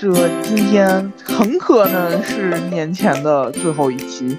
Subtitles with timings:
[0.00, 0.10] 这
[0.42, 4.38] 今天很可能是年前的最后一期。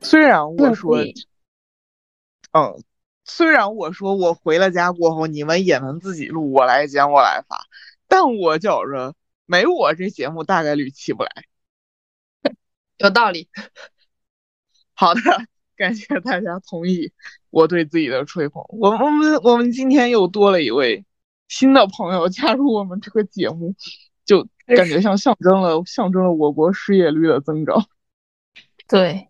[0.00, 0.98] 虽然我说，
[2.50, 2.82] 嗯，
[3.24, 7.68] 虽然我说我回了家过后，你们也能自己录，我来剪，我来发，
[8.08, 9.14] 但我觉着
[9.46, 11.30] 没我这节目大概率起不来。
[12.98, 13.48] 有道理。
[14.94, 15.20] 好的，
[15.76, 17.12] 感谢大家同意
[17.50, 18.64] 我对自己的吹捧。
[18.70, 21.04] 我我们我们今天又多了一位
[21.46, 23.72] 新的朋友加入我们这个节目，
[24.24, 27.86] 就 感觉像象征了象征了我国失业率的增长。
[28.88, 29.28] 对。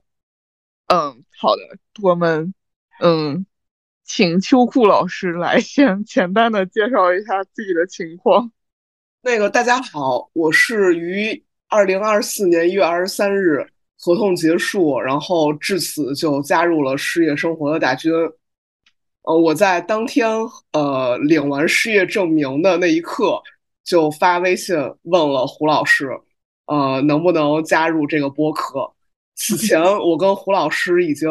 [0.87, 1.63] 嗯，好的，
[2.03, 2.53] 我们
[3.01, 3.47] 嗯，
[4.05, 8.53] 请秋裤老师来先简单的介绍一下自己的情况。
[9.23, 13.67] 那个大家好，我是于二零二四年一月二十三日
[13.99, 18.13] 合同结束，然后至此就加入了失业生活的大军。
[19.23, 20.29] 呃，我在当天
[20.73, 23.43] 呃领完失业证明的那一刻，
[23.85, 26.09] 就发微信问了胡老师，
[26.67, 28.91] 呃，能不能加入这个播客。
[29.35, 31.29] 此前 我跟胡老师已经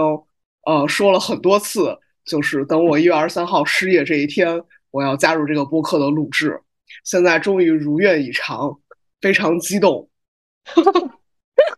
[0.66, 6.62] 呃说了很多次，就是等我一月二十三号失业这一天，我要加入这个播客的录制。
[7.04, 8.80] 现在终于如愿以偿，
[9.20, 10.08] 非常激动。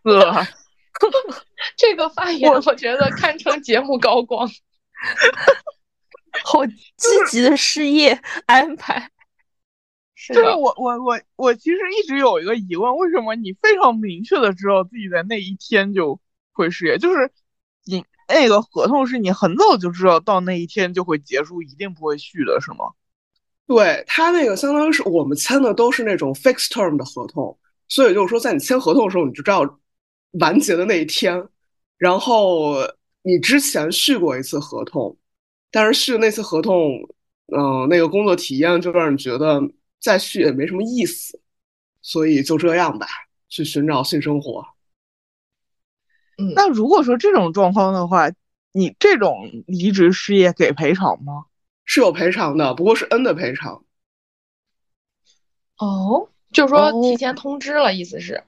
[0.03, 0.45] 呵，
[1.77, 4.47] 这个发言我觉得堪称节目高光。
[6.44, 6.73] 好积
[7.30, 9.09] 极的失业安排。
[10.33, 16.19] 就是我我我我其实一直有一个疑问，为什么你非常明确的知道自己在那一天就
[16.51, 16.97] 会失业？
[16.97, 17.31] 就是
[17.83, 22.93] 你那个合同是你很早就知道到那一天就会结束，一定不会续的是吗？
[23.67, 27.55] 对他那个相当于是我们签的都是那种 fixed term 的合同，
[27.87, 29.79] 所以就是说在你签合同的时候你就知道
[30.39, 31.47] 完结的那一天，
[31.97, 32.75] 然后
[33.21, 35.15] 你之前续过一次合同，
[35.71, 36.93] 但是续的那次合同，
[37.55, 39.61] 嗯，那个工作体验就让你觉得。
[39.99, 41.39] 再续也没什么意思，
[42.01, 43.07] 所以就这样吧，
[43.49, 44.65] 去寻找性生活。
[46.37, 48.30] 嗯，那如果说这种状况的话，
[48.71, 51.45] 你这种离职失业给赔偿吗？
[51.86, 53.83] 是有赔偿的，不过是 N 的赔偿。
[55.77, 58.43] 哦，就是说提前通知了，意思是，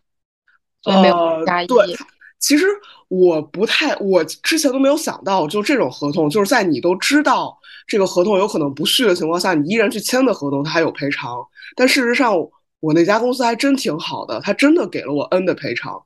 [0.82, 1.68] 所以没有加一。
[1.68, 1.96] 对，
[2.40, 2.66] 其实
[3.08, 7.60] 我不太，我之前都没有想到，就这种合同，就是在你都知道。
[7.88, 11.42] 这个合同有可能不续的情况下，你依然去签的合同，它还有赔偿。
[11.74, 12.36] 但事实上，
[12.82, 16.04] 我那家公司还真挺好的，他真的给了我 N 的赔偿，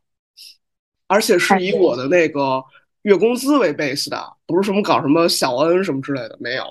[1.07, 2.63] 而且是以我的那个
[3.01, 6.63] 月工资为 base 的，不是什么搞什么小 N 什么之类的，没有。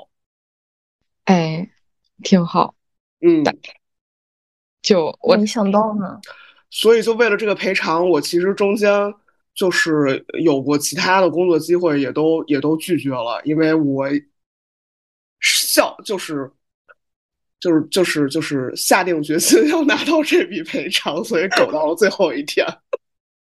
[1.25, 1.69] 哎，
[2.23, 2.75] 挺好。
[3.21, 3.45] 嗯，
[4.81, 6.21] 就我没想到呢。
[6.71, 9.13] 所以，就为了这个赔偿，我其实中间
[9.55, 14.07] 就是有过其他的工作机会，也都也都拒绝了，因为我。
[15.73, 16.51] 笑就是，
[17.61, 22.67] 就是就是就是下定决心要拿到这笔赔偿，所以苟到了最后一天。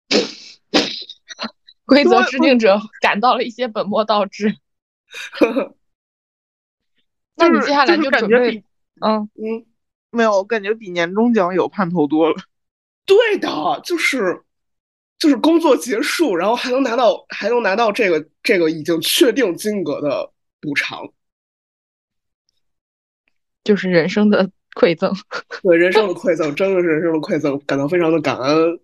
[1.85, 4.57] 规则制定者感到了一些本末倒置。
[7.37, 8.65] 那你接下来就感觉比
[9.05, 9.67] 嗯嗯
[10.11, 12.37] 没有，感觉比年终奖有盼头多了。
[13.05, 13.49] 对的，
[13.85, 14.43] 就是
[15.19, 21.07] 就是工作结束，然后还能拿到还能拿到这个这个已经确定金额的补偿。
[23.67, 25.13] 就是人生的 馈赠，
[25.63, 28.81] 对人生的馈赠，真的是人生的馈赠，感到非常的感恩，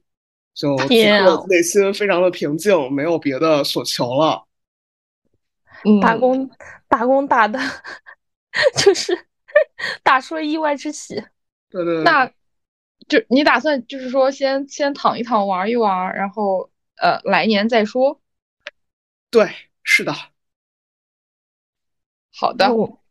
[0.54, 4.44] 就此刻内心非常的平静，没有别的所求了。
[6.00, 6.50] 打工
[6.88, 7.59] 打工打的，
[8.76, 9.26] 就是
[10.03, 11.14] 打出了意外之喜。
[11.70, 12.26] 对对对，那
[13.09, 18.20] 就你打算就是说先先躺一躺，玩一玩，然后呃来年再说。
[19.31, 19.50] 对，
[19.82, 20.14] 是的。
[22.34, 22.72] 好的。
[22.72, 23.01] 我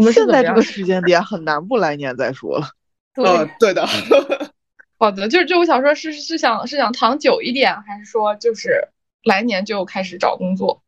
[0.00, 2.68] 们现在这个时间点很难不来年再说了。
[3.14, 3.86] 对，对的。
[4.98, 8.88] 好的，就是就我想说，是是想是想躺久一点，还是说就是
[9.24, 10.82] 来年就开始找工作？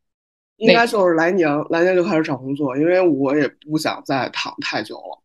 [0.57, 5.23] 应该就是来年，来年就开始找工作，因为我也不想再躺太久了。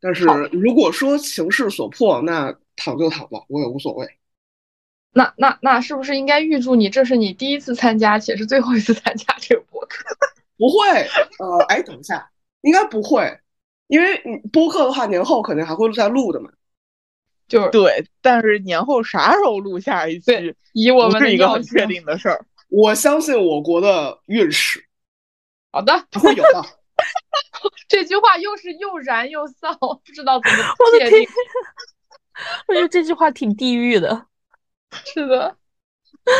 [0.00, 4.08] 但是如果说情势所迫，那躺就躺吧，我也无所谓。
[5.14, 10.04] 那那那是不是应该预祝你，这是你第一次参加，且是最后一次参加这个博客？
[10.56, 12.30] 不会，呃，哎，等一下。
[12.62, 13.38] 应该不会，
[13.86, 16.50] 因为你播客的话，年后肯定还会再录的嘛。
[17.48, 20.32] 就是对，但是年后啥时候录下一期，
[20.72, 22.46] 以我们是一个很确定的事儿。
[22.68, 24.82] 我相信我国的运势。
[25.70, 26.64] 好的，会有的。
[27.88, 31.28] 这句话又是又燃又丧，不知道怎么界定。
[32.68, 34.26] 我觉得这句话挺地狱的。
[35.04, 35.54] 是的。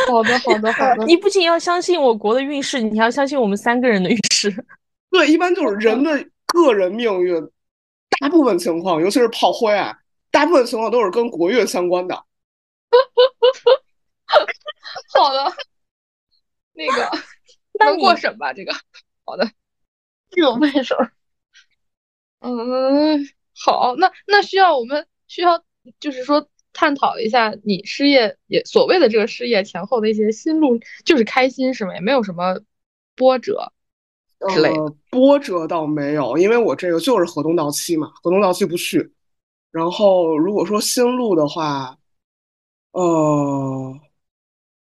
[0.07, 1.05] 好的，好的，好的。
[1.05, 4.65] 你不仅要相信我国的运势，你还要相信我们三个人的运势。
[5.13, 7.39] 对，一般就是人的个人命运，
[8.19, 9.95] 大部分情况，尤其是炮灰啊，
[10.31, 12.15] 大部分情况都是跟国乐相关的。
[15.13, 15.53] 好的，
[16.73, 17.11] 那个
[17.85, 18.53] 能过审吧？
[18.53, 18.73] 这个
[19.23, 19.47] 好的，
[20.31, 21.13] 这个没事儿。
[22.39, 23.19] 嗯，
[23.55, 25.63] 好，那那需要我们需要
[25.99, 31.93] 就是说探讨一下你失业也所谓的这个失业前后的一些心路，就是开心是吗？
[31.93, 32.59] 也没有什么
[33.15, 33.71] 波折
[34.49, 34.93] 之类的。
[35.09, 39.13] 波折倒没有，因为我这个就是合同到期嘛，合同到期不续。
[39.71, 41.97] 然后如果说新路的话，
[42.91, 43.99] 呃，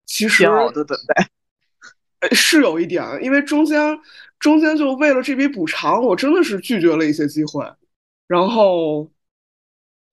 [0.05, 1.29] 其实的等待。
[2.31, 3.99] 是有一点，因为中间
[4.39, 7.63] 中间就为了这笔补偿，我真的是拒绝了一些机会，
[8.27, 9.07] 然后，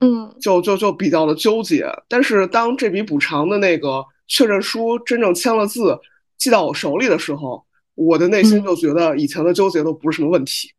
[0.01, 1.87] 嗯，就就就比较的纠结。
[2.07, 5.99] 但是当这笔补偿的那个确认书真正签了字，
[6.37, 7.65] 寄到我手里的时候，
[7.95, 10.73] 我的内心就觉得以前的纠结都不是什么问题，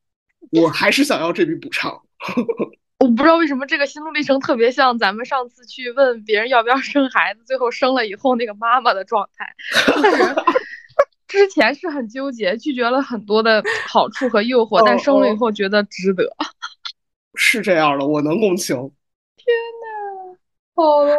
[0.52, 2.02] 我还是想要这笔补偿。
[3.00, 9.54] 我不知道为什么这个心路历程特别像咱们上次去问别人要不要生孩子，最后生了以后那个妈妈的状态。
[11.28, 16.34] 之前是很纠结，拒绝了很多的好处和诱惑，但生了以后觉得值得。
[17.36, 18.76] 是这样的，我能共情。
[19.36, 20.38] 天呐，
[20.74, 21.16] 好了，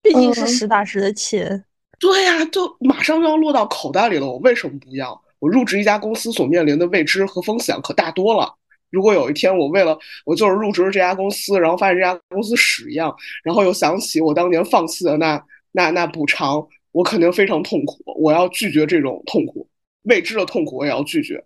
[0.00, 1.64] 毕竟是实打实的钱。
[1.98, 5.20] 对呀，就马上就要落到口袋里了，我为什么不要？
[5.38, 8.54] 我入职一家公司所面临的未知和风险可大多了。
[8.90, 16.66] 如果有一天我为了我就是入职这家公司，然后发现这家公司屎一样，然后又想起我当年放弃的那那那补偿。
[16.92, 19.68] 我肯定非常痛苦，我要拒绝这种痛苦，
[20.04, 21.44] 未知的痛苦我也要拒绝。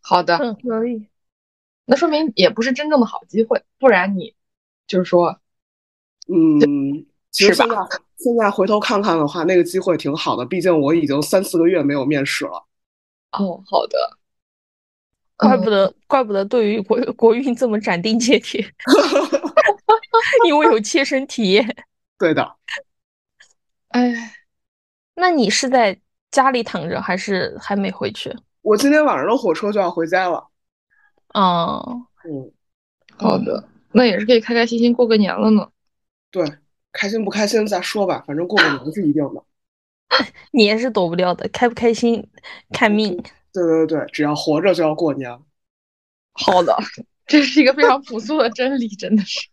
[0.00, 1.06] 好的，可以。
[1.84, 4.34] 那说明也不是真正的好机会，不然你
[4.86, 5.38] 就是说，
[6.28, 7.04] 嗯，
[7.34, 7.86] 其实吧？
[8.16, 12.64] 现在回头看看的话，那个机会挺好的，毕竟我已经三四个月没有面试了。
[13.32, 14.18] 哦，好的，
[15.36, 18.64] 怪不得，怪不得对于国国运这么斩钉截铁，
[20.46, 21.76] 因为有切身体验。
[22.16, 22.54] 对的。
[23.88, 24.32] 哎，
[25.16, 26.00] 那你是在
[26.30, 28.32] 家里躺着，还是还没回去？
[28.62, 30.46] 我今天晚上的火车就要回家了。
[31.34, 32.52] 哦，嗯，
[33.18, 35.68] 好的，那也是可以开开心心过个年了呢。
[36.30, 36.44] 对，
[36.94, 39.44] 开心不开心再说吧，反正过个年是一定的。
[40.52, 42.26] 年是躲不掉的，开不开心
[42.72, 43.22] 看命。
[43.52, 45.38] 对对对，只要活着就要过年。
[46.32, 46.76] 好的，
[47.26, 49.48] 这是一个非常朴素的真理，真的是。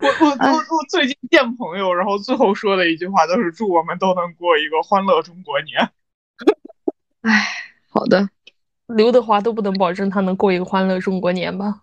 [0.00, 5.90] 我我我我最近见朋友，然后最后说的一句话都是祝我们都能过一个欢乐中国年。
[7.22, 7.46] 哎，
[7.88, 8.28] 好的，
[8.86, 11.82] 刘德华都不能保证他能过一个欢乐中国年吧？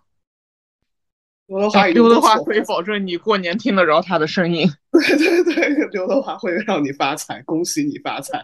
[1.52, 4.66] 刘德华，刘德华可以保证你过年听得着他的声音。
[4.90, 8.42] 对对对，刘德华会让你发财，恭喜你发财。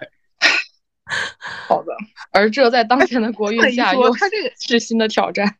[1.66, 1.92] 好的，
[2.32, 4.14] 而这在当前的国运下又
[4.60, 5.56] 是新的挑战。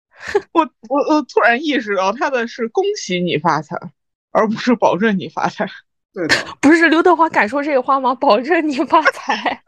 [0.52, 3.74] 我我我突然意识到，他的是恭喜你发财，
[4.32, 5.66] 而不是保证你发财。
[6.12, 8.14] 对的，不是刘德华敢说这个话吗？
[8.14, 9.62] 保证你发财。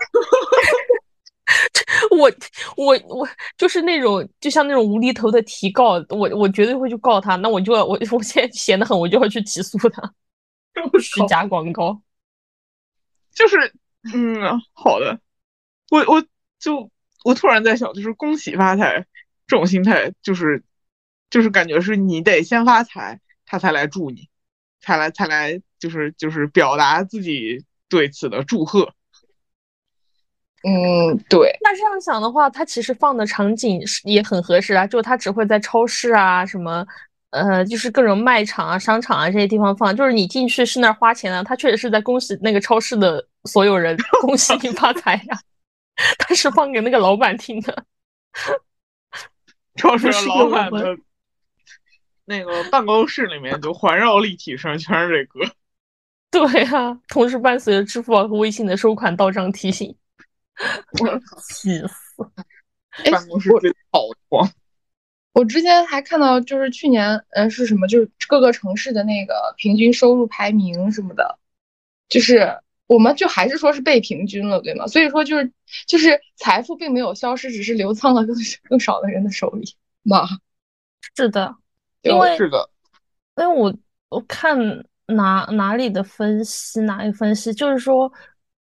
[2.10, 2.30] 我
[2.76, 7.36] 我我就是那种，就像那种无厘头的提告，我我绝对会去告他。
[7.36, 10.14] 那我就要我我现在闲得很，我就要去起诉他，
[11.00, 12.00] 虚假广告。
[13.34, 13.72] 就是
[14.14, 15.20] 嗯，好的。
[15.90, 16.25] 我我
[16.58, 16.90] 就
[17.25, 19.06] 我突然在想，就是恭喜发财。
[19.47, 20.62] 这种心态就是，
[21.30, 24.28] 就是感觉是你得先发财，他才来祝你，
[24.82, 28.92] 才来才来，就是就是表达自己对此的祝贺。
[30.65, 31.57] 嗯，对。
[31.62, 36.85] 那这样想的话，它其实放的场景是也很合适啊，就它只会在超市啊，什么
[37.31, 39.95] 呃，就是各种卖场啊、商场啊这些地方放。
[39.95, 45.38] 就是你进去是那儿花钱的，他确实是在恭喜那个超市的所有人，恭喜你发财呀。
[46.19, 47.85] 他是放给那个老板听的。
[49.77, 50.97] 超市老板的
[52.25, 55.41] 那个办公室里面就环绕立体声全是这歌。
[56.31, 59.95] 对呀，同时伴随着支付宝和微信的收款到账提醒，
[61.00, 63.11] 我气死！
[63.11, 64.50] 办公室最好光。
[65.33, 67.87] 我之前还看到，就是去年，呃，是什么？
[67.87, 71.38] 就是各个城市的那个平均收入排名什么的，
[72.09, 74.87] 就是我们就还是说是被平均了，对吗？
[74.87, 75.53] 所以说就是
[75.87, 78.35] 就是财富并没有消失，只是流窜了更
[78.69, 80.27] 更少的人的手里嘛。
[81.17, 81.55] 是的，
[82.03, 82.69] 因为是的，
[83.37, 83.75] 因为我
[84.09, 84.59] 我看。
[85.11, 86.83] 哪哪里的分析？
[86.83, 87.50] 哪里分析？
[87.55, 88.12] 就是说，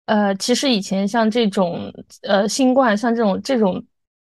[0.06, 3.84] 呃，其实以前像这种，呃，新冠，像这种这种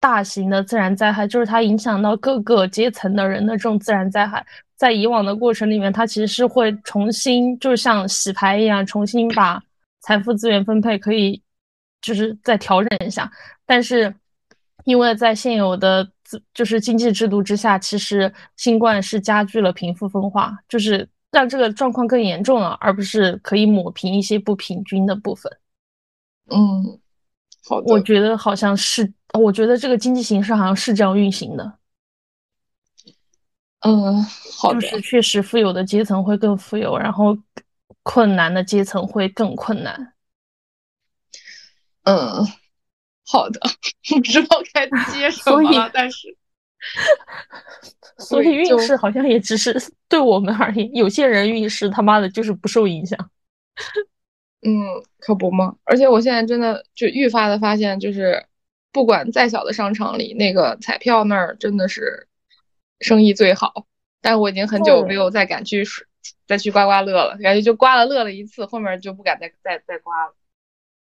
[0.01, 4.45] 大型的自然灾害，就是它影响到各个阶层的人的这种自然灾害，
[4.77, 9.63] 在以往的过程里面，它其实是会重新，就是像洗牌一样，重新把
[10.01, 11.43] 财富资源分配可以，
[12.01, 13.31] 就是再调整一下。
[13.67, 14.15] 但是，
[14.85, 16.09] 因为在现有的
[16.55, 25.51] 就是经济制度之下，其实新冠是加剧了贫富分化，就是让这个状况更严重了，而不是可以抹平一些不平均的部分。
[26.51, 27.01] 嗯，
[27.67, 31.79] 好我觉得好像是，我觉得这个经济形势好像是这样运行的。
[33.81, 34.25] 嗯，
[34.59, 37.37] 好的，就是确实富有的阶层会更富有，然后
[38.03, 40.15] 困难的阶层会更困难。
[42.05, 42.45] 嗯，
[43.27, 43.61] 好的，
[44.09, 46.37] 不知道该接什么了，但是，
[48.19, 49.75] 所以运势好像也只是
[50.09, 53.31] 对我们而言，有些人运势他妈的就是不受影响。
[54.63, 54.75] 嗯，
[55.21, 55.77] 可不嘛！
[55.85, 58.45] 而且我现在真的就愈发的发现，就是
[58.91, 62.27] 不管再小的商场里，那个彩票那儿真的是
[63.01, 63.87] 生意最好。
[64.21, 65.85] 但我已经很久没有再敢去
[66.49, 70.35] 再去刮刮乐了，感觉就刮了乐了一次，后面就不敢再再再刮了。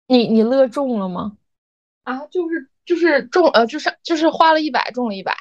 [0.06, 1.36] 你你乐中了吗？
[2.04, 5.36] 啊，就是就是中呃，就是就是花了一百中了一百，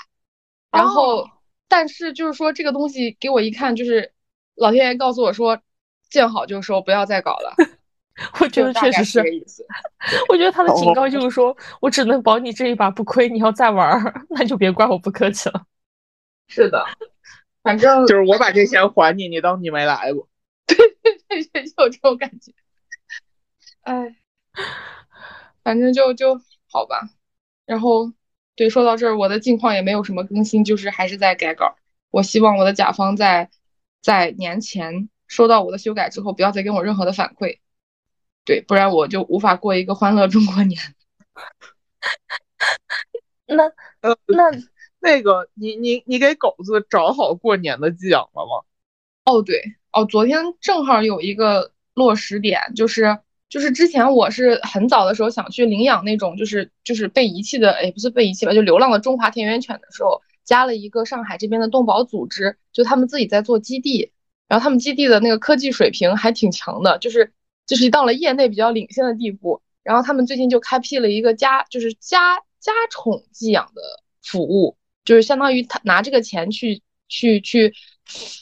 [0.72, 1.30] 然后
[1.68, 4.14] 但是就是说这个东西给我一看，就是
[4.56, 5.62] 老天爷告诉我说，
[6.10, 7.56] 见好就收，不要再搞了。
[8.40, 9.20] 我觉得确实是，
[10.30, 15.66] 我觉得他的警告就是说我只能保你这一把不亏，你要再玩， 那就别怪我不客气了。
[16.48, 16.86] 是的，
[17.64, 20.28] 反正就是我把这钱还你，你当你没来过。
[20.68, 22.54] 对对对，就有这种感觉。
[23.82, 24.16] 哎。
[25.64, 27.08] 反正就就好吧，
[27.68, 28.12] 然后
[28.62, 31.78] 对说到这儿，我的近况也没有什么更新，就是还是在改稿。
[32.12, 33.50] 我希望我的甲方在
[34.04, 37.58] 在年前收到我的修改之后，不要再给我任何的反馈，
[38.46, 40.80] 对，不然我就无法过一个欢乐中国年。
[43.48, 43.64] 那
[44.02, 44.44] 呃那
[45.02, 48.64] 那个你你你给狗子找好过年的寄养了吗？
[49.26, 49.60] 哦对
[49.92, 53.18] 哦，昨天正好有一个落实点，就是。
[53.52, 64.14] 就是之前我是很早的时候想去领养那种就是就是被遗弃的，哎，不是被遗弃吧，就流浪的中华田园犬的时候，加了一个上海这边的动保组织，就他们自己在做基地，
[64.48, 67.34] 然后他们基地的那个科技水平还挺强的，就是
[67.68, 69.62] 就是到了业内比较领先的地步。
[69.84, 73.82] 然后他们最近就开辟了一个家，就是家家宠寄养的
[74.24, 77.74] 服务，就是相当于他拿这个钱去去去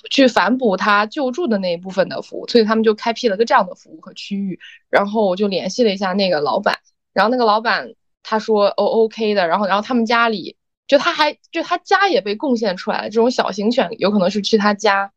[0.09, 4.59] 去反哺他救助的那一部分的服务，所以他们就开辟了个这样的服务和区域。
[4.89, 6.79] 然后我就联系了一下那个老板，
[7.13, 10.57] 然后那个老板他说哦 OK 的，然后然后他们家里
[10.87, 15.11] 就他还就他家也被贡献出来了，这种小型犬有可能是去他家，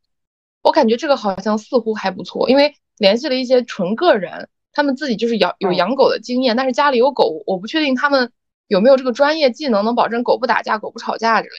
[0.62, 8.30] 我感觉这个好像似乎还不错，因为联系了一些纯个人，他们自己就是养有养狗的经验，但是家里有狗，我不确定他们
[8.68, 11.54] 有没有这个专业技能，能保证狗不打架、狗不吵架之类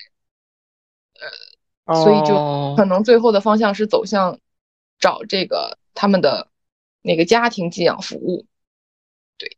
[1.20, 1.32] 的，呃，
[1.88, 4.40] 所以就可能最后的方向是走向
[5.00, 6.48] 找这个他们的。
[7.06, 8.46] 那个家庭寄养服务，
[9.38, 9.58] 对，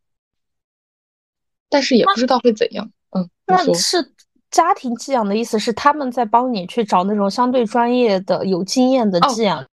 [1.70, 2.92] 但是也不知道会怎样。
[3.12, 4.16] 嗯，那是
[4.50, 9.64] 家庭寄养的意思是他们在帮你去找那种相对专业的、有经验的寄养？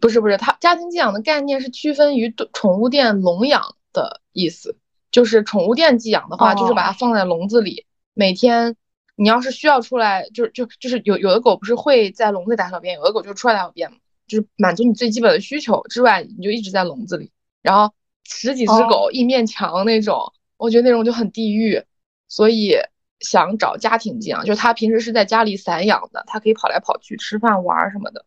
[0.00, 4.78] 不是不是，他家庭寄养的概念是区分于宠物店笼养的意思。
[5.10, 8.74] 就是宠物店寄养的话，就是把它放在笼子里，每天
[9.22, 13.98] 你要是需要出来，就是就就是有有的狗不是会在笼子里大小便，有的狗就出来大小便嘛。
[14.26, 17.92] 就是满足你最基本的需求之外，你就一直在笼子里，然后
[18.24, 21.84] 十几只狗一面墙那种，我觉得那种就很地狱，
[22.28, 22.76] 所以
[23.18, 28.24] 想找家庭寄养，就是他平时是在家里散养的，它可以跑来跑去吃饭玩什么的。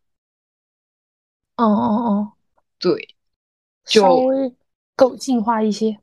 [1.56, 2.32] 哦哦哦，
[2.78, 3.16] 对，
[3.86, 4.54] 稍微
[4.96, 5.98] 狗进化一些。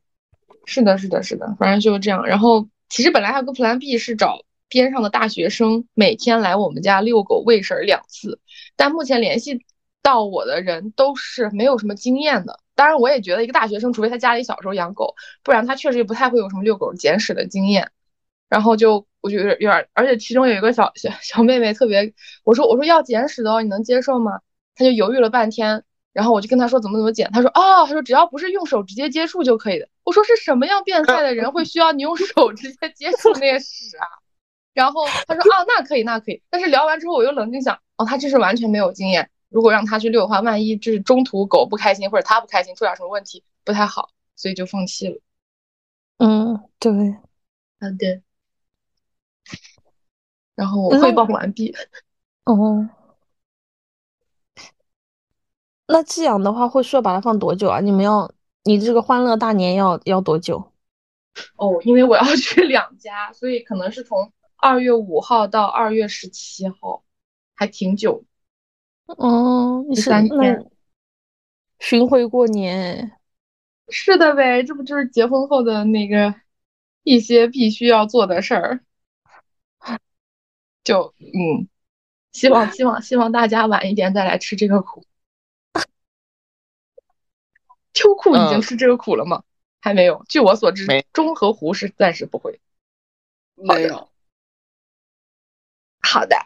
[0.64, 2.26] 是的，是的，是的，反正就是这样。
[2.26, 4.40] 然后其实本来还有个 Plan B 是找
[4.71, 8.41] 边上的大学生每天来我们家遛狗喂食两次，
[8.77, 9.67] 但目前联系。
[10.03, 17.91] 到我的人都是没有什么经验的，当然我也觉得一个大学生，除非他家里小时候养狗，不然他确实也不太会有什么遛狗捡屎的经验。
[18.49, 24.41] 然后就我觉得有点，而且其中有一个小小小妹妹特别，我说我说要捡屎的哦，你能接受吗？
[24.75, 25.85] 他就犹豫了半天，
[26.15, 29.87] 然后我就跟他说怎么怎么捡，他说哦，他说只要不是用手直接接触就可以的。
[30.03, 34.07] 我说是什么样变态的人会需要你用手直接接触那些屎啊？
[34.73, 39.31] 然后他说啊，那可以那可以，但是聊完之后我又冷静想，哦，他这是完全没有经验。
[39.49, 45.21] 如果让他去遛的话，万一就是中途狗不开心或者他不开心，出点什么问题不太好，所以就放弃了。
[46.19, 46.93] 嗯，对，
[47.81, 48.23] 好的。
[50.55, 51.75] 然后我汇报完毕。
[52.45, 52.89] 哦，
[55.89, 57.81] 那寄养的话会需要把它放多久啊？
[57.81, 58.31] 你们要
[58.62, 60.73] 你这个欢乐大年要要多久？
[61.57, 67.02] 哦，因为我要 去两家，所以可能是从二月五号到二月十七号，
[67.55, 68.25] 还挺久。
[69.07, 70.71] 哦，你三天
[71.79, 73.17] 巡回过年？
[73.88, 76.35] 是的呗，这不就是结婚后的那个
[77.02, 78.81] 一些必须要做的事儿？
[80.85, 81.69] 就嗯，
[82.33, 85.05] 希望希望希望大家晚一点再来吃这个苦。
[87.93, 89.43] 秋裤已经吃这个苦了吗？
[89.81, 90.25] 还没有。
[90.29, 92.61] 据我所知，中和湖是暂时不会。
[93.57, 94.10] 没有。
[96.11, 96.37] 好的。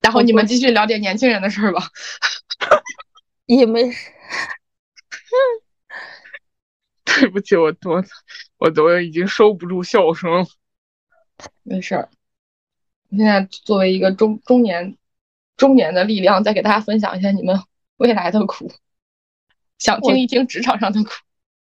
[0.00, 1.82] 然后你们继续聊点年轻人的事儿吧。
[3.46, 4.12] 也没事。
[7.04, 8.04] 对不起，我我
[8.58, 10.46] 我都已经收不住笑声了。
[11.62, 12.08] 没事儿。
[13.10, 14.96] 现在作为一个中中年
[15.56, 17.60] 中年的力量，再给大家分享一下你们
[17.96, 18.70] 未来的苦。
[19.78, 21.10] 想听一听职场上的苦。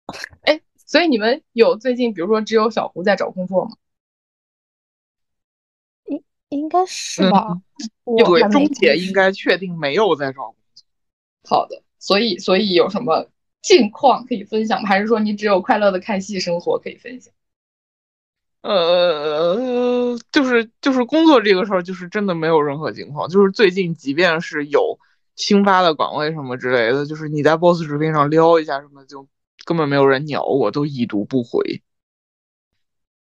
[0.42, 3.76] 哎，所以你们有最近，比如说只有小胡在找工作吗？
[6.52, 7.60] 应应该是吧。
[8.04, 10.84] 对，钟姐应该确定没有在找工作。
[11.48, 13.28] 好的，所以所以有什么
[13.62, 14.88] 近况可以分享吗？
[14.88, 17.32] 还是说你只有快乐的看戏生活可以分享？
[18.60, 23.28] 呃，就是就是工作这个事儿，就是真的没有任何情况。
[23.28, 24.98] 就是最近，即便是有
[25.34, 29.26] 新发的岗位什么之类的，就是你在 Boss 直聘上撩一下什么，就
[29.64, 31.82] 根本没有人鸟我，都已读不回。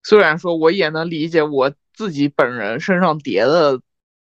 [0.02, 3.80] 虽然说我也能理解我自己本人身上叠的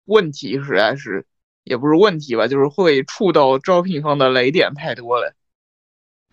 [0.05, 1.27] 问题，实在是
[1.65, 5.35] 也不是问题吧，就是会触到招聘方的雷点太多了。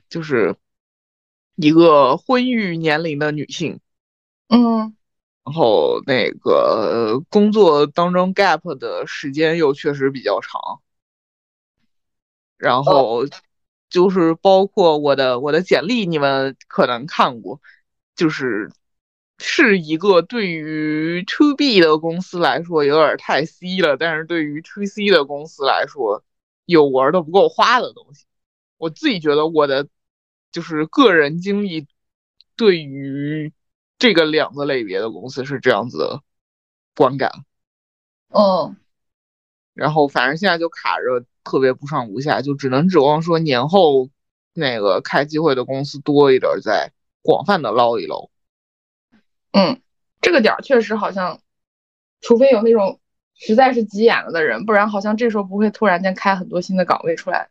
[0.09, 0.55] 就是
[1.55, 3.79] 一个婚育年龄的女性。
[4.49, 4.95] 嗯，
[5.43, 10.81] 然后那个工作当中 gap 的时间又确实比较长，
[12.57, 13.25] 然后
[13.89, 17.59] 就是包括我的我的简历，你们可能看过，
[18.15, 18.71] 就是
[19.43, 26.23] 是一个对于 to B 的公司来说有点太 C 了，但是对于 to C 的公司来说
[26.65, 28.25] 有玩的不够花的东西。
[28.77, 29.88] 我自己觉得我的
[30.51, 31.88] 就是个人经历
[32.55, 33.53] 对于。
[34.00, 36.21] 这个两个类别的公司是这样子的
[36.93, 37.45] 观感，
[38.27, 38.75] 嗯，
[39.73, 44.10] 然后反正现在就卡着，特别不上不下，就只能指望说年后
[44.53, 48.29] 那个开机会的公司多一点，再广泛的捞一捞。
[49.53, 49.81] 嗯，
[50.21, 51.39] 这个点儿确实好像，
[52.21, 52.99] 除非有那种
[53.35, 57.49] 实在是急眼了的人，不然好像这时候不会突然间开很多新的岗位出来。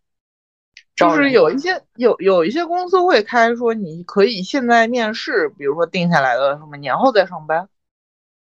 [0.95, 7.69] 就是有一些有有一些公司会开说你可以现在面试，比如说定下来的什么年后再上班。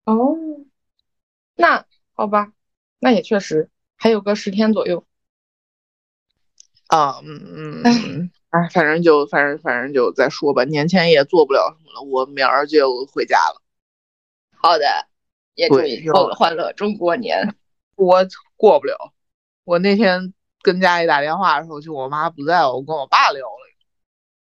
[0.05, 0.37] 哦，
[1.55, 2.53] 那好吧，
[2.99, 5.05] 那也确实还有个十天左右。
[6.89, 13.63] 啊，嗯嗯，哎，反正就反正反正就再说吧，年前也做不了什么了，我明儿就回家了。
[14.57, 14.85] 好的，
[15.55, 17.57] 也祝你过个欢乐中国年。
[17.97, 19.13] 我过不了，
[19.65, 20.33] 我那天。
[20.63, 23.75] 跟家里打电话的时候，就我妈不在，我跟我爸聊了。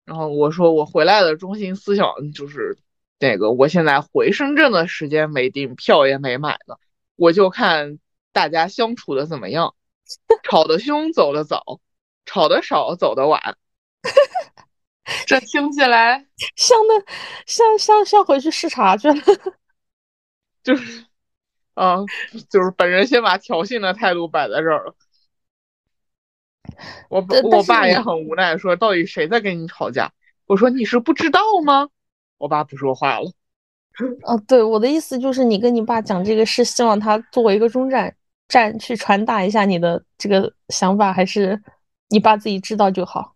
[0.04, 2.76] 然后我说我回来的中心思想就是
[3.20, 6.74] 那个，我现在回深圳的时间没定，票也没买呢，
[7.14, 8.00] 我就看
[8.32, 9.76] 大家相处的怎么样，
[10.42, 11.78] 吵得凶走得早，
[12.26, 13.56] 吵得少走得晚。
[15.26, 17.04] 这听起来 像那
[17.46, 19.14] 像像像回去视察去了，
[20.62, 21.04] 就是，
[21.74, 21.96] 啊，
[22.48, 24.94] 就是本人先把挑衅的态度摆在这儿了。
[27.08, 30.12] 我我爸也很无奈，说到底谁在跟你吵架？
[30.46, 31.88] 我说你是不知道吗？
[32.38, 33.30] 我爸不说话了。
[34.22, 38.14] 哦，对，我的意思就是你跟你爸讲这个是希望他作为一个中站
[38.48, 41.60] 站去传达一下你的这个想法，还是
[42.08, 43.34] 你爸自己知道就好？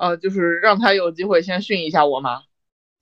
[0.00, 2.42] 呃，就是让他有机会先训一下我妈。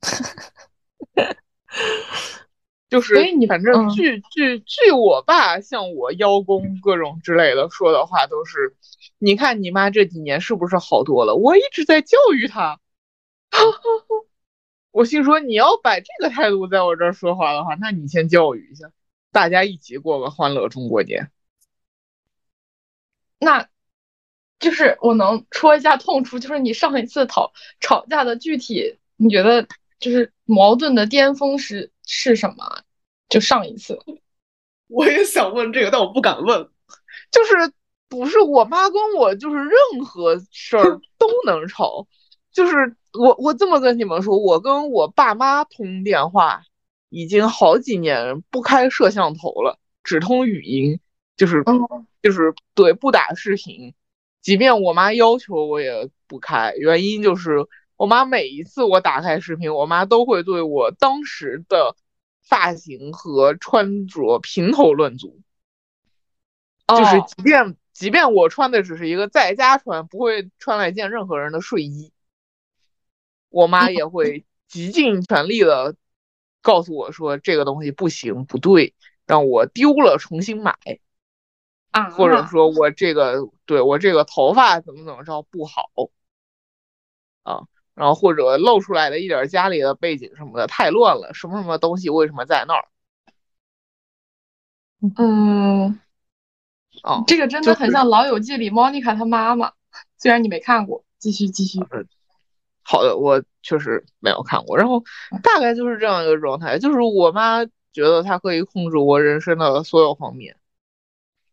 [2.90, 8.74] 就是，所以你反正据据据我爸向我邀功各种之类的说的话，都是，
[9.18, 11.36] 你看你妈这几年是不是好多了？
[11.36, 12.80] 我一直在教育她，
[14.90, 18.90] 我心说你要摆这个态度在我这儿说话的话，那你先教育一下，
[19.30, 21.30] 大家一起过个欢乐中国年。
[23.38, 23.68] 那，
[24.58, 29.66] 就是我能戳一下痛处，就是你上一次吵吵架的具体，你觉得
[29.98, 31.92] 就是矛盾的巅峰是？
[32.10, 32.64] 是什么？
[33.28, 34.00] 就上一次，
[34.88, 36.70] 我也想问这个，但我不敢问。
[37.30, 37.70] 就是
[38.08, 42.06] 不是我妈跟我，就是任何事儿 都能吵。
[42.50, 46.62] 就是我我这么跟你们说，我跟我爸妈通电话
[47.10, 50.98] 已经好几年不开摄像头了，只通语音，
[51.36, 51.62] 就是
[52.22, 53.92] 就是对不打视频。
[54.48, 56.72] 即便我妈要求，我也不开。
[56.78, 57.68] 原因就是。
[57.98, 61.96] 我妈每一次我打开视频，我妈都会对我当时的
[62.42, 65.40] 发型和穿着评头论足。
[66.86, 72.12] 就是即便即便我穿的只是一个在家穿，不会穿来见任何人的睡衣，
[73.50, 75.96] 我妈也会极尽全力的
[76.62, 78.94] 告诉我说这个东西不行不对，
[79.26, 80.78] 让我丢了重新买，
[81.90, 85.88] 啊，或者说我这个对我这个头发怎么怎么着不好
[87.42, 87.62] 啊，
[87.94, 92.88] 然后或者露出来的一点家里的背景什么的太乱了，什么什么东西为什么在那儿？
[95.16, 96.00] 嗯，
[97.02, 99.72] 啊，这个真的很像《老友记》里 Monica 她妈妈，
[100.18, 101.80] 虽然你没看过，继续继续。
[102.82, 105.04] 好的，我确实没有看过，然后
[105.42, 110.56] 大概就是这样一个状态，就是我妈觉得她可以控制我人生的所有方面，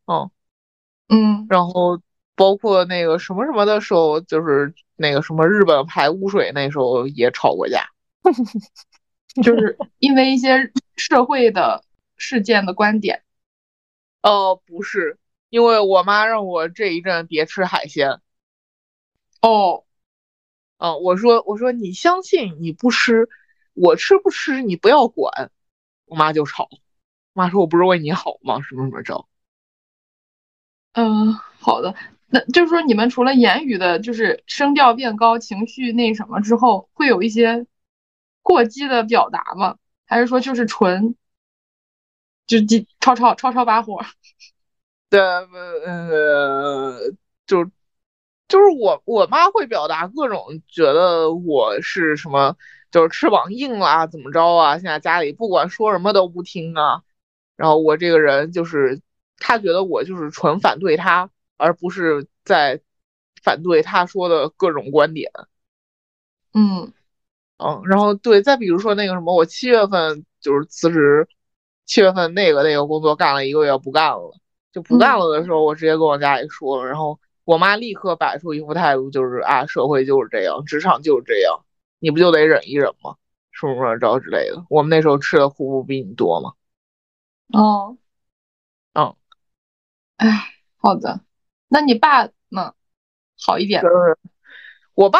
[0.06, 0.30] 嗯
[1.08, 2.02] 嗯，然后
[2.36, 7.90] 包括那个什么什么的时候，就是那个什么日本排污水那时候也吵过架，
[9.44, 11.84] 就是 因为一些社会的
[12.18, 13.24] 事件的观点。
[14.22, 18.20] 哦，不是，因为我妈让我这一阵别吃海鲜。
[19.42, 19.84] 哦。
[20.78, 23.30] 嗯，我说我说你相信你不吃，
[23.74, 25.50] 我吃不吃你不要管，
[26.06, 26.68] 我妈就吵，
[27.34, 28.62] 我妈说我不是为你好吗？
[28.62, 29.26] 什么什么着？
[30.96, 31.94] 嗯，好的，
[32.28, 37.66] 那就是说你们除了言语的，就是声调变高，情绪那什么之后，会有一些
[38.42, 39.78] 过激的表达吗？
[40.08, 41.16] 还是说就是纯
[42.48, 42.58] 就
[43.00, 44.00] 吵吵吵吵把火？
[45.10, 47.00] 对，呃，
[47.46, 47.70] 就。
[48.48, 52.56] 就是我，我妈会表达各种觉得我是什么，
[52.92, 54.78] 就是翅膀硬啦，怎么着啊？
[54.78, 57.02] 现在家里不管说什么都不听啊。
[57.56, 59.02] 然后我这个人就是，
[59.40, 62.82] 她觉得我就是纯反对他，而不是在
[63.44, 65.32] 反对他说的各种观点。
[66.54, 66.94] 嗯
[67.58, 71.28] 嗯，然后对，再比如说那个什么，我七月份就是辞职，
[71.86, 74.34] 七月份那个那个工作干了一个月不干了，
[74.72, 77.20] 就不干了的时候，我直接跟我家里说了，然后。
[77.46, 81.64] 我妈立刻摆出一副态度，就是啊，社会就是这样，职场就是这样，
[82.00, 83.18] 你不就得忍一忍吗？
[83.52, 84.66] 什么什么着之类的。
[84.68, 86.54] 我们那时候吃的苦不比你多吗？
[87.54, 87.98] 哦，嗯，
[90.18, 91.22] 哎，好的。
[91.68, 92.74] 那你爸呢？
[93.38, 93.84] 好一点。
[94.94, 95.20] 我爸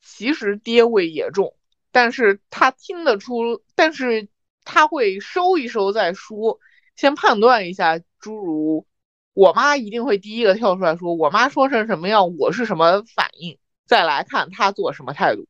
[0.00, 1.54] 其实爹味也重，
[1.90, 4.28] 但是他听得出，但是
[4.64, 6.58] 他会收一收再说，
[6.96, 8.86] 先判断一下，诸如。
[9.34, 15.46] 我妈一定会第一个跳出来说：“我妈说成什么样，我是什么反应，再来看她做什么态度。”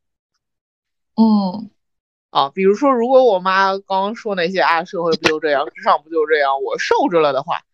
[1.15, 1.71] 嗯，
[2.31, 7.65] 啊，比如说，如果我妈刚刚说那些啊，社会不就这样，职场不就这样，我受着了的话，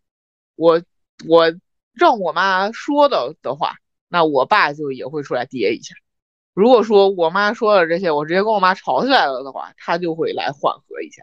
[0.54, 0.82] 我
[1.26, 1.52] 我
[1.92, 3.76] 让我妈说的的话，
[4.08, 5.94] 那我爸就也会出来叠一下。
[6.54, 11.22] 如果说我妈说了这些，我直接跟我妈吵起来了的话，他就会来缓和一下。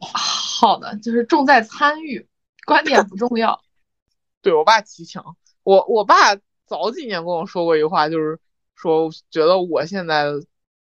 [0.00, 2.26] 好的，就是重在参与，
[2.66, 3.60] 观点不重要。
[4.42, 6.36] 对我爸极强，我我爸
[6.66, 8.38] 早几年跟我说过一句话，就是
[8.74, 10.24] 说觉得我现在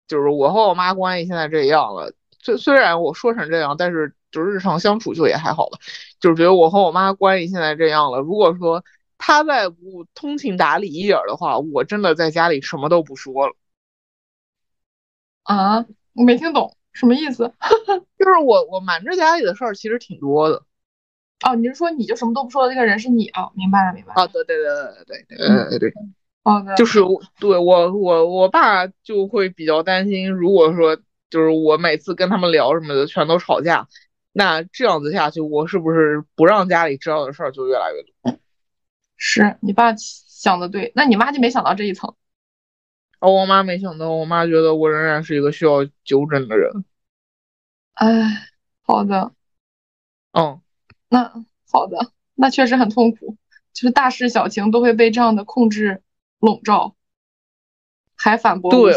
[0.07, 2.13] 就是我和我妈关系现在这样了，
[2.45, 5.79] 虽虽然我说成这样，但是就是日常相处就也还好了，
[6.19, 8.19] 就是觉得我和我妈关系现在这样了。
[8.19, 8.83] 如果说
[9.17, 13.55] 她再不通情达理一点的话，我真的在家里什么都不说了。
[15.41, 17.51] 啊，我没听懂什么意思，
[18.19, 20.63] 就是我我瞒着家里的事儿其实挺多的。
[21.45, 23.49] 哦，你是说你就什么都不说的那个人是你啊？
[23.55, 24.21] 明白了，明白了。
[24.21, 24.65] 啊，对对对
[25.07, 25.93] 对对对对对，
[26.43, 26.75] 好的。
[26.75, 26.99] 就是
[27.39, 30.97] 对我我我爸就会比较担心，如果说
[31.35, 33.89] 就是我每次跟他们聊什么的全都吵架，
[34.31, 38.39] 那这样子下去，我是不是不让家里知道的事儿就越来越多？
[39.17, 42.15] 是你爸想的对，那你妈就没想到这一层。
[43.19, 46.85] 哦，我妈没想到，我妈觉得我仍然是一个需要纠正的人。
[47.95, 48.07] 哎，
[48.83, 49.33] 好的，
[50.31, 50.61] 嗯。
[51.09, 51.33] 那
[51.69, 53.35] 好的，那确实很痛苦，
[53.73, 56.01] 就是大事小情都会被这样的控制
[56.39, 56.95] 笼罩，
[58.15, 58.93] 还反驳对，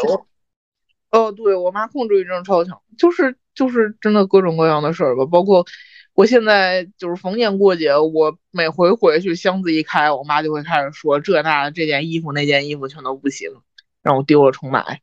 [1.10, 5.64] 哦，对我妈控制欲真的超强，就是就是真的各种各样的事儿吧，包括
[6.12, 13.50] 我现在就是逢年过节，我每回回去箱子一开，我妈就会开始说这那这件衣服那件衣服全都不行，
[14.02, 14.80] 让我丢了重买。
[14.80, 15.00] 哎，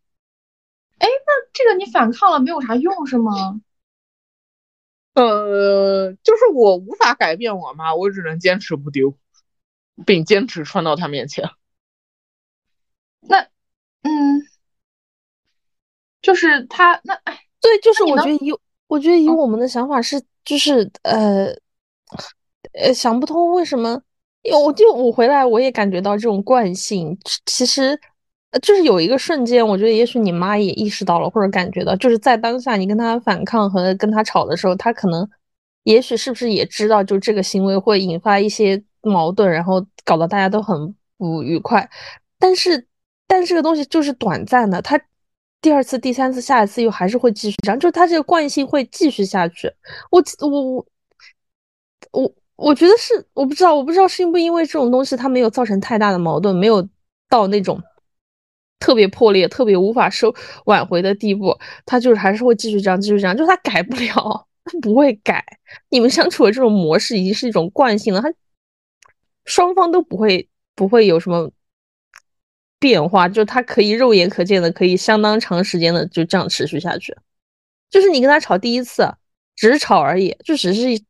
[1.00, 3.62] 那这个你反抗了没有啥用是吗？
[5.14, 9.18] 呃，就是我无法改变我妈，我只能坚持不丢，
[10.06, 11.50] 并坚持穿到她面前。
[13.22, 13.48] 那，
[14.02, 14.46] 嗯，
[16.26, 18.52] 就是他那，哎，对，就是我觉得以，
[18.88, 21.48] 我觉得以我们的想法是，就是呃，
[22.74, 24.02] 呃，想不通为什么，
[24.66, 28.00] 我就我回来我也感觉到这种惯性，其实。
[28.62, 35.30] 就是有一个瞬间，我觉得也许你妈也意识到了，或者感觉到，就是在当下你跟他反抗和跟他吵的时候，他可能，
[35.84, 41.90] 也许是不是也知道，就这个行为会引发一些矛盾，然后搞得大家都很不愉快。
[42.40, 42.88] 但是，
[43.28, 44.98] 但这个东西就是短暂的，他
[45.62, 49.72] 第二次、第三次、下一次又还是会继续这样，就是他这个惯性会继续下去。
[50.12, 50.86] 我我我
[52.12, 56.88] 我我觉得是，我不知道，我不知道是因不因为这种东西它没有造成太大的矛盾，没有
[57.28, 57.82] 到那种
[58.80, 60.34] 特别破裂、特别无法收
[60.66, 65.44] 挽回的地步，他就是还是会继续这样，继续这样，就是他改不了，他不会改。
[65.90, 68.32] 你们相处的这种模式已经是一种惯性了，他
[69.46, 71.52] 双方都不会不会有什么
[72.80, 77.16] 变化，就他可以肉眼可见的，可以相当长时间的就这样持续下去。
[77.90, 79.08] 就是你跟他吵第一次，
[79.56, 81.02] 只是吵而已，就只是。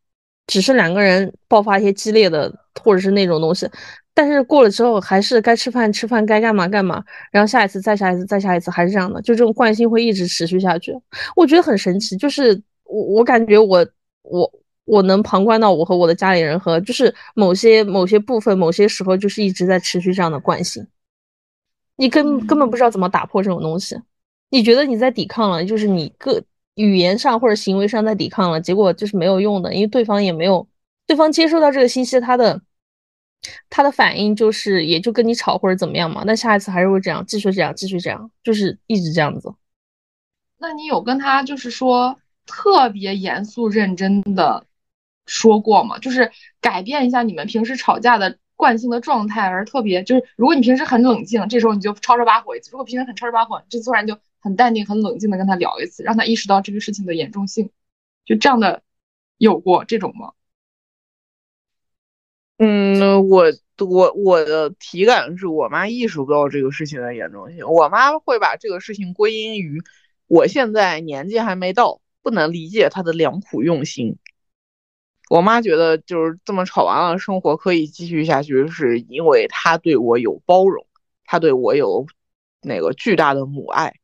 [0.47, 3.67] 只是两个人爆发一些激烈的，或者是那种东西，
[4.13, 10.93] 但是过了之后还是该吃饭吃饭，该干嘛干嘛，然后下一次再下一次再下一次还是这样的，就这种惯性会一直持续下去。
[11.35, 13.83] 我觉得很神奇，就是我我感觉我
[14.21, 14.47] 我
[14.85, 20.85] 我能旁观到我和我的家里人和就是某些某些部分某些时候就是一直在持续这样的惯性，
[21.95, 23.99] 你根根本不知道怎么打破这种东西，
[24.49, 26.43] 你觉得你在抵抗了，就是你个。
[26.75, 30.67] 语言上或者行为上在抵抗了，结果就是没有用的，因为对方也没有，
[31.07, 32.61] 对方接收到这个信息，他的
[33.69, 39.53] 他的反应就是也就跟你吵或者怎么样嘛，那下一次还是会这样，继续这样，继续这样，就是一直这样子。
[40.57, 44.65] 那你有跟他就是说特别严肃认真的
[45.25, 45.97] 说过吗？
[45.99, 46.29] 就是
[46.59, 54.17] 改变一下你们平时吵架的惯性的状态，而特别就是如果你平时很冷静，这时候你就吵吵把火一次；如果平时很吵吵把火，这突然就。
[54.45, 57.71] 很淡定、很冷静的跟他聊一次，让他意识到这个事情的严重性，
[58.25, 58.83] 就这样的
[59.39, 60.33] 有过这种吗？
[62.59, 63.45] 嗯，我
[63.79, 69.81] 我我的体感是我妈意识不到这个事情的严重性，我妈会把这个事情归因于
[70.27, 74.19] 我现在年纪还没到，不能理解他的良苦用心。
[75.29, 80.85] 我妈觉得就是这么吵完了，生活可以继续下去，是因为她对我有包容，
[81.25, 82.05] 她对我有
[82.61, 83.95] 那个巨大的母爱。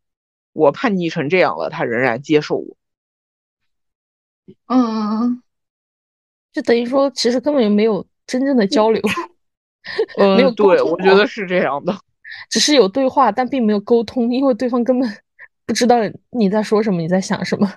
[0.53, 2.75] 我叛逆成这样了，她仍然接受我。
[4.67, 5.43] 嗯嗯嗯，
[6.51, 9.01] 就等于说，其实根本就没有真正的交流，
[10.35, 11.95] 没有对，我觉得是这样的，
[12.49, 15.09] 只是有对话，但并没有沟通，因为对方根本
[15.65, 15.97] 不知道
[16.31, 17.71] 你在说什么，你在想什么。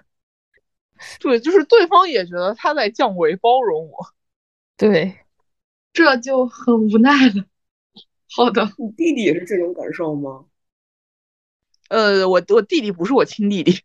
[1.21, 4.07] 对，就是对方也觉得他在降维包容我。
[4.77, 5.19] 对，
[5.93, 7.45] 这就很无奈了。
[8.35, 10.47] 好的，你弟弟也是这种感受吗？
[11.89, 13.81] 呃，我我弟弟不是我亲弟弟。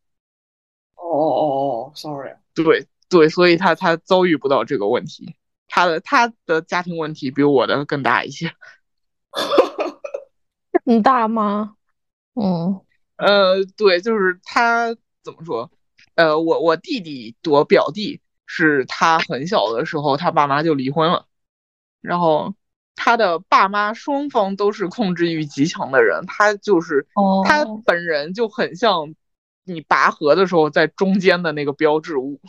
[0.95, 1.45] 哦哦哦
[1.89, 2.33] 哦，sorry。
[2.53, 5.35] 对对，所以他他遭遇不到这个问题，
[5.67, 8.53] 他的他的家庭问题比我的更大一些。
[10.85, 11.75] 很大吗？
[12.35, 12.81] 嗯
[13.17, 15.69] 呃，对，就是他怎么说？
[16.19, 21.25] 呃，我我弟弟我表弟是他很小的时候，他爸妈就离婚了，
[22.01, 22.53] 然后。
[23.01, 27.07] 他的爸妈双方都是控制欲极强的人，他就是
[27.45, 29.15] 他本人就很像
[29.63, 32.41] 你拔河的时候在中间的那个标志物。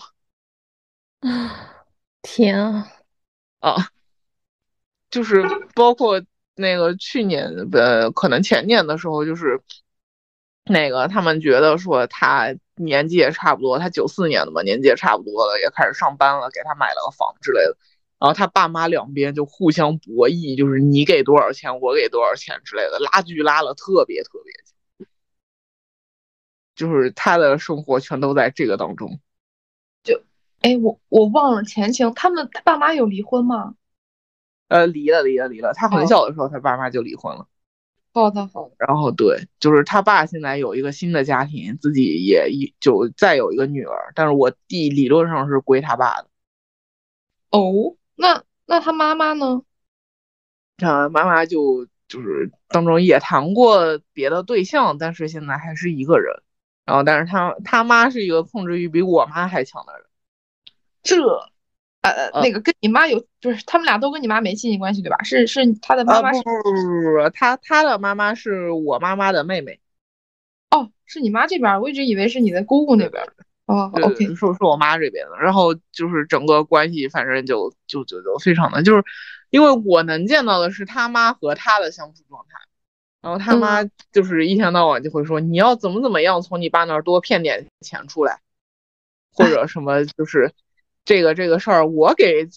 [2.20, 2.88] 天啊！
[3.60, 3.76] 啊，
[5.08, 5.40] 就是
[5.72, 6.20] 包括
[6.56, 9.62] 那个去年呃，可能前年的时候，就是
[10.70, 17.76] 那个他们觉得说他年纪也差不多，他九四年的嘛，年纪也差不多了，也开始上班了，给他买了个房之类的。
[18.20, 25.06] 然后他爸妈两边就互相博弈，就是你给多少钱，我给多少钱之类的，拉锯拉了特别特别久，
[26.76, 29.18] 就是他的生活全都在这个当中。
[30.04, 30.22] 就，
[30.60, 33.74] 哎，我我忘了前情，他们他爸妈有离婚吗？
[34.68, 35.72] 呃，离了，离了，离了。
[35.74, 37.48] 他很小的时候，他爸妈就离婚了。
[38.12, 38.74] 好的，好的。
[38.78, 46.28] 然后对，就是他爸现在有一个新的家庭，自己也一就再有一个女儿，但是我弟理论上是归他爸的。
[47.50, 47.96] 哦。
[48.16, 49.62] 那那他妈妈呢？
[50.76, 56.42] 他妈妈就就是当中也谈过别的对象，但是现在还是一个人。
[56.84, 60.04] 然后，但是他他妈是一个控制欲比我妈还强的人。
[61.02, 61.16] 这，
[62.02, 65.22] 呃，那个跟你妈有，就是他们俩都跟你妈没亲戚关系，对吧？
[65.22, 69.80] 是是，他的妈妈是不不不不，他他的妈妈是我妈妈的妹妹。
[70.70, 73.22] 哦，是你妈这边，我一直以为是你的姑姑那边。
[73.66, 79.04] 哦，OK，是是我妈这边的，然后就是整个关系，反正就就就就非常的，就是
[79.50, 82.58] 因为我能见到的是他妈和他的相处状态，
[83.20, 88.40] 然后他妈就是一天到晚就会说你要怎么怎么样，从你爸那儿多骗点钱出来，
[89.32, 90.52] 或者什么就是
[91.04, 92.48] 这个这个事儿我给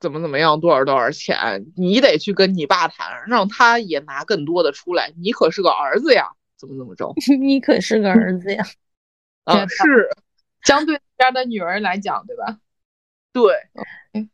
[0.00, 7.12] 怎么怎么样多少多少钱，你得去跟你爸谈，让他也拿更多的出来，你可是个儿子呀，怎么怎么着？
[7.40, 8.64] 你可是个儿子呀，
[9.44, 10.08] 啊是。
[10.64, 12.58] 相对边的女儿来讲，对吧？
[13.32, 13.54] 对。
[14.12, 14.28] 哎，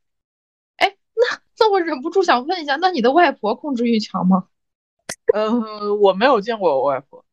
[0.77, 4.47] 哎，那那我忍不住想问一下，那你的外婆控制欲强吗？
[5.35, 7.25] 嗯，我没有见过我外婆。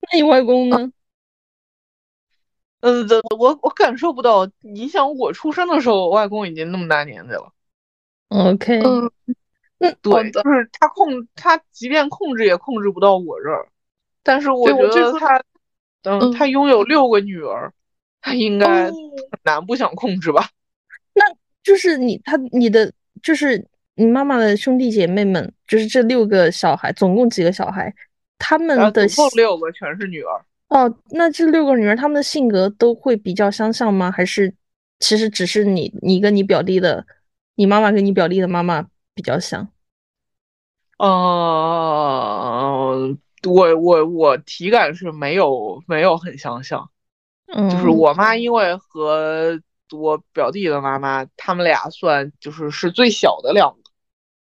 [0.00, 0.92] 那你外公呢？
[2.80, 3.06] 嗯，
[3.38, 4.48] 我我感受不到。
[4.60, 7.52] 你想，我出生的时候，我外公已经那么大年纪了。
[8.28, 9.10] OK，嗯，
[10.00, 13.68] 对，就是他控他，即便控制也控制不到我这儿。
[14.22, 15.42] 但是我觉得他，
[16.04, 17.72] 嗯，他拥有六个女儿，
[18.20, 18.94] 他应该很
[19.42, 20.48] 难不想控制吧？
[21.12, 21.24] 那
[21.62, 23.62] 就是你他你的就是
[23.94, 27.92] 你妈妈的兄弟姐妹们，就是这六个小孩，总共几个小孩？
[28.38, 30.44] 他们的总共六个全是女儿。
[30.70, 34.10] 哦，那这六个女儿，她们的性格都会比较相像吗？
[34.10, 34.54] 还是
[35.00, 37.04] 其实只是你你跟你表弟的，
[37.56, 39.68] 你妈妈跟你表弟的妈妈比较像？
[40.98, 43.16] 呃。
[43.48, 46.90] 我我我体感是没有没有很相像，
[47.70, 49.58] 就是我妈因为和
[49.90, 53.78] 我表弟的妈妈，他们俩算就是是最小的两个，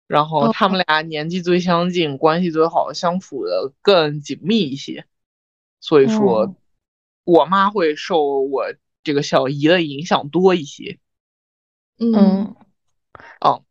[0.06, 5.04] 然后他们俩年纪最相近，关系最好，相处的更紧密一些，
[5.88, 6.54] 所以说
[7.24, 8.66] 我妈会受我
[9.02, 10.98] 这个小姨的影响多一些。
[11.98, 12.54] 嗯，
[13.40, 13.64] 哦。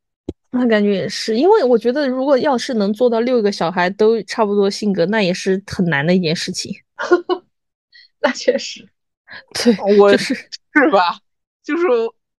[0.49, 6.73] 那感觉也是，因为我觉得如果要是能做到六个小孩都差不多性格，那也是很难的一件事情。
[8.19, 8.89] 那确实，
[9.53, 11.19] 对，我是是吧？
[11.61, 11.83] 就是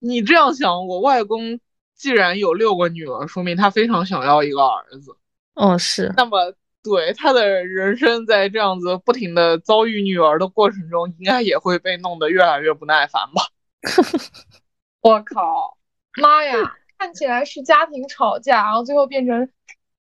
[0.01, 1.61] 你这样想，我外公
[1.95, 5.17] 既然有六个女儿，说明他非常想要一个儿子。
[5.55, 6.12] 哦，是。
[6.17, 6.53] 那么，
[6.88, 13.42] 对他的人生在这样子不停的遭遇女儿的过程中，应该也会被弄得越来越不耐烦吧？
[15.03, 15.77] 我靠，
[16.20, 16.74] 妈呀！
[16.98, 19.48] 看起来是家庭吵架，然后最后变成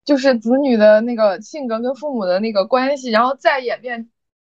[0.05, 4.09] 就是子女的那个性格跟父母的那个关系，然后再演变，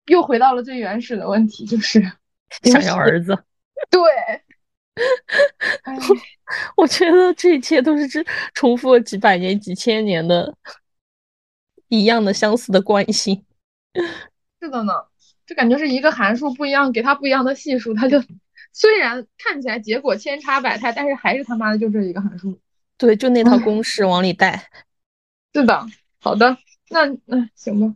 [0.06, 2.02] 又回到了最原始的问题，就是
[2.64, 3.38] 想要儿子。
[3.90, 4.02] 对，
[6.76, 10.54] 我觉得这一切都是这重复了几百年、几千年的
[12.00, 13.44] 一样的相似的关系。
[14.60, 14.92] 是的呢，
[15.46, 18.22] 就感觉是一个函数不一样，给它不一样的系数，它就。
[18.76, 22.58] 虽然看起来结果千差百态，但是还是他妈的就这一个函数。
[22.98, 24.68] 对，就那套公式往里带。
[25.54, 25.86] 是的，
[26.20, 26.58] 好的，
[26.90, 27.94] 那那行吧。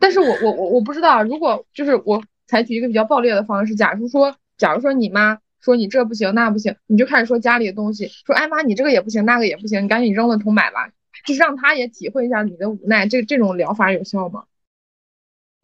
[0.00, 10.90] 但是我我我我不知道，如果就是我采取一个比较暴烈的方式，假如说，假如说你妈说你这不行那不行，你就开始说家里的东西，说哎妈你这个也不行那个也不行，你赶紧扔了重买吧，
[11.26, 13.06] 就是让他也体会一下你的无奈。
[13.06, 14.44] 这这种疗法有效吗？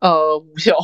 [0.00, 0.76] 呃，无效。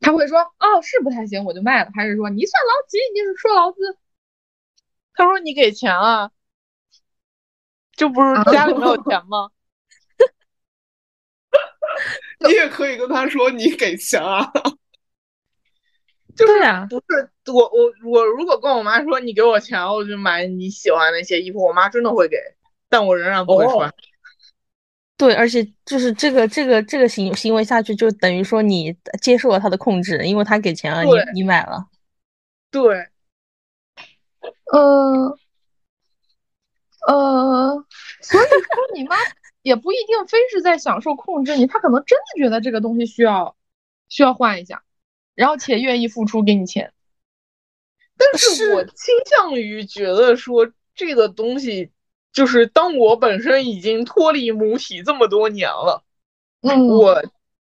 [0.00, 1.90] 他会说哦是不太行，我就卖了。
[1.94, 3.96] 还是说你算劳吉，你是说劳资？
[5.14, 6.30] 他说你给钱啊，
[7.94, 9.50] 这不是家里没有钱吗？
[12.40, 14.50] 你也可以跟他说你给钱啊。
[16.34, 16.52] 就是
[16.88, 22.38] 不是我我我如果跟我妈说你给我钱，我就买你喜欢那些衣服，我妈真的会给，
[22.90, 23.90] 但我仍然不会穿。
[25.16, 31.86] 对，而且就是这个这个这个行行为下去，就等于说你接受了他的控制，因为他给钱了，你你买了。
[32.70, 33.06] 对，
[34.72, 35.38] 呃
[37.06, 37.84] 呃，
[38.22, 39.16] 所以说你妈
[39.60, 43.54] 也不一定非是在享受控制你，她可能真的觉得这个东西需要
[44.08, 44.82] 需要换一下，
[45.34, 46.94] 然后且愿意付出给你钱。
[48.16, 51.90] 但是我倾向于觉得说这个东西。
[52.32, 56.04] 就是当我本身已经脱离母体这么多年了，
[56.62, 57.22] 嗯，我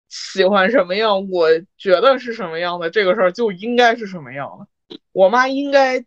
[0.07, 4.97] 喜欢什么样，我觉得是什么样的，这个事儿就应该是什么样的。
[5.11, 6.05] 我妈应该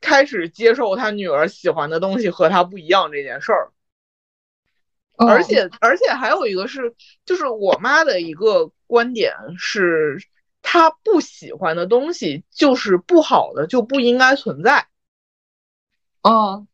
[0.00, 3.72] 开始接受她女儿喜欢的东西和她不一样这件事儿。
[5.16, 10.18] 而且，而且还有一个是，就是我妈的一个观点是，
[10.62, 14.86] 她不喜欢的东西就是不好的，就不应该存在。
[16.22, 16.68] 哦。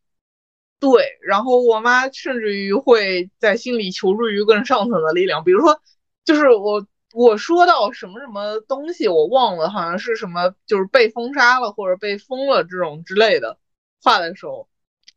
[0.79, 5.81] 对，然后我妈甚至于会在心里求助于更上层的力量，比如说，
[6.23, 13.57] 就是我我说到什么什么东西我忘了，好像是什么就是被封杀了或者被封了这种之类的
[14.03, 14.67] 话的时候，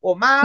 [0.01, 0.42] 我妈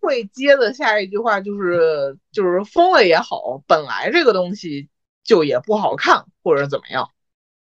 [0.00, 4.88] 会接的下一句话就是就是封了也好，本来这个东西
[5.24, 7.10] 就也不好看或者怎么样。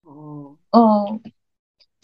[0.04, 1.20] 哦哦。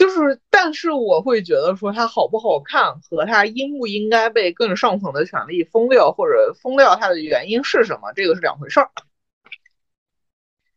[0.02, 8.90] 就是，但是我会觉得说它好不好看和它应不应该被更上层的权力封掉，或者封掉它的原因是什么，这个是两回事儿。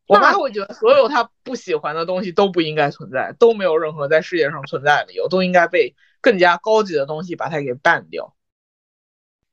[0.07, 8.37] 我妈会觉得所有她不喜欢的东西都不应该存在，都没有任何在世界上存在的理由，都应该被更加高级的东西把它给 ban 掉。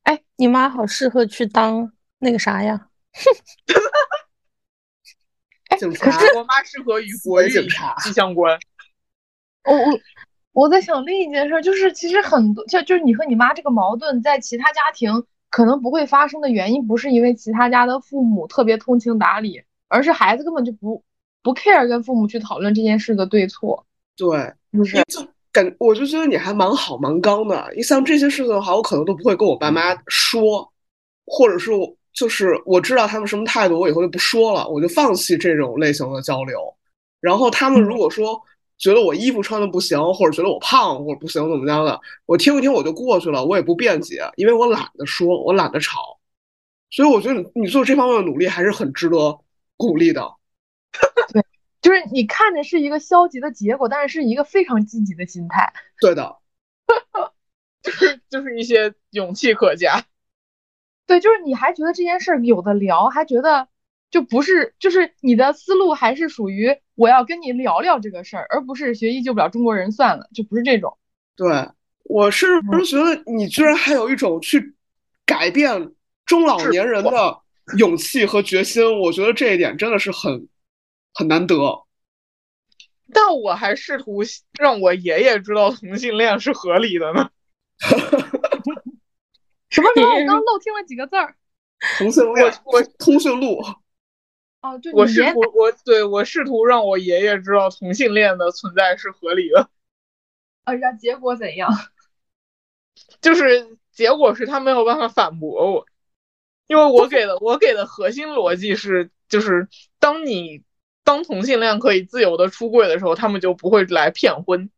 [0.02, 2.88] 哎，你妈好适合去当那个啥呀？
[5.78, 6.10] 警察。
[6.36, 8.58] 我妈适合与国警察相关。
[9.64, 10.00] 我我
[10.52, 21.02] 我在想另一件事，就是其实很多就就是你和你妈这个矛盾，在其他家庭可能不会发生的原因，不是因为其他家的父母特别通情达理，而是孩子根本就不
[21.42, 23.84] 不 care 跟父母去讨论这件事的对错。
[24.16, 25.02] 对，不是，
[25.52, 27.72] 感我就觉得你还蛮好蛮刚的。
[27.74, 30.70] 你像这些事情的话，我可能都不会跟我爸妈说，
[31.24, 31.70] 或者是
[32.12, 36.58] 就是我知道他们什么态度，我以后就不说了，我就放弃这种类型的交流。
[37.20, 38.40] 然后他们如果说
[38.82, 46.18] 觉得我衣服穿的不行，或者觉得我胖或者不行怎么样的，我听一听我就过去了，我也不辩解，因为我懒得说，我懒得吵。
[46.90, 49.38] 所以我觉得你做这方面的努力还是很值得
[49.76, 50.34] 鼓励的。
[51.32, 51.44] 对，
[51.80, 55.72] 就是你看着是一个消极的结果，但是是一个非常积极的心态。
[56.00, 56.38] 对的，
[57.82, 60.04] 就是就是一些勇气可嘉。
[61.06, 63.68] 对，就是你还觉得这件事儿有的聊，还觉得
[64.12, 70.96] 就不是，就是你的思路还是属于我要跟你聊聊这个事儿，而不是学医救不了中国人算了，就不是这种。
[71.34, 71.68] 对，
[72.04, 74.74] 我是不是觉得你居然还有一种去
[75.26, 75.92] 改变？
[76.24, 77.40] 中老年人的
[77.78, 80.48] 勇气和决心，我觉得这一点真的是很
[81.14, 81.56] 很难得。
[83.12, 84.22] 但我还试图
[84.58, 87.28] 让我爷爷知道同性恋是合理的呢。
[89.68, 90.10] 什么时候？
[90.12, 91.34] 我 刚漏听了几个字儿。
[91.98, 93.58] 同性恋，我通讯录。
[94.62, 99.68] 哦，对，我试图，我对我试图让我爷爷知道同性恋的存在是合理的。
[100.64, 101.70] 啊， 然结果怎样？
[103.20, 105.86] 就是结果是他没有办法反驳我。
[106.68, 110.62] 因为我给的我给的核心逻辑是，就是当你
[111.04, 114.70] 当同性恋可以自由的出柜的时候，他们就不会来骗婚，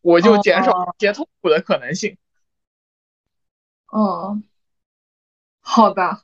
[0.00, 2.16] 我就减少一些痛苦的可能性。
[3.86, 4.42] 哦，
[5.60, 6.22] 好的。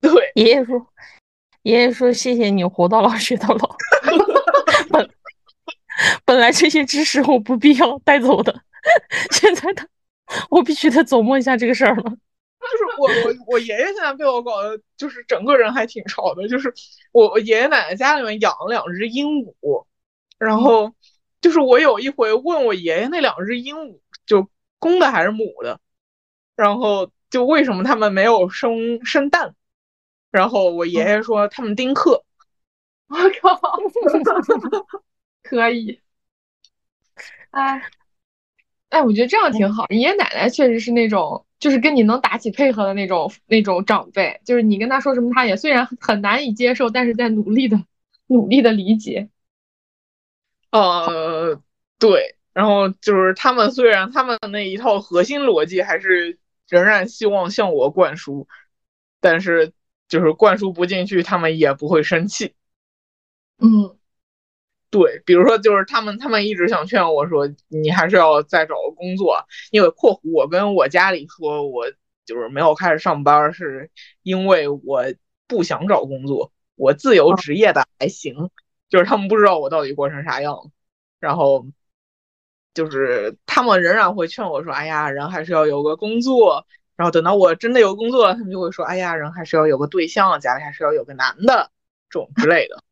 [0.00, 0.92] 对，爷爷说，
[1.62, 3.76] 爷爷说谢谢你活到老学到老。
[4.90, 5.10] 本
[6.24, 8.62] 本来这些知识我不必要带走的，
[9.30, 9.86] 现在他
[10.48, 12.02] 我必须得琢磨一下这个事儿了。
[12.02, 16.72] 就是我我我爷爷现在被我搞得就是整个人还挺潮的，就是
[17.12, 19.26] 我我爷爷奶奶家里面养了两只鹦
[19.62, 19.86] 鹉，
[20.38, 20.94] 然后
[21.40, 24.48] 就是我有一回问我爷爷那两只鹦鹉就
[24.78, 25.80] 公的还是母的，
[26.54, 29.54] 然后就为什么他们没有生生蛋，
[30.30, 32.24] 然后我爷爷说他们丁克，
[33.08, 33.60] 我靠
[35.42, 36.00] 可以，
[37.50, 37.82] 哎
[38.90, 41.44] 哎，我觉得这样挺好，爷爷奶奶确实是那种。
[41.60, 47.78] 就是跟你能打起配合的那种那种长辈，就是你跟他说什么，他也虽然很难以接受，但是在努力的
[48.28, 49.28] 努力的理解。
[50.70, 51.60] 呃，
[51.98, 58.48] 对，然后就是他们虽然他们那一套核心逻辑还是仍然希望向我灌输，
[59.20, 59.74] 但是
[60.10, 62.52] 就是灌输不进去，他们也不会生气。
[63.58, 63.96] 嗯。
[64.90, 71.84] 对，比如说，就是他们，他们一直想劝我说，你还是要再找个工作，因为（括弧）我跟我家里说，我
[72.26, 73.88] 就是没有开始上班，是
[74.24, 75.04] 因为我
[75.46, 78.50] 不想找工作，我自由职业的还行，
[78.88, 80.72] 就是他们不知道我到底过成啥样，
[81.20, 81.68] 然后
[82.74, 86.66] 就是他们仍然会劝我说，哎呀，人还是要有个工作，
[87.00, 91.70] 然后等到我真的有工作了，他们就会说，哎呀，人还是要有个对象，家里还是要有个男的，
[92.10, 92.84] 这种之类的。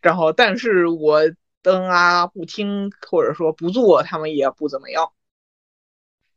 [0.00, 1.20] 然后，但是我
[1.62, 5.12] 登啊不听，或者说不做，他们也不怎么样。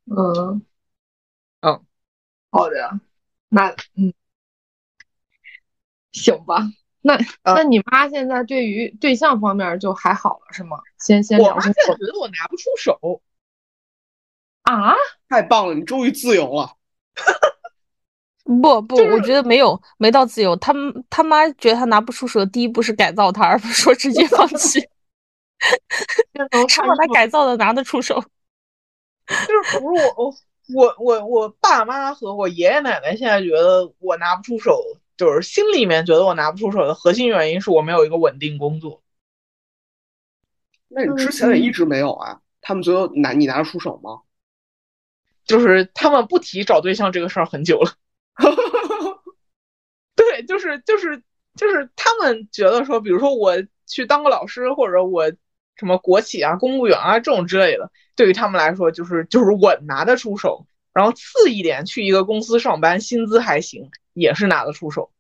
[0.06, 0.64] 嗯
[1.62, 1.84] 嗯，
[2.52, 3.00] 好的，
[3.50, 4.14] 那嗯，
[6.12, 6.62] 行吧。
[7.02, 10.78] 那那你妈现在对于对象方面就还好了是吗？
[11.00, 11.40] 先先。
[11.40, 13.24] 我妈现在觉得我拿不出手。
[14.72, 14.96] 啊！
[15.30, 16.76] 太棒了，你终于自由了。
[18.44, 20.56] 不不，我觉得没有没到自由。
[20.58, 20.74] 他
[21.10, 24.80] 他妈觉得他拿不出手，第一步是改造他，而不是说直接放弃。
[26.68, 28.24] 是把他改造的拿得出手。
[29.28, 30.36] 就是不是我
[30.74, 34.82] 我我我爸妈和我爷爷奶奶现在觉得我拿不出手，
[35.16, 39.02] 就是心里面觉得我拿不出手的核心原因是我没有一个稳定工作。
[40.88, 42.42] 那你之前也一直没有啊？
[42.60, 44.20] 他们觉得拿你拿得出手吗？
[45.46, 47.94] 就是他们不提找对象这个事儿很久了。
[50.16, 51.22] 对，就是就是
[51.56, 55.32] 就是他们觉得说，比如说我去当个老师，或者我
[55.76, 60.68] 什么国企啊、公务员啊这种之类的，对于他们来说就是就是稳拿得出手。
[60.94, 65.12] 然后次一点，去一个公司上班，薪资还行，也是拿得出手。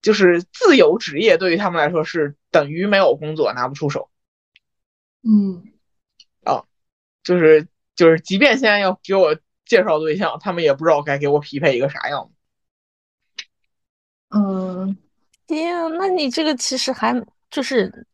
[0.00, 4.08] 就是自由职业对于他们来说是等于没有工作，拿不出手。
[5.22, 5.64] 嗯，
[6.44, 6.64] 啊，
[7.22, 9.36] 就是就是，即便现在要给我。
[9.68, 12.30] 介绍对象，他们也不知道该给我匹配一个啥样
[14.30, 14.96] 嗯，
[15.48, 17.12] 天，那你这个其实还
[17.50, 18.06] 就是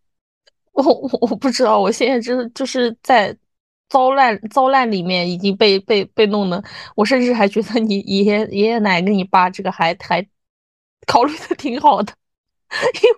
[0.72, 3.36] 我我我不知道，我现在就是就是在
[3.90, 6.64] 糟烂糟烂里面已经被被被弄的，
[6.96, 10.26] 我甚至还觉得你爷爷爷爷奶跟你爸这个还还
[11.06, 12.14] 考虑的挺好的，
[13.02, 13.16] 因为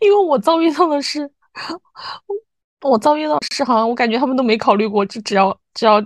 [0.00, 1.28] 因为我遭遇到的是。
[2.82, 6.04] 我遭遇到是，好像我感觉他们都没考虑过，就只要只要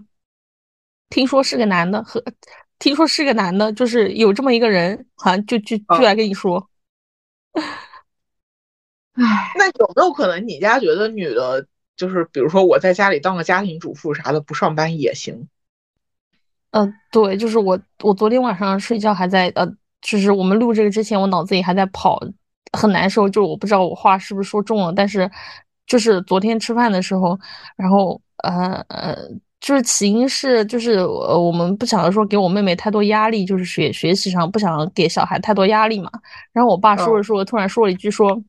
[1.11, 2.22] 听说是个男的和
[2.79, 6.68] 听说是个男的，就是有这么一个人，好像就就就来跟你说。
[9.14, 11.66] 唉，那有没有可能你家觉得女的，
[11.97, 15.49] 就是比如说我在家里当个家庭主妇啥的，不上班也行？
[16.72, 19.66] 呃，对，就是我，我昨天晚上睡觉还在，呃，
[20.03, 22.20] 就是我们录这个之前，我脑子里还在跑，
[22.72, 25.31] 很难受，就是我不知道我话是不是说重了，但是
[25.87, 27.39] 就是昨天吃饭的时候，
[27.76, 29.16] 然后呃呃，
[29.61, 36.11] 就是起因是就是呃我们不想说给我妹妹太多压力，就是学学习上不想给小孩太多压力嘛，
[36.53, 38.43] 然后我爸说着说着突然说了一句说。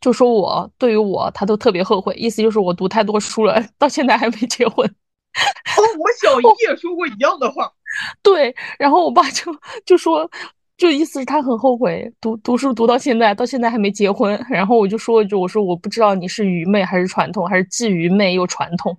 [0.00, 4.86] 就说我对于我，他都特别后悔，意思就是我读太多书了，到现在还没结婚。
[4.88, 7.70] 哦，我小姨 也说过一样的话。
[8.22, 9.54] 对，然后我爸就
[9.84, 10.26] 就说，
[10.80, 14.34] 就意思是他很后悔读读书读到现在，到现在还没结婚。
[14.48, 18.96] 然后我就说一句，我说我不知道你是愚昧还是传统，还是既愚昧又传统。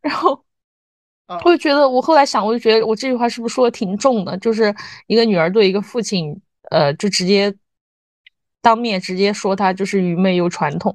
[0.00, 0.42] 然后
[1.44, 4.36] 我就觉得，我后来想，我就觉得我这句话是不是说的挺重的？
[4.38, 4.74] 就是
[5.06, 6.34] 一个女儿对一个父亲，
[6.70, 7.54] 呃，就直接。
[8.60, 10.94] 当面直接说他就是愚昧又传统，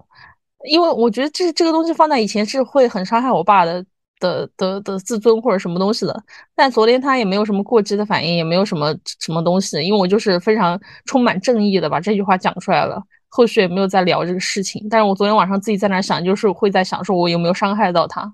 [0.69, 3.83] 因为我觉得这这个东西放在以前是会很伤害我爸的
[4.19, 6.23] 的的的自尊或者什么东西的。
[6.55, 13.01] 但昨天他也没有什么过激的反应，也没有什么什么东西，因为我就是非常充满正义的把这句话讲出来了。
[13.29, 14.87] 后续也没有再聊这个事情。
[14.89, 18.33] 但是我昨天晚上自己在那想，就是会在想说我有没有伤害到他。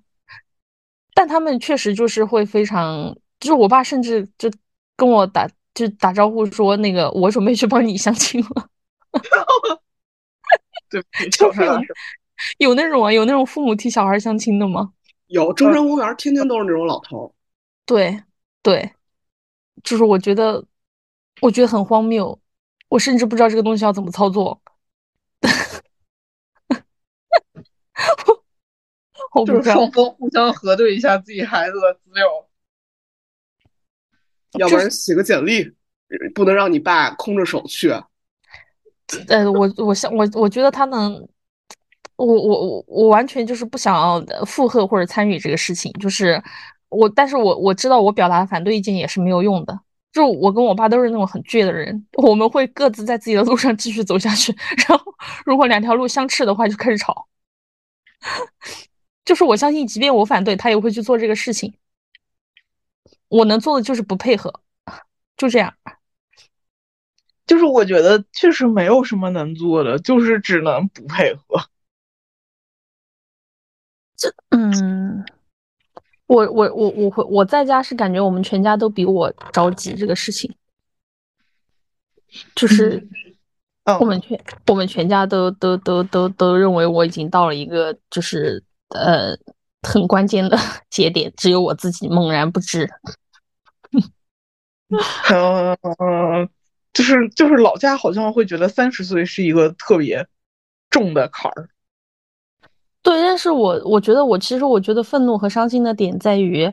[1.13, 4.51] 但他们确实就是会非常，就是我爸甚至就
[4.97, 8.67] 跟我打就打招呼说那个我准备去帮你相亲了。
[10.89, 11.01] 对，
[11.31, 11.61] 就是
[12.57, 14.91] 有那种啊，有那种父母替小孩相亲的吗？
[15.29, 17.33] 有，中山公园天天都是那种老头。
[17.85, 18.21] 对，
[18.61, 18.93] 对，
[19.83, 20.63] 就是我觉得，
[21.41, 22.39] 我觉得很荒谬，
[22.87, 24.61] 我甚至不知道这个东西要怎么操作。
[29.31, 32.27] 我就是双方互相核对一下自己孩子的资料，
[34.53, 35.71] 要不然写个简历，
[36.33, 37.89] 不能让你爸空着手去。
[39.27, 41.27] 呃，我我想我我觉得他能，
[42.25, 46.41] 我我我我完全就是不想要附和或者参与这个事情，就是
[46.89, 49.79] 我，但是我我知道我表达反对意见也是没有用的，
[50.11, 54.53] 就我跟我爸都是那种很倔的人，我们会各自在自己的路上继续走下去，
[54.87, 55.13] 然后
[55.45, 57.27] 如果两条路相斥的话就开始吵，
[59.23, 61.73] 就是我相信，即便我反对，他也会去做这个事情，
[63.29, 64.53] 我能做的就是不配合，
[65.37, 65.73] 就这样。
[67.47, 71.63] 就是我觉得确实没有什么能做的，就是只能不配合。
[74.19, 75.25] 这，嗯，
[76.27, 80.53] 我我我我会我在家是感觉我们全家都比我着急这个事情，
[82.53, 83.07] 就是
[83.99, 89.37] 我们全我们全家都都都都都认为我已经到了一个就是呃
[89.87, 90.57] 很关键的
[90.91, 92.89] 节点，只有我自己猛然不知。
[94.91, 96.49] 嗯。
[96.91, 100.27] 就是就是老家好像会觉得三十岁是一个特别
[100.89, 101.69] 重的坎儿，
[103.01, 106.71] 对，但是我我觉得我其实我觉得愤怒和伤心的点在于，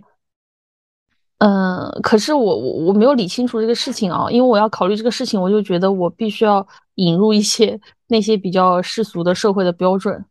[1.39, 6.67] 嗯，可是我我我没有理清楚这个事情啊，因为我要考虑这个事情，我就觉得我必须要
[6.97, 10.25] 引入一些那些比较世俗的社会的标准，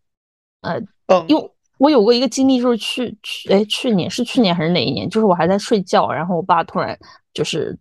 [0.62, 0.80] 呃，
[1.28, 6.98] 因为我有过一个经历，就是去去哎去年是去年还是哪一年，就是我还在睡觉，然后我爸突然
[7.34, 7.78] 就是。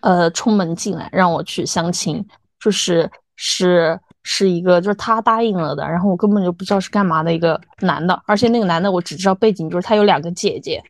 [0.00, 2.24] 呃，冲门进来让我去相亲，
[2.60, 3.98] 就是是
[4.30, 10.84] 是一个，就是他答应了的，然后我根本就不知道是干嘛的一个男的，而且那个男的我只知道背景，就是他有两个姐姐，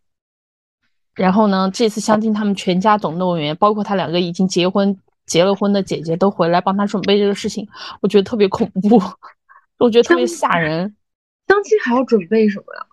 [1.14, 7.64] 然后呢，这次相亲他们全家总动员，包括他两个已经结婚结了婚的姐姐都回来帮他准备这个事情，
[8.00, 9.00] 我觉得特别恐怖，
[9.78, 10.96] 我觉得特别吓人。
[11.46, 12.86] 相亲还要准备什么呀？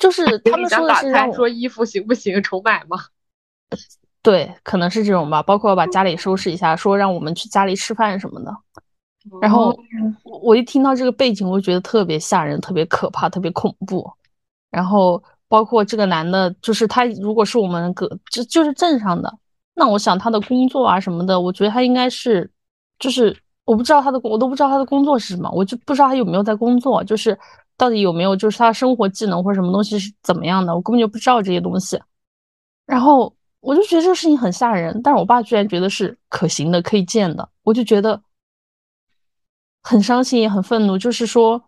[0.00, 2.98] 就是他们说的是让说衣服行不行，重买吗？
[4.20, 8.56] 对，可能是这种吧，包括把家里收拾一下，说让我们去家里吃饭什么的。
[9.40, 9.76] 然后
[10.24, 14.10] 我一听到这个背景，我就觉得特别吓人，特别可怕，特别恐怖。
[14.70, 19.32] 然后包括这个男的，就是他如果是我们个就就是镇上的，
[19.74, 22.50] 那我想他的工作啊什么的，我觉得他应该是，
[22.98, 27.38] 就是我不知道他的我都不知道他的工作是什么，我就不知道他有没有在工作，就是
[27.76, 32.00] 到底有没有，就是他生活技能或者什么东西是怎么样的，我根本就不知道这些东西。
[32.86, 33.32] 然后。
[33.62, 38.20] 我就觉得这个事情很吓人，但是我爸居然觉得是可行的、可以见的，我就觉得
[39.82, 40.96] 很伤心，也很愤怒。
[40.96, 41.62] 就是说，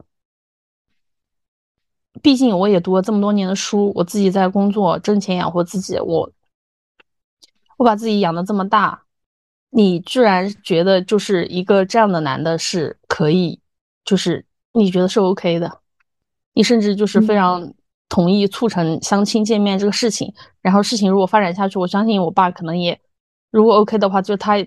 [2.22, 6.30] 毕竟我也读了这么多年的书，我自己在工作挣钱养活自己，我
[7.76, 9.02] 我把自己养的这么大，
[9.70, 13.60] 你居然觉得就是一个这样的男的是可以，
[14.04, 15.80] 就是你觉得是 OK 的，
[16.52, 17.74] 你甚至就是非常
[18.08, 20.32] 同意促成相亲见面这个事情。
[20.60, 22.98] 然后事情如果发展下去，我相信我爸可能也
[23.50, 24.62] 如果 OK 的话，就他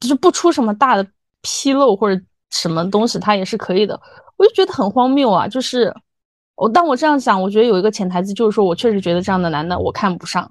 [0.00, 1.06] 就是不出什么大的
[1.42, 2.20] 纰漏或者
[2.50, 4.00] 什么东西，他也是可以的。
[4.36, 5.48] 我就觉得很荒谬啊！
[5.48, 5.94] 就是
[6.54, 10.50] 我，当我这样想，我觉得有一个潜台词，就是说我确实觉得这样的男的我看不上。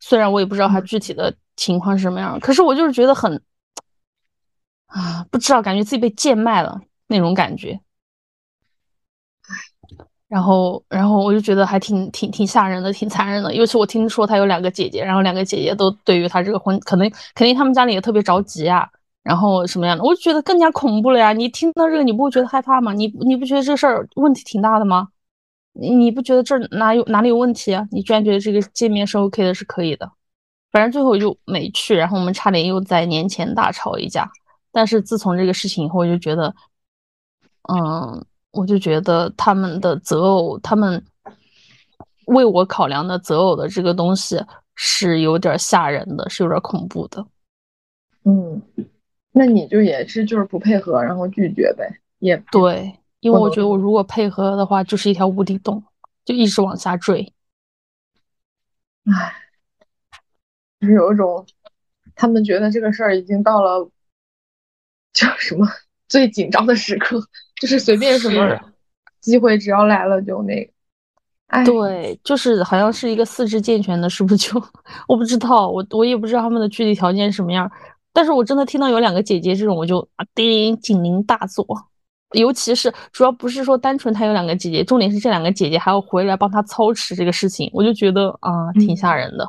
[0.00, 3.40] 虽然我也不知道他具体的情况是什么样，可是我就是觉得很
[4.86, 7.80] 啊，不知道，感觉自己被贱卖了那种感觉。
[10.28, 13.54] 然后，然后我就觉得还挺挺挺吓人的，挺残忍的。
[13.54, 18.88] 尤其我听说他有两个姐姐，然后两个姐姐都对于他这个婚，可能肯定他们家里也特别着急啊。
[19.26, 21.32] 然后什么样的，我就觉得更加恐怖了呀！
[21.32, 22.92] 你听到这个，你不会觉得害怕吗？
[22.92, 25.08] 你你不觉得这事儿问题挺大的吗？
[25.72, 27.84] 你你不觉得这哪有哪里有问题啊？
[27.90, 30.08] 你居然觉得这个见面是 OK 的，是可以的。
[30.70, 34.30] 反正最后就没去，然后我们差点又在年前大吵一架。
[34.70, 36.54] 但是自从这个事情以后，我就觉得，
[37.68, 41.04] 嗯，我就觉得他们的择偶，他们
[42.26, 44.40] 为我考量的择偶的这个东西
[44.76, 47.26] 是有点吓人的，是有点恐怖的。
[48.22, 48.62] 嗯。
[49.38, 51.86] 那你就也是就是不配合，然后拒绝呗，
[52.20, 55.84] 也对，因为我觉得我如果配合的话，就是一条无底洞，
[56.24, 57.34] 就一直往下坠。
[59.04, 59.34] 唉，
[60.80, 61.44] 就是有一种，
[62.14, 63.90] 他们觉得这个事儿已经到了
[65.12, 65.66] 叫什么
[66.08, 67.20] 最紧张的时刻，
[67.60, 68.58] 就是随便什么
[69.20, 70.72] 机会只要来了就那个。
[71.48, 74.58] 哎，对，就是好像是一个四肢健全的，是不是就
[75.06, 77.70] 我不知道，我我也不知道他们的具体条件什么样。
[78.16, 81.66] 但是我真的听到有两个姐姐这种，我就啊叮警铃大作。
[82.32, 89.46] 尤其是主要不是说单纯他有两个姐姐，重点是这两个姐姐还要回来帮他操持这个事情，我就觉得啊挺吓人的。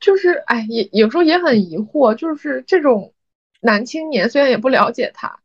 [0.00, 3.12] 就是哎，也有时候也很疑惑，就是这种
[3.60, 5.38] 男青年虽然也不了解他，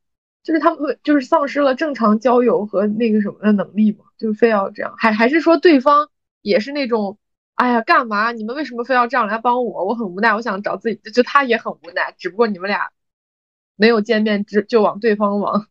[0.43, 6.09] 就是他们就是丧失了正常交友和那个什么的能力嘛，就非要这样，还还是说对方
[6.41, 7.19] 也是那种。
[7.59, 8.31] 哎呀，干嘛？
[8.31, 9.83] 你们为什么非要这样来帮我？
[9.83, 12.15] 我很无奈，我想找自己，就他也很无奈。
[12.17, 12.87] 只不过你们俩
[13.75, 15.67] 没有见面，只就往对方往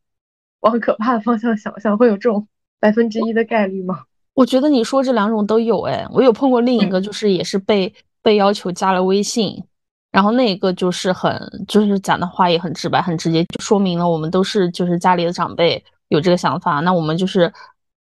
[0.60, 2.46] 往可怕的方向想象，会有这种
[2.78, 4.02] 百分之一的概率吗？
[4.34, 9.64] 我觉得你说这两种都有，哎，我有碰过另一个，就是也是被被要求加了微信，
[10.12, 17.50] 然后那个就是很就是讲的话也很直白，很直接，就说明了我们都是就是家里的长辈有这个想法，那我们就是。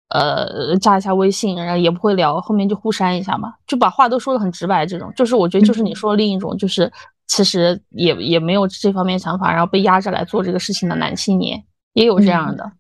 [0.10, 4.86] 呃，加一下微信，然后也不会聊，后面就互删一下嘛，就把话都说的很直白。
[4.86, 6.92] 这种就是我觉得就是你说的另一种，就是
[7.28, 11.62] 其实也也没有这方面想法，然后被压着来做这个事情的男青年
[11.94, 12.72] 也有这样的。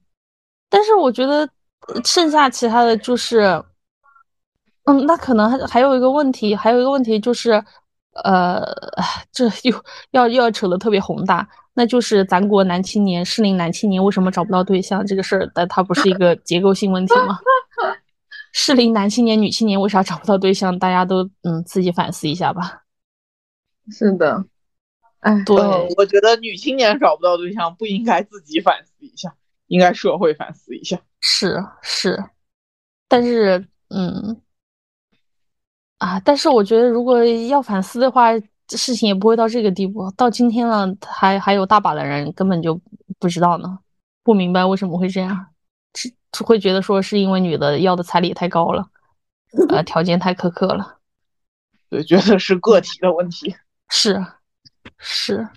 [0.69, 1.49] 但是我觉得
[2.03, 3.41] 剩下其他的就是，
[4.85, 7.53] 嗯，那可能还还有一个问题，还有一个问题就是，
[8.23, 8.63] 呃，
[9.31, 11.47] 这又 要又要扯得特别宏大。
[11.77, 17.37] 那就是咱国男青年、适龄男青年为什么找不到对象这个事儿，但它不是一个结构性问题吗？
[18.53, 20.79] 适龄男青年、女青年为啥找不到对象？
[20.79, 22.83] 大家都嗯自己反思一下吧。
[23.91, 24.45] 是的，
[25.19, 25.55] 哎，对，
[25.97, 29.35] 我觉得女青年找不到对象不应该自己反思一下，
[29.67, 30.97] 应该社会反思一下。
[31.19, 32.23] 是是，
[33.09, 34.41] 但是嗯
[35.97, 38.29] 啊，但是我觉得如果要反思的话。
[38.67, 42.81] 这事情也不会到这个地步，到今天了，还还有大把的人根本就
[43.19, 43.77] 不知道呢，
[44.23, 45.47] 不明白为什么会这样，
[45.93, 46.11] 是
[46.43, 48.89] 会觉得说是因为女的要的彩礼太高了，
[49.69, 50.97] 呃，条件太苛刻了，
[51.89, 53.55] 对，觉得是个体的问题，
[53.89, 54.25] 是
[54.97, 55.47] 是，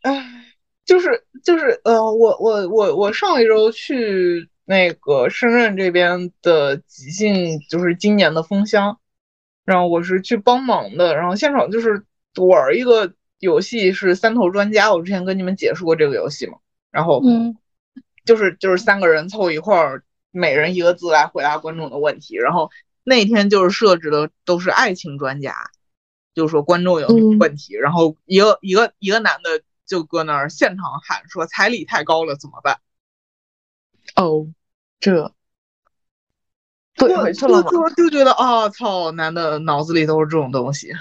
[0.00, 0.54] 哎，
[0.86, 8.98] 就是就是呃，我我我我上一周去那个深圳这边的即兴，就是今年的封箱。
[9.68, 12.02] 然后我是去帮忙的，然后现场就是
[12.36, 14.94] 玩一个游戏，是三头专家。
[14.94, 16.56] 我之前跟你们解释过这个游戏嘛？
[16.90, 17.54] 然后，嗯，
[18.24, 22.36] 就是就是三个人凑一块儿，每人一个字来回答观众的问题。
[22.36, 22.70] 然后
[23.04, 25.54] 那天就是设置的都是爱情专家，
[26.34, 27.06] 就是说观众有
[27.38, 32.80] 问题，然后一个一个一个男的就搁那儿现场喊说彩礼太高了怎么办？
[34.16, 34.48] 哦，
[34.98, 35.34] 这。
[36.98, 37.70] 怼回去了吗？
[37.70, 40.92] 就就觉得啊，操，男的脑子里都是这种东西。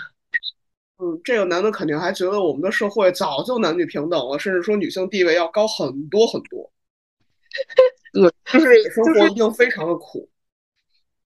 [1.00, 6.72] 嗯，这个男的肯定还觉得我们的社会早就男女平等了，甚至说女性地位要高很多很多。
[8.14, 10.30] 对，就是生活一定非常的苦。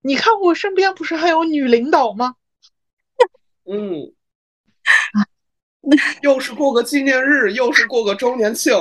[0.01, 2.36] 你看我身边不是还有女领导吗？
[3.65, 4.13] 嗯，
[6.22, 8.74] 又是过个纪念日，又是过个周年庆，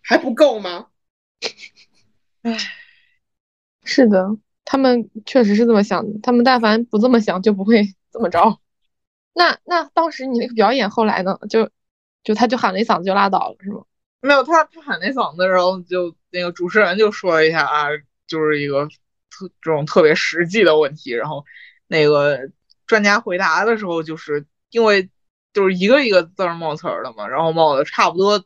[0.00, 0.86] 还不够吗？
[2.42, 2.56] 唉，
[3.84, 4.36] 是的。
[4.70, 8.60] 他们确实是这么想的，他们但凡不这么想，就不会这么着。
[9.32, 11.38] 那那当时你那个表演后来呢？
[11.48, 11.70] 就
[12.22, 13.82] 就他就喊了一嗓子就拉倒了，是吗？
[14.20, 17.86] 没有他他喊那嗓子，然后就那个主持人就说了一下啊，
[18.26, 18.86] 就是一个
[19.30, 21.46] 特这种特别实际的问题，然后
[21.86, 22.50] 那个
[22.86, 25.08] 专家回答的时候，就是因为
[25.54, 28.38] 就是一个一个字冒词儿的嘛，然后冒的差不多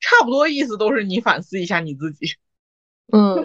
[0.00, 2.36] 差不多意思都是你反思一下你自己，
[3.12, 3.44] 嗯。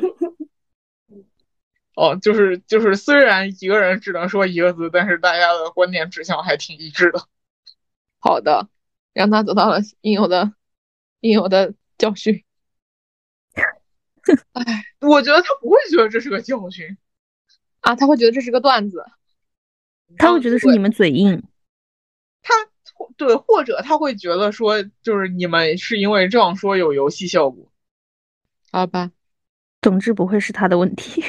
[1.96, 7.28] 哦，就是就是，虽然一个人只能说一个字，但是大家的观点指向还挺一致的。
[8.20, 8.68] 好的，
[9.14, 10.54] 让他得到了应有的
[11.20, 12.44] 应有的教训。
[14.54, 16.98] 哎，我觉得他不会觉得这是个教训
[17.82, 19.06] 啊，他会觉得这是个段子，
[20.18, 21.44] 他会觉得是你们嘴硬。
[22.42, 22.54] 他
[23.18, 27.72] 对，或者他会觉得说，就是你们是因为这样说有游戏效果。
[28.72, 29.12] 好吧。
[29.82, 31.22] 总之不会是他的问题。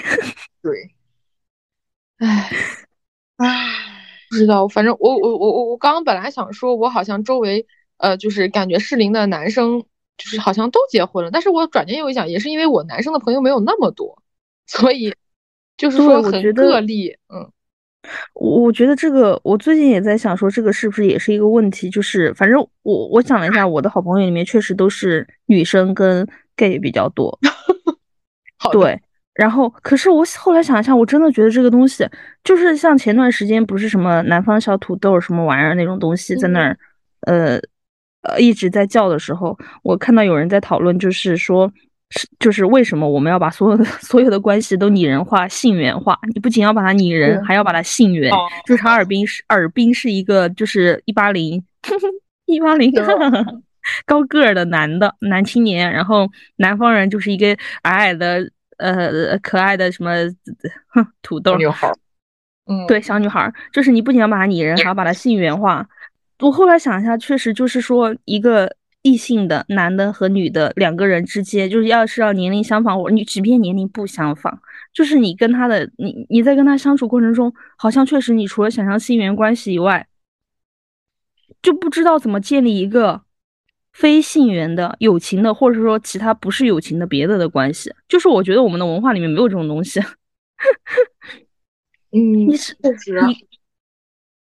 [0.64, 0.94] 对，
[2.16, 2.50] 唉，
[3.36, 3.66] 唉，
[4.30, 7.66] 不知道，反正我我我我我刚刚本来想说，我好像周围
[7.98, 9.84] 呃，就是感觉适龄的男生，
[10.16, 11.30] 就是好像都结婚了。
[11.30, 14.22] 但是我转念又一想，也是因为我男生的朋友没有那么多，
[14.66, 15.14] 所以
[15.76, 17.14] 就是说很个例。
[17.28, 17.52] 嗯，
[18.32, 21.90] 我觉得这个，我最近也在想说，这个是不是也是一个问题？
[21.90, 27.38] 就是反正我我想了一下，我的好朋友里面确实都是女生跟 gay 比较多。
[28.72, 28.98] 对，
[29.34, 32.08] 然后可是我后来想一下，我真的觉得这个东西
[32.44, 36.78] 就是像前段时间不是什么南方小土豆什么玩意儿那种东西在那儿，
[37.22, 37.58] 呃
[38.22, 41.72] 呃一直在叫的时候，我看到有人在讨论，就是说
[42.10, 46.16] 是就是为什么我们要把所有的 所有的关系都拟人化、性缘化？
[46.32, 48.30] 你不仅要把它拟人，还要把它性缘。
[48.66, 51.64] 就是哈尔滨是尔滨是一个就是一八零
[52.46, 52.92] 一八零。
[54.06, 56.26] 高个儿的男的男青年，然后
[56.56, 57.48] 南方人就是一个
[57.82, 60.12] 矮矮的呃可爱的什么
[61.22, 61.92] 土豆女孩，
[62.66, 65.86] 嗯，对，小女孩，就是你不仅要把她拟人，还要把她性缘化。
[66.40, 74.60] 我后来想一下，确实就是说，一个异性的男的和女的两个人之间，就是要是要年龄相仿，我你即便年龄不相仿，
[74.92, 80.06] 就是你跟他的你你在跟他相处过程中，好像确实你除了想象性缘关系以外，
[81.62, 83.23] 就不知道怎么建立一个。
[83.94, 90.00] 非性缘的友情的，或者说其他不是友情的别的的关系，就是我觉得我们的文化里面没有这种东西。
[92.10, 92.18] 嗯，
[92.50, 92.76] 你是
[93.26, 93.46] 你，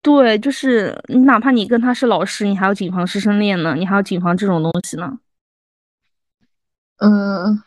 [0.03, 5.18] 对，就是你哪怕你跟他是老师，你还要谨防师生恋呢，你还要谨防这种东西呢。
[6.99, 7.62] 嗯，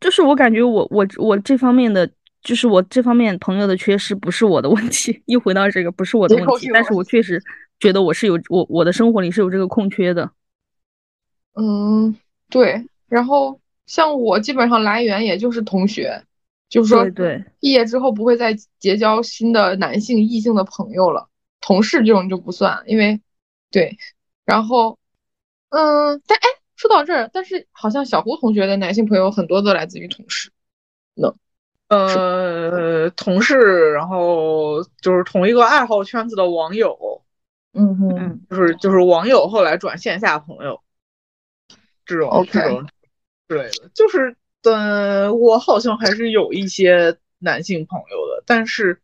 [0.00, 2.10] 就是我感觉我我我这方面的，
[2.42, 7.40] 就是我这方面朋友的缺失不是我的问题，又回到这个不是我的问题，但是我确实
[7.78, 10.28] 觉得我是有我我的生活里是有这个空缺的。
[11.54, 12.16] 嗯，
[12.48, 12.86] 对。
[13.08, 16.24] 然后像我基本上来源也就是同学，
[16.68, 21.28] 就是说，对，毕业之后不会再结交新的男性异性的朋友了。
[21.60, 23.20] 同事这种就不算，因为，
[23.70, 23.96] 对。
[24.44, 24.98] 然后，
[25.68, 30.50] 嗯，但哎，说到这儿，但是好像小胡同学的男性朋友很多都来自于同事。
[31.14, 31.32] 能，
[31.88, 37.22] 呃，同事，然后就是同一个爱好圈子的网友。
[37.74, 40.81] 嗯哼，就是就是网友后来转线下朋友。
[42.12, 42.86] 这种这种
[43.48, 49.00] 之类的，就是嗯，我好像还是有一些男性朋友的，但是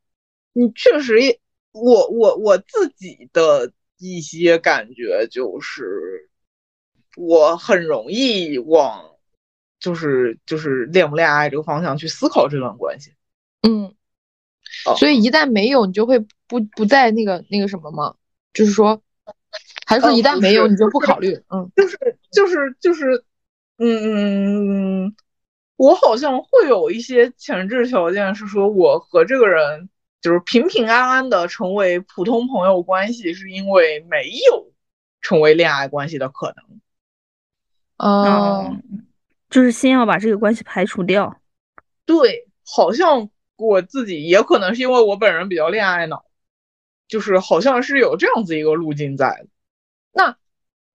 [0.53, 1.41] 你确实也，
[1.73, 6.29] 我我我自己的一些感觉就是，
[7.17, 9.17] 我很容易往
[9.81, 13.15] 就是就是恋不恋爱这个方向去思考这段关系。
[13.63, 13.95] 嗯，
[14.99, 18.17] 所以一旦没有，你就会不不再那个那个什么吗？
[18.53, 19.03] 就是说。
[19.89, 21.35] 还是说一旦没有你就不考虑？
[21.49, 21.99] 嗯，就是
[22.31, 23.25] 就是就是，
[23.79, 25.17] 嗯嗯，
[25.77, 29.89] 我好像会有一些前置条件，是说我和这个人
[30.21, 34.71] 就是平平安安的成为普通朋友关系，是因为没有
[35.23, 36.81] 成为恋爱关系的可能。
[37.97, 38.77] 哦，
[39.49, 41.41] 就是先要把这个关系排除掉。
[42.05, 46.27] 对，好像我自己也可能是因为我本人比较恋爱脑，
[47.09, 49.49] 就是好像是有这样子一个路径在的。
[50.19, 50.37] 那，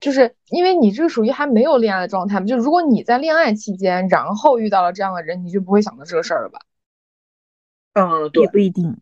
[0.02, 2.46] 就是因为你这个属于还没有恋爱的状态嘛？
[2.46, 6.60] 就如果你在恋爱期间，然后遇到了这样的人，你就不会想到这个事儿了吧？
[7.94, 8.98] 嗯，对，也不一定，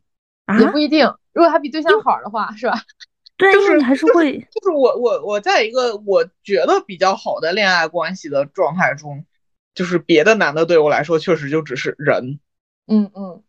[0.59, 1.11] 也不一定。
[1.34, 2.80] 如果他比对象好的话，是吧？
[3.36, 9.26] 对，就是你还是会，就是我我我在一个我觉得比较好的恋爱关系的状态中，
[9.74, 12.39] 就是别的男的对我来说确实就只是人。
[12.86, 13.41] 嗯嗯。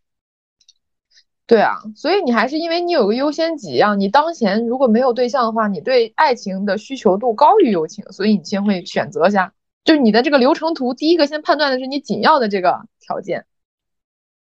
[1.47, 9.53] 对啊，所以你还是因为你有个优先级啊，你当前如果没有对象的话，你对爱情的需求度高于友情，所以你先会选择下，
[9.84, 13.45] 就是你的这个流程图，第一个先判断的是你紧要的这个条件。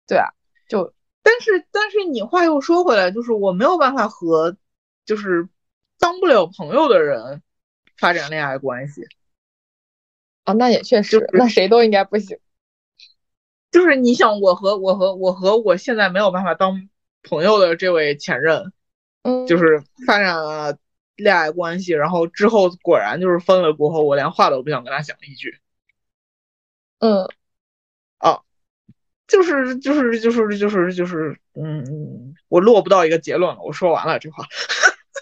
[0.06, 0.28] 对啊，
[0.68, 0.92] 就
[1.22, 4.56] 但是但是你话又说回来，就是我没有办法和
[5.04, 5.48] 就是
[5.98, 7.42] 当不了朋友的人
[7.96, 9.02] 发展恋爱关系。
[10.44, 12.38] 啊，那也确实，那谁都应该不行。
[13.70, 16.88] 就是你想，我和我和我和我现在没有办法当
[17.22, 18.72] 朋友的这位前任，
[19.22, 20.76] 嗯，就是发展了
[21.16, 25.58] 恋爱关系，然后之后果然就是分了过后，我连话都不想跟他讲一句。
[26.98, 27.26] 嗯，
[28.18, 28.40] 啊，
[29.26, 33.62] 就是就是就是就是就是，嗯，我落不到一个结论了。
[33.62, 34.44] 我说完了这话。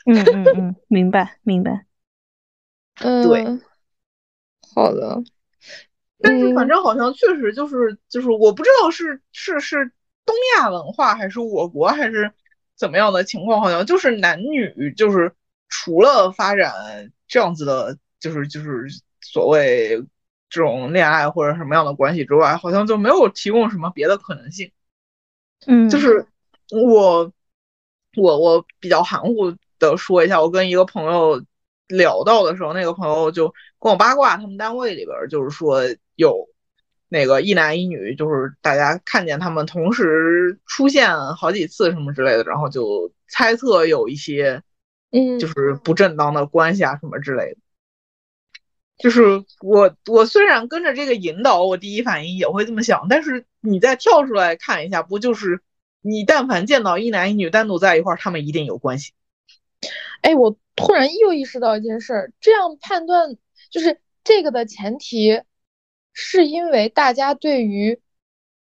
[0.06, 1.84] 嗯嗯嗯，明白明白。
[3.00, 3.44] 嗯，对，
[4.74, 5.22] 好的。
[6.20, 9.92] 但是反正好像确实就是就是，我不知道是是是
[10.28, 12.30] 东亚文化还是我国还是
[12.76, 15.34] 怎么样的情况，好像就是男女就是
[15.68, 18.86] 除了发展这样子的，就是就是
[19.20, 20.04] 所谓
[20.50, 24.70] 这种恋爱或者什么样的关系之外，好像就没有提供什么别的可能性。
[25.66, 26.26] 嗯，就是
[26.70, 27.32] 我
[28.16, 31.42] 我我比较含糊的说一下，我跟一个朋友
[31.88, 35.82] 聊到的时候，那个朋友就跟我八卦，他们单位里边就是说。
[36.18, 36.48] 有
[37.10, 44.62] 那个一男一女，就是大家看见他们同时出现好几次什么之类的，然后就猜测有一些，
[45.10, 47.56] 嗯，就是不正当的关系啊什么之类的。
[48.98, 55.62] 就是我我虽然跟着这个引导，我第一反应也会这么想，但是你再跳出来看一下，不就是
[56.02, 59.12] 你但凡见到一男一女单独在一块儿，他们一定有关系。
[60.20, 63.36] 哎，我突然又意识到一件事儿，这样判断
[63.70, 65.42] 就是这个的前提。
[66.20, 68.00] 是因为大家对于，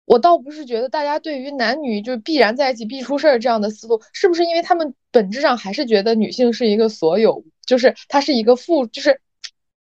[0.07, 9.21] 我倒不是觉得大家对于男女就必然在一起必出事儿这样的思路，是不是因为他们本质上还是觉得女性是一个所有，就是她是一个附，就是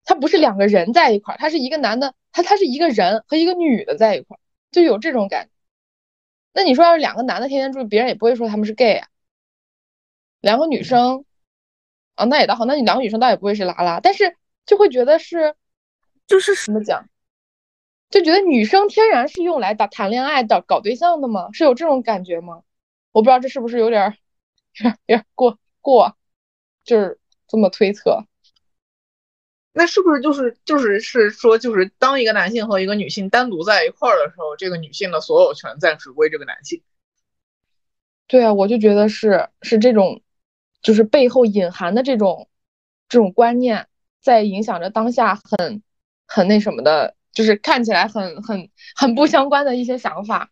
[0.05, 4.41] 她不是两个人在一块儿，她是一个男的，他他是一个人和一个女的在一块儿，
[4.71, 5.51] 就有这种感觉。
[6.53, 9.09] 那你说要是两个男的天天住，别人也不会说他们是 gay 啊。
[10.41, 11.25] 两个女生，
[12.15, 15.57] 啊，那也倒好，那你两个女生倒也不会是拉拉，但是就会觉得是，
[16.29, 17.09] 就是怎么讲？
[18.11, 21.51] 就觉得女生天然是用来打谈恋爱的、搞对象的吗？
[21.53, 22.63] 是有这种感觉吗？
[23.13, 24.17] 我不知道这是不是有点
[25.07, 26.17] 有点过过，
[26.85, 28.25] 就是这么推测。
[29.73, 36.83] 那是不是就是就是是说，就是当一个男性和一个女性单独在一块儿的时候，这个女性的所有权暂时归这个男性？
[38.27, 40.23] 对啊，我就觉得是是这种，
[40.83, 42.49] 就是背后隐含的这种
[43.09, 43.87] 这种观念，
[44.21, 45.83] 在影响着当下很
[46.27, 47.15] 很那什么的。
[47.39, 50.51] 就是看起来很很很不相关的一些想法，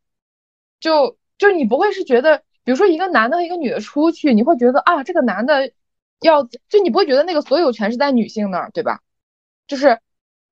[0.78, 5.72] 就就你不会是觉得，比如说一个男的和一个女的出去，你会觉得啊，这个男的
[6.20, 9.01] 要就你不会觉得那个所有权是在女性那儿，对吧？
[9.66, 9.99] 就是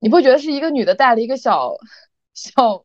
[0.01, 1.77] 你不会觉得是一个女的带了一个小
[2.35, 2.85] 小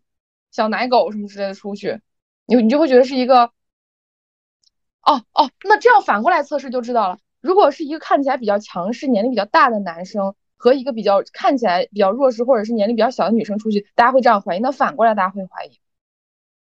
[0.51, 1.99] 小奶狗什么之类的出去，
[2.45, 3.51] 你你就会觉得是一个，
[5.01, 10.35] 哦哦，那这样反过来测试就知道了，如果是一个看起来比较强势、年龄比较大的男生。
[10.59, 14.59] 和一个比较看起来比较弱势或者是年龄比较小的女生出去，大家会这样怀疑。
[14.59, 15.79] 那反过来，大家会怀疑，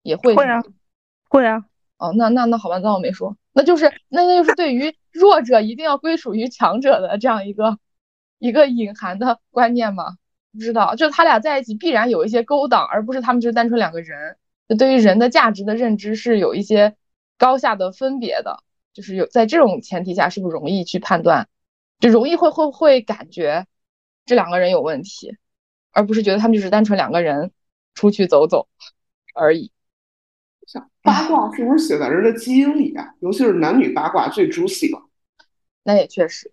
[0.03, 0.61] 也会会啊，
[1.29, 1.63] 会啊。
[1.97, 3.37] 哦，那那那好吧，当我没说。
[3.53, 7.79] 那就是那那就是对于弱者一定要归属于强者的这样一个
[8.37, 10.17] 一个隐含的观念吗？
[10.51, 14.35] 不知道，就他俩在一起必然有一些勾当，而不是他们就是单纯两个人。
[14.67, 16.95] 就对于人的价值的认知是有一些
[17.37, 18.59] 高下的分别的，
[18.93, 21.47] 就是有在这种前提下，是不是容易去判断？
[21.99, 23.65] 就容易会会会感觉。
[24.25, 25.37] 这两个人有问题，
[25.91, 27.51] 而不是觉得他们就是单纯两个人
[27.93, 28.67] 出去走走
[29.33, 29.71] 而已。
[30.67, 33.13] 像八卦是不是写在人的基因里啊？
[33.19, 35.03] 尤其是男女八卦最 juicy 了。
[35.83, 36.51] 那也确实，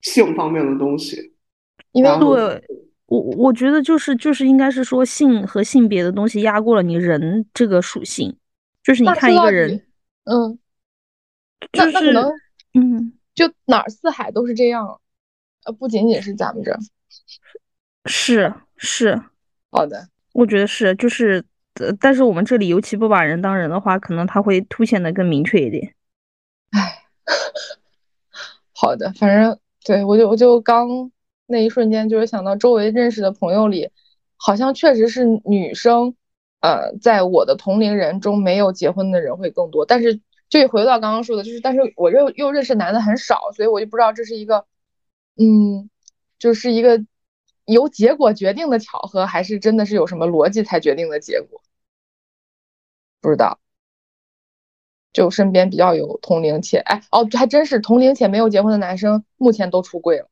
[0.00, 1.34] 性方面的东西。
[1.92, 2.64] 因为对
[3.06, 8.34] 我我觉得就是就是应该是说性和性别的东西压过了你人这个属性。
[8.82, 9.86] 就是你看一个人，
[10.24, 10.58] 嗯，
[11.72, 12.32] 那那可能，
[12.72, 14.98] 嗯，就哪儿四海都是这样。
[15.68, 16.74] 呃，不仅仅是咱们这，
[18.06, 19.20] 是是，
[19.70, 21.44] 好的，我觉得是，就是，
[21.74, 25.94] 呃，但是我们这里尤其不把人当人的话，可能他会凸显的更明确一点。
[26.70, 27.02] 唉，
[28.72, 31.12] 好的，反正对我就我就刚
[31.44, 33.90] 那一瞬间就是想到周围认识的朋友里，
[34.36, 36.14] 好像确实是女生，
[36.60, 44.64] 呃，在我的同龄人中没有结婚的人会更多，但是就回到刚刚说的，就是但是我又又认识男的很少，所以我就不知道这是一个。
[45.38, 45.88] 嗯，
[46.38, 47.04] 就是一个
[47.64, 51.62] 由结果决定的巧合，还是真的是有什么逻辑才决定的结果？
[53.20, 53.60] 不知道。
[55.12, 60.28] 就身边比较有同龄且哎哦，还真是同龄且没有结婚的男生，目前都出柜了。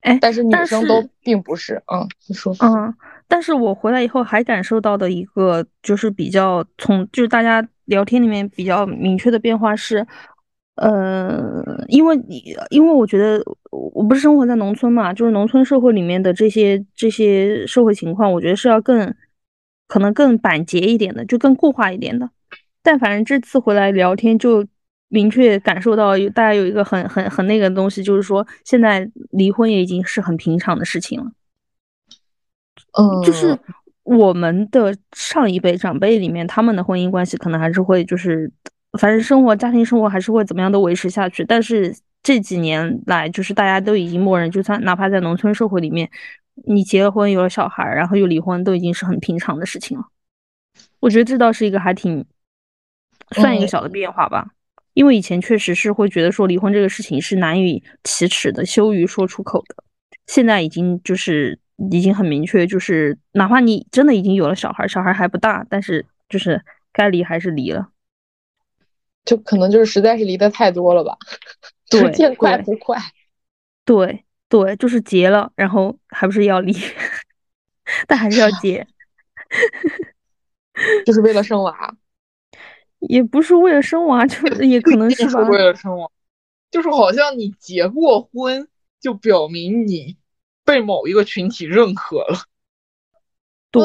[0.00, 1.82] 哎，但是女生都并不是。
[1.86, 2.54] 嗯，你说。
[2.60, 2.94] 嗯，
[3.26, 10.06] 但是我回来以后还感受到的一个，就是比较从就是大家聊天里面比较明确的变化是。
[10.76, 19.14] 呃，因为你，因为我觉得我不是生活在农村嘛，就是农村社会里面的这些这些社会情况，我觉得是要更
[19.88, 22.28] 可能更板结一点的，就更固化一点的。
[22.82, 24.66] 但反正这次回来聊天，就
[25.08, 31.32] 明确感受到有大家有一个很很很那个东西，就是说现在离婚也已经是很平常的事情了。
[32.98, 33.58] 嗯，就是
[34.02, 38.52] 我们的上一辈长辈里面，他们的婚姻关系可能还是会就是。
[38.96, 46.10] 反正生活家庭生活还是会怎么样都维持下去，但是这几年来，就是大家都已经默认，就算哪怕在农村社会里面，
[46.66, 50.04] 你结了婚有了小孩，然后又离婚，都已经是很平常的事情了。
[51.00, 52.24] 我觉得这倒是一个还挺
[53.32, 54.48] 算一个小的变化吧，
[54.94, 59.76] 因为以前确实是会觉得说离婚这个事情是难以启齿的，羞于说出口的。
[60.26, 61.58] 现在已经就是
[61.92, 66.60] 已经很明确，就是哪怕你真的已经有了小孩，小孩还不大，但是就是
[66.92, 67.88] 该离还是离了。
[69.26, 71.18] 就可能就是实在是离得太多了吧，
[71.90, 72.96] 对，见怪不怪，
[73.84, 76.72] 对对，就是结了，然后还不是要离，
[78.06, 78.86] 但还是要结，
[81.04, 81.96] 就是为了生娃，
[83.00, 86.08] 也不是为了生娃，就也可能是为了生娃，
[86.70, 88.68] 就是好像你结过婚，
[89.00, 90.16] 就表明你
[90.64, 92.44] 被某一个群体认可了，
[93.72, 93.82] 对。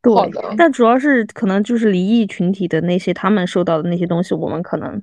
[0.00, 0.14] 对，
[0.56, 5.02] 但主要是可能就是离异群体的那些，他们受到的那些东西，我们可能，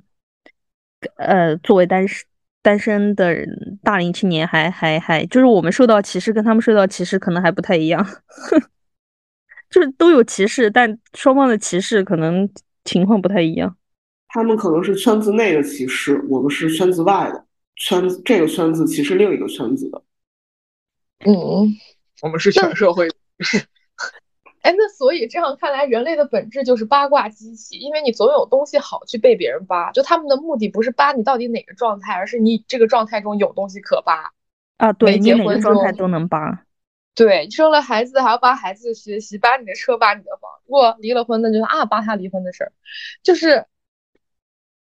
[1.16, 2.24] 呃，作为单身
[2.62, 8.04] 单身的人，大龄青年，还还还，就是我们受到歧视，跟他们受到歧视可能还不太一样，
[9.70, 12.48] 就是都有歧视，但双方的歧视可能
[12.84, 13.76] 情况不太一样。
[14.28, 17.44] 他们可能是圈子内的歧视，我们是圈子外的
[17.76, 20.02] 圈子，这个圈子歧视另一个圈子的。
[21.26, 21.34] 嗯，
[22.22, 23.06] 我们是全社会。
[24.66, 29.92] 哎，那所以这样看来，人类的本质就是八卦机器，因为你总有东西好去被别人扒。
[29.92, 34.32] 就他们的目的不是扒你到底哪个状态，而是你这个状态中有东西可扒
[34.76, 34.92] 啊。
[34.92, 36.64] 对，你哪个状态都能扒。
[37.14, 40.50] 对，生了孩子还要扒孩子的学习，扒你的车，扒你的房。
[40.64, 42.72] 如果离了婚，那就啊扒他离婚的事儿，
[43.22, 43.66] 就是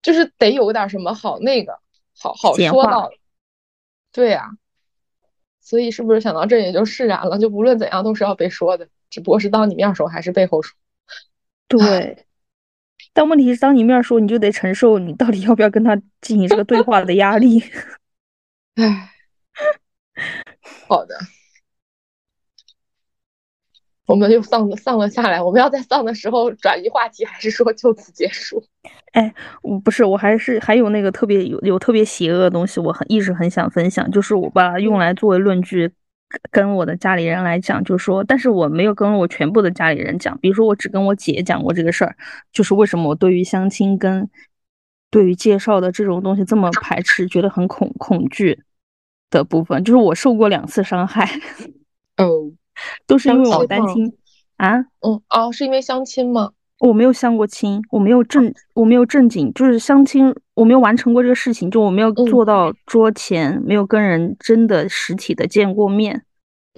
[0.01, 1.79] 就是得有点什么好那个
[2.19, 3.11] 好好说到。
[4.13, 4.49] 对呀，
[5.61, 7.39] 所以是不是想到这也就释然了？
[7.39, 8.89] 就无论怎样都是要被说的。
[9.15, 10.75] 只不过是当你面说还是背后说，
[11.69, 12.27] 对。
[13.15, 17.63] 但问题是，当你面说，你就得承受你到底要不要跟他进行这个对话的压力。
[18.75, 19.13] 唉，
[20.89, 21.17] 好的，
[24.07, 25.41] 我们又丧了丧了下来。
[25.41, 28.65] 我们要在丧的时候转移话题，还是说就此结束？
[29.13, 35.93] 哎，我不是，我还是还有那个特别有有特别邪恶的东西，我很一直很想分享，就是我把它用来作为论据。
[36.51, 40.37] 跟我的家里人来讲，就说，但是我没有跟我全部的家里人讲。
[40.39, 42.17] 比如说，我只跟我姐讲过这个事儿，
[42.53, 44.29] 就是为什么我对于相亲跟
[45.11, 48.63] 对于介绍的这种东西这么排斥，觉得很恐恐惧
[49.31, 51.29] 的部分，就是我受过两次伤害。
[52.17, 52.51] 哦，
[53.07, 54.13] 都是因为我单亲
[54.57, 54.79] 啊？
[54.79, 56.51] 嗯哦，是因为相亲吗？
[56.85, 66.23] 我没有相过亲，我没有正，我没有正经，就是相亲，我没有完成过这个事情，就我没有坐到桌前，没有跟人真的实体的见过面，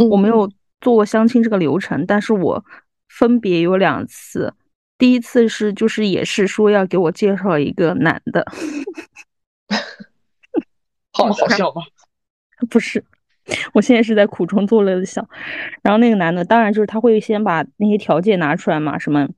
[0.09, 0.49] 我没有
[0.81, 2.65] 做过相亲这个流程，但是我
[3.09, 4.55] 分别有两次，
[4.97, 8.47] 第一次是就是也是说要给我介绍一个男的，
[11.13, 11.83] 好好笑吗？
[12.71, 13.05] 不是，
[13.73, 15.29] 我现在是在苦中作乐的笑，
[15.83, 19.29] 然后那个男的当然就是他会先把那些条件拿出来嘛，什么。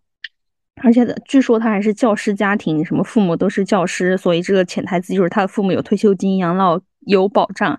[0.82, 7.78] 而且据说他还是教师家庭，什么父母都是教师，所以这个潜台词就是他的父母有退休金、养老有保障。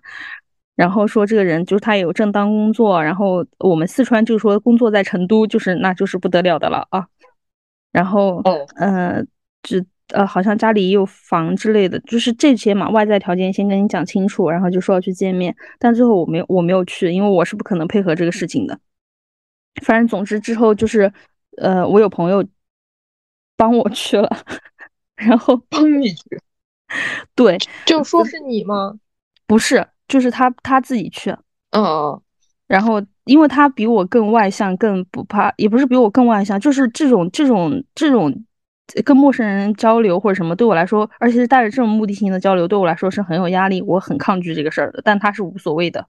[0.75, 7.05] 然后说这个人就是他有正当工作，然后我们四川就是说工作在成都，就是那就是不得了的了啊。
[7.91, 8.41] 然后，
[8.77, 9.21] 呃，
[9.61, 18.79] 只呃好像家里也有房之类的，就是这些嘛，外在条件先跟你讲清楚，然后就说要去见面，但最后我没有我没有去，因为我是不可能配合这个事情的。
[19.83, 21.11] 反正总之之后就是，
[21.57, 22.45] 呃，我有朋友。
[23.60, 24.30] 帮我去了，
[25.18, 26.24] 然后 帮你去，
[27.36, 28.97] 对，就说是你吗？
[29.45, 31.36] 不是，就是他他自己去。
[31.72, 32.22] 嗯，
[32.68, 38.45] 然后因为他比我更外向，更不怕，也不是比我更外向，就是这种这种这种
[39.03, 45.01] 跟陌生人交流或者什么，对我来说，而且是带着这种目的性的交流，对我来说是很有压力，我很抗拒这个事儿的。
[45.03, 46.07] 但他是无所谓的。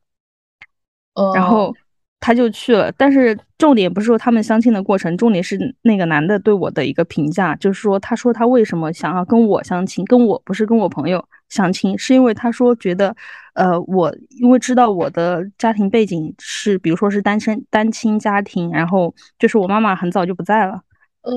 [1.15, 1.75] 嗯，然后。
[2.21, 13.17] 他就去了，但是重点不是说他们相亲的过程，重点是那个男的对我的一个评价，就是说，他说他为什么想要跟我相亲，跟我不是跟我朋友相亲，是因为他说觉得，
[13.55, 20.83] 呃，我因为知道我的家庭背景是，比如说是单身单亲家庭，然后就是我妈妈很早就不在了，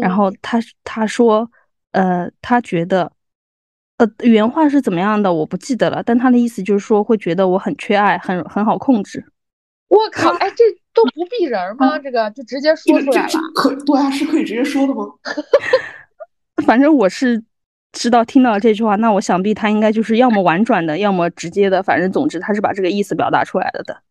[0.02, 1.50] 然后他他说，
[1.94, 3.10] 呃，他觉得，
[3.98, 9.26] 呃，原话是怎么样的我不记得了，但他的意思就是说会觉得我很缺爱，很很好控制。
[9.94, 12.00] 我靠，哎，这都不避人吗？
[12.00, 13.30] 这个就直接说出来了。
[13.54, 15.06] 可对啊，是可以直接说的吗？
[16.66, 17.44] 反正我是
[17.92, 24.02] 知道听到这句话，那我想必他应该就是要么婉转的，要么直接的，反正总之他是把这个意思表达出来了的。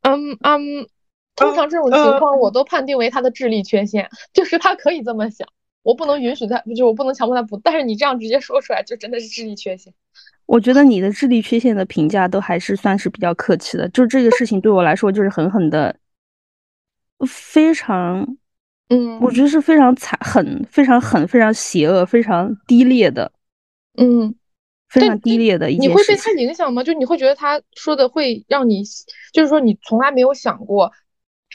[0.00, 0.88] 嗯嗯，
[1.36, 5.46] 通常这种情况我都判定为他的智力缺陷， 就是他可以这么想。
[5.82, 7.58] 我不能允许他，就我不能强迫他不。
[7.58, 9.92] 但是你这样直接说出来，就真的是智力缺陷。
[10.46, 13.88] 我觉得你的智力缺陷的评价都还是算是比较客气的。
[13.88, 15.94] 就这个事情对我来说，就是狠狠的，
[17.26, 18.36] 非常，
[18.88, 23.32] 嗯，我觉得是非常惨、狠、非常狠、非常邪恶、非常低劣的，
[23.96, 24.34] 嗯，
[24.88, 25.88] 非常低劣的一件事。
[25.88, 26.82] 你会被他影响吗？
[26.82, 28.82] 就你会觉得他说的会让你，
[29.32, 30.92] 就是说你从来没有想过，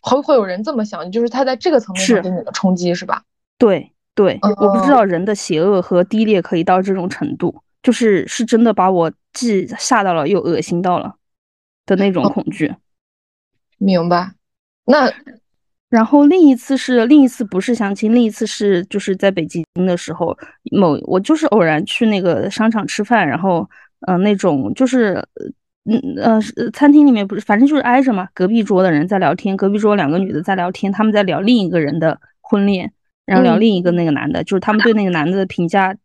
[0.01, 3.23] 会会有人这么想，就是他在这个层面上对你的冲击是吧？
[3.57, 3.91] 对。
[4.15, 11.15] 对，我不知道人的邪恶和低劣可以到这种程度，就是是真的把我既吓到了又恶心到了
[11.85, 12.73] 的那种恐惧。
[13.77, 14.31] 明白。
[14.85, 15.11] 那
[15.89, 20.37] 然后另一次是另一次不是相亲，另一次是就是在北京的时候，
[20.71, 23.67] 某我就是偶然去那个商场吃饭，然后
[24.07, 25.23] 嗯那种就是
[25.85, 26.39] 嗯呃
[26.73, 32.91] 餐厅里面不是反正就是挨着嘛，隔壁桌的人在聊天，隔壁桌两个女的在聊天，他们在聊另一个人的婚恋。
[33.25, 35.95] 然后聊另一个那个男的，就是他们对那个男的的评价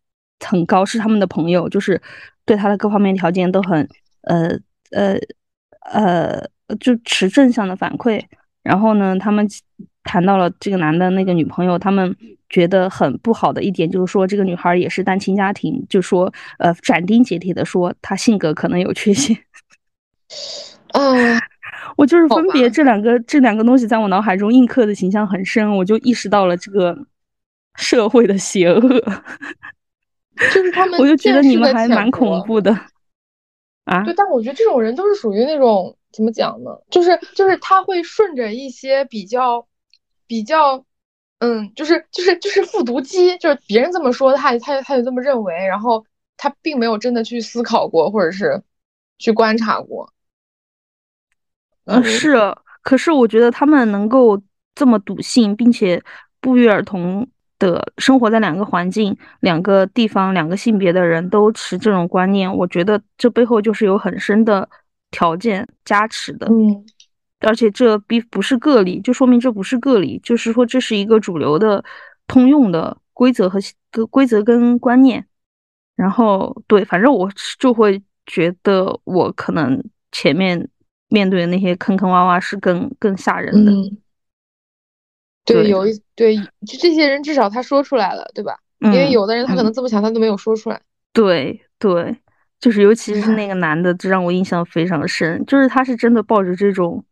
[0.40, 2.00] 很高，是他们的朋友，就是
[2.44, 3.88] 对他的各方面条件都很
[4.22, 4.50] 呃
[4.90, 5.18] 呃
[5.90, 6.42] 呃，
[6.78, 8.22] 就持正向的反馈。
[8.62, 9.46] 然后呢，他们
[10.02, 12.16] 谈到了这个男的那个女朋友，他们
[12.48, 19.36] 觉得很不好的一点就是说，这个女孩也是单亲家庭，就说呃斩钉截铁的说她性格可能有缺陷。
[20.92, 21.00] 啊。
[21.96, 27.06] 我就是分别这两个这两个东西在我脑海中印刻的形象很深，我就意识到了这个。
[27.76, 28.80] 社会的邪恶，
[30.36, 32.72] 就是他们，我就觉得你们还蛮恐怖的
[33.84, 34.02] 啊。
[34.04, 36.70] 对，但我觉得这种人都是属于那种怎么讲呢？
[36.90, 39.66] 就是就是他会顺着一些比较
[40.26, 40.84] 比较，
[41.38, 46.04] 嗯，就是就是就是复读机，就是别人这么说，他他他就这么认为，然后
[46.36, 48.62] 他并没有真的去思考过，或者是
[49.18, 50.12] 去观察过。
[51.84, 52.36] 嗯，是，
[52.82, 54.42] 可是我觉得他们能够
[54.74, 56.02] 这么笃信，并且
[56.40, 57.28] 不约而同。
[57.58, 64.68] 的生活在两个环境、两个地方、两个性别的人都持这种观念，我觉得这背后就是有很深的
[65.10, 66.46] 条件加持的。
[66.48, 66.84] 嗯，
[67.40, 71.84] 而且这并不是个例，就说明这不是个例，就是说这是一个主流的、
[72.26, 73.58] 通用的规则和
[74.10, 75.26] 规则跟观念。
[75.96, 77.30] 然后，对，反正我
[77.60, 79.80] 就会觉得我可能
[80.10, 80.68] 前面
[81.08, 83.72] 面对的那些坑坑洼洼是更更吓人的。
[85.44, 88.58] 对，有一对，就这些人至少他说出来了，对吧？
[88.80, 90.80] 因为有的人他可能这么想，他都没有说出来。
[91.12, 92.16] 对对，
[92.58, 97.04] 就是尤其是那个男的，这让我印象非常深，就是他是真的抱着这种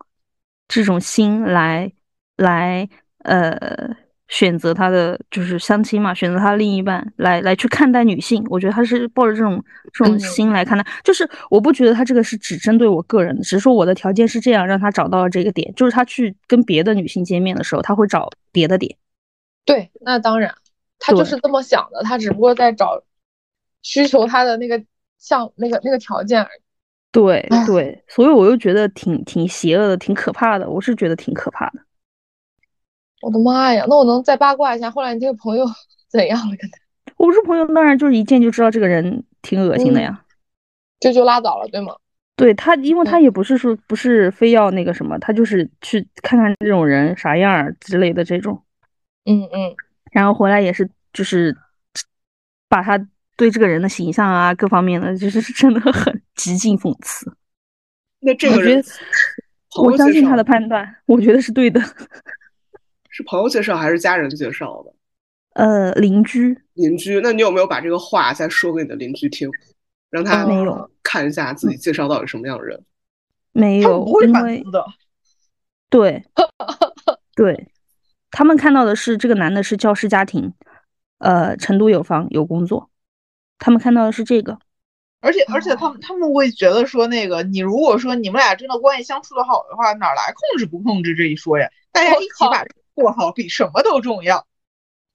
[0.68, 1.92] 这种心来
[2.36, 3.96] 来呃。
[4.32, 9.62] 选择他的就是相亲嘛，选择他另一半来来去看待女性，我觉得他是抱着这种
[9.92, 10.82] 这种心来看待。
[11.04, 15.70] 就是我不觉得他这个是只针对我个人的，只是说我的条件是这样，让他找到了这个点。
[15.74, 18.96] 就是他去跟别的女性见面的时候，他会找别的点。
[19.66, 20.54] 对，那当然，
[20.98, 23.02] 他就是这么想的，他只不过在找
[23.82, 24.82] 需求他的那个
[25.18, 26.62] 像那个那个条件而已。
[27.12, 30.70] 对对，所以我又觉得挺挺邪恶的，挺可怕的。
[30.70, 31.80] 我是觉得挺可怕的。
[33.22, 33.86] 我的妈呀！
[33.88, 35.64] 那我能再八卦一下，后来你这个朋友
[36.10, 36.56] 怎样了？
[36.56, 36.78] 跟他，
[37.16, 40.22] 我不是朋友，当然就是一见就知道这个人挺恶心的呀。
[41.00, 41.94] 这就拉倒了，对吗？
[42.36, 48.60] 对他，因为他也不是说不是非要那个什么，他就是去看看这种人啥样之类的这种。
[49.24, 49.74] 嗯嗯。
[50.10, 51.56] 然后回来也是就是
[52.68, 52.98] 把他
[53.36, 57.32] 对这个人的形象啊各方面的，就是真的很极尽讽刺。
[58.20, 58.82] 那这个人，
[59.80, 61.80] 我相信他的判断，我觉得是对的。
[63.12, 64.92] 是朋友介绍还是家人介绍的？
[65.52, 66.58] 呃，邻居。
[66.72, 69.50] 邻居，那你有没有把这个话再说给你的邻居听，
[70.08, 72.82] 让他没有看一下自己介绍到底什么样的人？
[73.52, 74.82] 没有，不会反思的。
[75.90, 76.24] 对，
[77.34, 77.68] 对，
[78.30, 80.54] 他们看到的是这个男的是教师家庭，
[81.18, 82.88] 呃，成都有房有工作，
[83.58, 84.58] 他们看到的是这个。
[85.20, 91.68] 而且，而且他们他们会觉得说，那个你如果说你们俩真的关系相处的好的话，哪来控制不控制这一说呀？
[91.92, 92.64] 大家一起把。
[92.94, 94.46] 过好比什么都重要。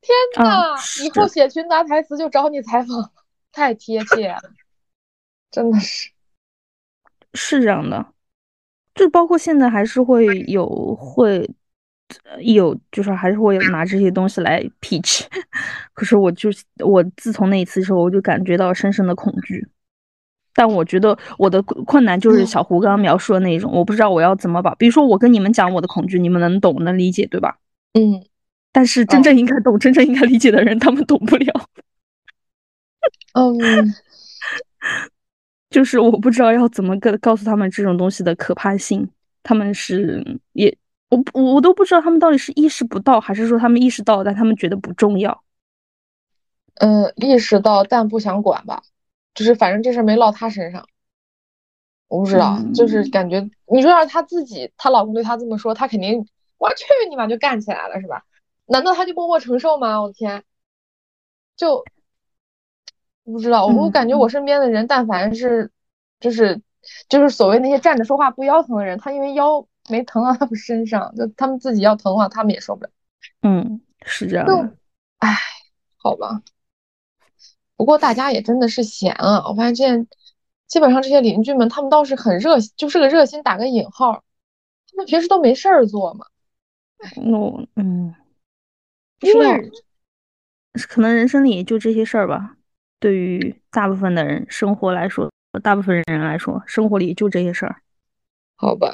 [0.02, 3.12] 天呐，以后写群答台词就找你采访，
[3.52, 4.42] 太贴切了，
[5.52, 6.12] 真的是。
[7.34, 8.06] 是这样的，
[8.96, 11.50] 就包括现在还是会有会
[12.40, 15.26] 一有就是还是会拿这些东西来 pitch，
[15.94, 16.50] 可是我就
[16.84, 19.68] 我自从那一次之后，我就感觉到深深的恐惧。
[20.54, 27.60] 但我觉得我的困难就是小胡刚刚描述的那种，我不知道我要怎么把，比如说我跟你们讲我的恐惧，你们能懂能理解对吧？
[27.98, 28.24] 嗯，
[28.72, 31.70] 但是真正应该懂、真正应该理解的人，他们懂不了。
[33.34, 33.52] 嗯，
[35.72, 39.10] 就是我不知道要怎么跟告诉他们这种东西的可怕性，
[39.42, 40.78] 他们是也
[41.10, 45.44] 我我我都不知道他们到底是意识不到，还是说他们意识到，但他们觉得不重要。
[46.76, 48.84] 嗯，意识到但不想管吧。
[49.34, 50.88] 就是反正这事没落他身上，
[52.08, 53.40] 我不知道，就是感觉
[53.72, 56.26] 你说要是他自己，她老公对她这么说，她肯定
[56.58, 58.24] 我去你妈就干起来了是吧？
[58.66, 60.02] 难道他就默默承受吗？
[60.02, 60.44] 我的天，
[61.56, 61.84] 就
[63.24, 65.72] 不知道，我我感觉我身边的人，但凡是
[66.20, 66.62] 就是
[67.10, 72.90] 就是所谓那些站着说话不腰疼的人，他因为腰没疼到他们身上，就他们自己要疼的话，他们也受不了。
[73.42, 74.76] 嗯，是这样的。
[75.20, 75.38] 唉，
[75.98, 76.42] 好吧。
[77.76, 79.48] 不过大家也真的是闲啊！
[79.48, 80.08] 我发现，
[80.68, 84.24] 基本上这些邻居们，他们倒是很热，就是个热心，打个引号，
[84.90, 86.26] 他们平时都没事儿做嘛。
[87.16, 88.14] 那嗯，
[89.22, 89.72] 因为
[90.88, 92.56] 可能人生里也就这些事儿吧。
[93.00, 97.82] 对于大部分的人生活来说，大部分人来说，生活里就这些事儿。
[98.56, 98.92] 好吧。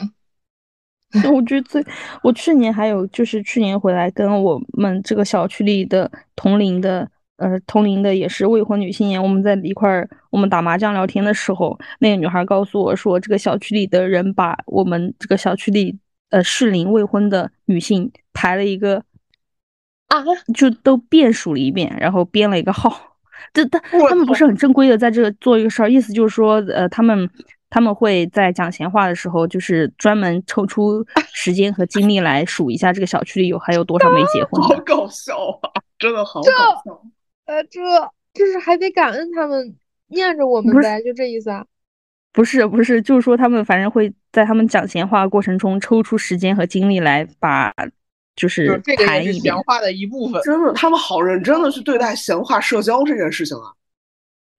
[1.33, 1.85] 我觉得最，
[2.23, 7.09] 我去年还有就是去年回来跟我们这个小区里的同龄的。
[7.37, 15.97] 呃，同龄的也是未婚女性，我们在一块儿，我们打麻将聊天的时候，那个女孩告诉我说，这个小区里的人把我们这个小区里
[16.33, 19.03] 呃适龄未婚的女性排了一个
[20.07, 20.23] 啊，
[20.55, 22.91] 就都遍数了一遍，然后编了一个号。
[23.53, 23.79] 这他
[24.09, 27.29] 他们不是很正规的在这做一个事儿，意思就是说，呃，他们
[27.69, 34.59] 他们会在讲闲话的时候，就是专门抽出时间和精力来数一下这个小区里有还有多少没结婚。
[34.63, 35.69] 好搞笑啊！
[35.99, 37.01] 真的好搞笑。
[37.45, 37.79] 呃，这
[38.33, 39.75] 就是还得感恩他们
[40.07, 41.63] 念着我们呗，就这意思啊？
[42.33, 47.71] 不是不是，就是说他们反正会在他们讲闲话过程中抽出时间和精力来把，
[48.35, 50.41] 就是谈一闲话的一部分。
[50.41, 53.71] 真的，他们好认真的去对待闲话社交这件事情啊。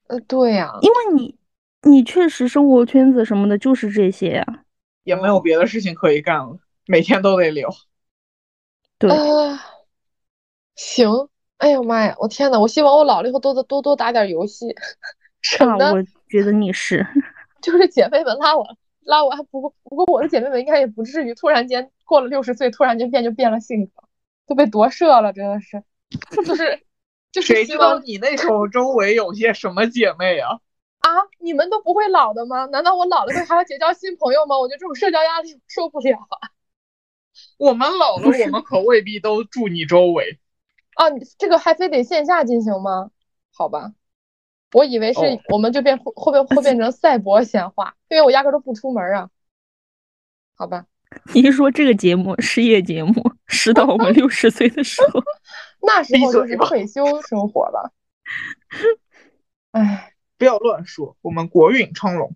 [0.06, 1.36] 呃，对呀，因为你
[1.82, 4.46] 你确实生活圈子什么的就是这些呀，
[5.02, 7.68] 也没有别的事情可以干了，每天都得聊。
[8.98, 9.10] 对，
[10.76, 11.10] 行。
[11.58, 12.14] 哎呦妈呀！
[12.18, 14.66] 我天呐，我希望我老了以后多多多多打点游戏，
[15.40, 15.94] 省得。
[15.94, 17.06] 我觉得你是，
[17.64, 18.66] 就是姐妹们拉我
[19.00, 23.92] 拉我，还不过不过我的姐妹们应该也不至于突然间过了六十岁突然间变就变了性格，
[24.46, 25.82] 都被夺舍了，真的是，
[26.30, 26.84] 就 是
[27.32, 27.54] 就是。
[27.54, 30.60] 谁知道你那时候周围有些什么姐妹啊？
[31.00, 31.08] 啊，
[31.38, 32.66] 你们都不会老的吗？
[32.66, 34.58] 难道我老了会还要结交新朋友吗？
[34.58, 36.50] 我觉得这种社交压力受不了啊。
[37.56, 40.38] 我们老了，我们可未必都住你周围。
[40.94, 41.06] 啊，
[41.38, 43.10] 这个还非得线下进行吗？
[43.52, 43.92] 好吧，
[44.74, 49.30] 我以为是我们就变会会会变成赛博闲话，因为我压根都不出门啊。
[50.56, 50.84] 好吧，
[51.32, 53.14] 你是说这个节目失业节目，
[53.46, 55.22] 是到我们六十岁的时候，
[55.86, 57.92] 那时候就是退休生活了。
[59.72, 62.34] 哎，不要乱说，我们国运昌隆。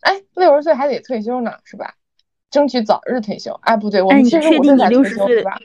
[0.00, 1.94] 哎，六十岁还得退休呢，是吧？
[2.50, 3.52] 争取早日退休。
[3.62, 5.58] 哎，不对，我们确定你六十岁吧？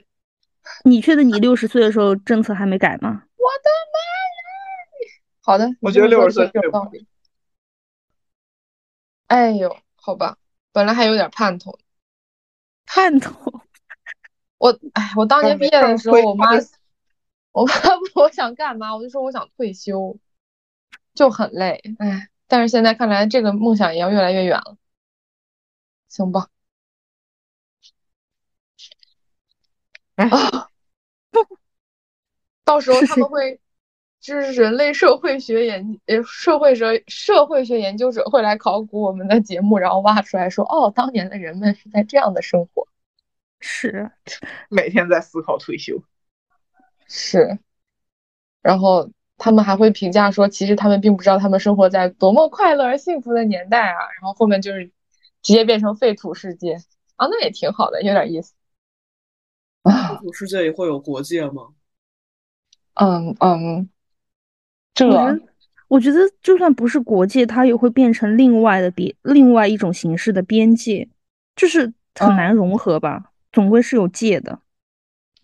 [0.83, 3.23] 你确定你六十岁的时候政策还没改吗？
[3.37, 4.14] 我的妈呀！
[5.45, 7.05] 好的，我觉得六十岁有道理。
[9.27, 10.37] 哎呦，好吧，
[10.71, 11.77] 本来还有点盼头，
[12.85, 13.61] 盼头。
[14.57, 16.49] 我哎，我当年毕业的时候，我妈，
[17.51, 20.17] 我妈问我想干嘛，我就说我想退休，
[21.13, 21.79] 就很累。
[21.99, 24.77] 哎，但是现在看来，这个梦想也要越来越远了。
[26.09, 26.49] 行吧。
[30.15, 30.25] 啊！
[32.63, 33.59] 到时候他们会，
[34.25, 42.87] 就是人类社会学研呃社会学社会学研究者会来考古我们的节目，然后挖出来说，哦，当年的人们是在这样的生活，
[43.59, 44.09] 是
[44.69, 46.01] 每天在思考退休，
[47.07, 47.59] 是，
[48.63, 54.87] 然后他们还会评价说，其实他们并不知道他们生活在多么快乐而幸福的年代啊，然后后面就是
[55.43, 56.77] 直接变成废土世界
[57.15, 58.53] 啊，那也挺好的，有点意思。
[59.83, 61.67] 废土世界里会有国界吗？
[62.95, 63.89] 嗯嗯，
[64.95, 65.07] 这
[65.87, 71.07] 我觉得就算不是国界，它也会变成另外的别，另外一种形式的边界，
[71.55, 73.31] 就是很难融合吧。
[73.51, 74.59] 总归是有界的，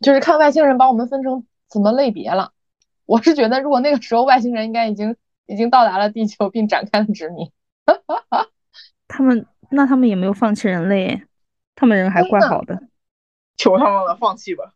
[0.01, 2.51] 就是看外星人把我们分成什么类别了。
[3.05, 5.15] 我是觉得，如果那个时候外星人应该已经
[5.45, 7.51] 已经到达了地球，并展开了殖民，
[9.07, 11.21] 他们那他们也没有放弃人类，
[11.75, 12.81] 他们人还怪好的。
[13.57, 14.73] 求他们了，放弃吧。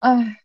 [0.00, 0.36] 哎，哎，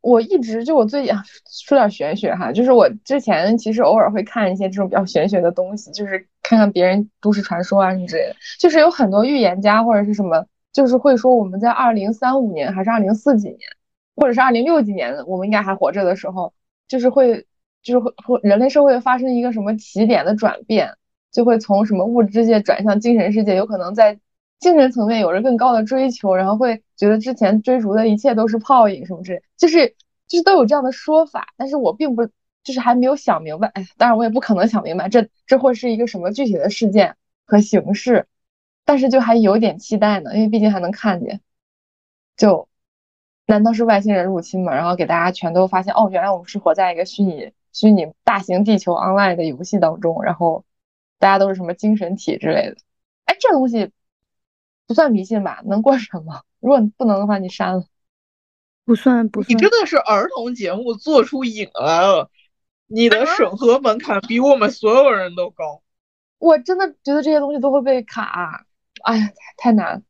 [0.00, 1.14] 我一直就我最近
[1.50, 13.58] 说点玄学哈，就是我之前其实偶尔会看一些这种比较玄学的东西，就是看看别人都市传说啊什么之类的，就是有很多预言家或者是什么，就是会说我们在二零三五年还是二零四几年，
[14.16, 16.52] 或者是二零六几年，我们应该还活着的时候，
[16.88, 17.46] 就是会
[17.82, 20.94] 就是会会人类社会发生一个什么起点的转变。
[21.32, 24.18] 就会从什么物质世界转向精神世界，有可能在
[24.60, 29.96] 精神层面有着更高的追求，然后会觉得之前追逐的一切都是泡影什么之类，就是
[30.28, 31.48] 就是都有这样的说法。
[31.56, 32.26] 但是我并不
[32.62, 37.16] 就是还没有想明白，哎，当然我也不可能想明白这这会是一个什么具体的事件
[37.46, 38.26] 和形式，
[38.84, 41.40] 但是就还有点期待呢，因为毕竟还能看见。
[42.36, 42.68] 就
[43.46, 44.74] 难道是外星人入侵吗？
[44.74, 50.64] 然后给大家全都发现，哦，原来我们是活在一个虚拟虚拟大型地球 online 的游戏当中，然后。
[51.20, 52.76] 大家都是什么精神体之类的？
[53.26, 53.90] 哎，这东西
[54.90, 55.62] 不算迷信吧？
[55.66, 56.42] 能过审吗？
[56.58, 57.84] 如果你不能的话，你删了。
[58.84, 59.56] 不算不算。
[59.56, 62.28] 你真的是儿童节目做出瘾来了，
[62.88, 65.80] 你的审核门槛比我们所有人都高。
[66.38, 68.66] 我真的觉得这些东西都会被卡，
[69.04, 70.02] 哎呀，太难。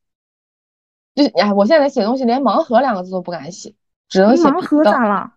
[1.14, 3.74] 就哎，我现在写东西连盲盒两个字都不敢写，
[4.08, 5.34] 只能写盲盒咋了？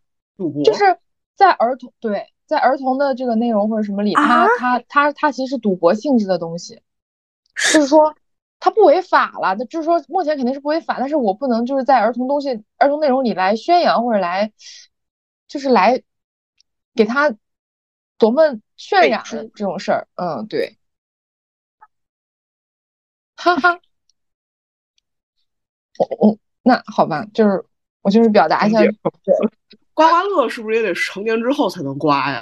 [0.64, 0.98] 就是
[1.36, 2.30] 在儿童对。
[2.46, 6.82] 在儿童的这个内容或者什么里，它它它它其实是赌博性质的东西，
[7.74, 8.16] 就是说
[8.64, 14.54] 他不违法了，他就是说目前肯定是不违法，但是我不能就是在儿童东西、儿童内容里来宣扬或者来，
[15.50, 16.02] 就是来
[16.96, 17.36] 给他
[18.18, 19.22] 多么渲染
[19.54, 20.78] 这种事儿，嗯，对，
[23.36, 23.82] 哈哈，
[26.00, 27.66] 我我那好吧，就是
[28.02, 28.80] 我就是表达一下。
[29.94, 32.42] 刮刮乐是不是也得成年之后才能刮呀？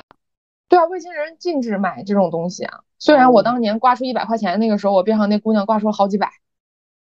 [0.69, 2.81] 对啊，未成年人禁止买这种东西啊。
[3.01, 6.31] 虽然我当年刮出一百块钱，那个时候我边上那姑娘刮出了好几百，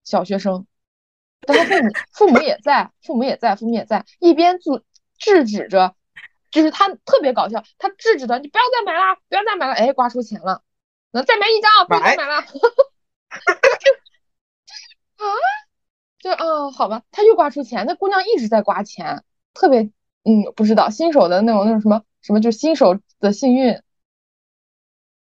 [0.04, 0.68] 小学生，
[1.40, 4.82] 但他父母父母也在，父母也在，父母也在，一边阻
[5.18, 5.96] 制止着，
[6.52, 10.62] 就是他特别搞笑，他制止的你不要再买了，不要再买了，哎，刮出钱了，
[11.12, 12.36] 能再买一张，不要再买了，
[15.16, 15.26] 啊，
[16.20, 19.24] 就啊，好吧，他又刮出钱，那姑娘一直在刮钱，
[19.54, 19.90] 特别。
[20.30, 23.82] 嗯，不知道新手的那种那种什么什么，就新手的幸运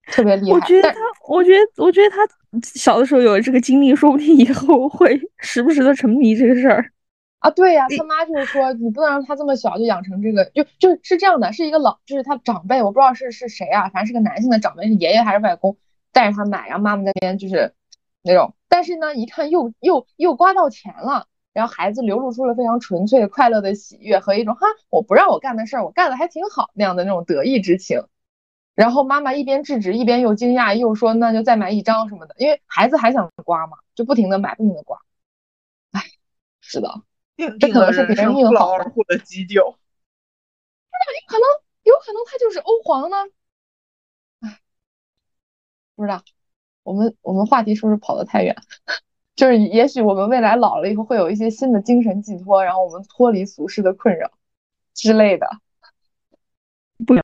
[0.07, 0.51] 特别厉害。
[0.51, 2.17] 我觉得他，我觉得，我觉得他
[2.63, 6.91] 小的时候有这个经历，说不定以后会时不时的沉迷这个事儿
[7.39, 7.49] 啊。
[7.51, 15.77] 对呀，他妈就是说，你不能让他这么小就养成这个，就就是这样的，是一个老，就是他长辈，我不知道是是谁啊，反正是个男性的长辈，是爷爷还是外公
[16.11, 17.73] 带着他买，然后妈妈那边就是
[18.23, 21.27] 那种，但是呢，一看又又又刮到钱了。
[21.53, 28.01] 然后孩子流露出了非常纯粹快乐的喜悦和一种哈，我不让我干的事儿，我干的还挺好那样的那种得意之情。
[28.75, 35.01] 然后妈妈一边制止，一边又惊讶，又说那就再买一张什么的，因为孩子还想刮嘛，就不停的买，不停的刮。
[35.91, 36.01] 哎，
[36.59, 37.01] 是的，
[37.59, 38.77] 这可能是别人命好
[39.07, 39.63] 的基调。
[40.91, 41.41] 那有可能，
[41.83, 43.17] 有可能他就是欧皇呢。
[44.41, 44.59] 哎，
[45.95, 46.23] 不知道，
[46.83, 48.55] 我们我们话题是不是跑得太远？
[49.35, 54.31] 就是，也许我们未来老了以后会有一些新的精神寄托，然后我们脱离俗世的困扰
[54.93, 55.47] 之类的。
[57.05, 57.23] 不远，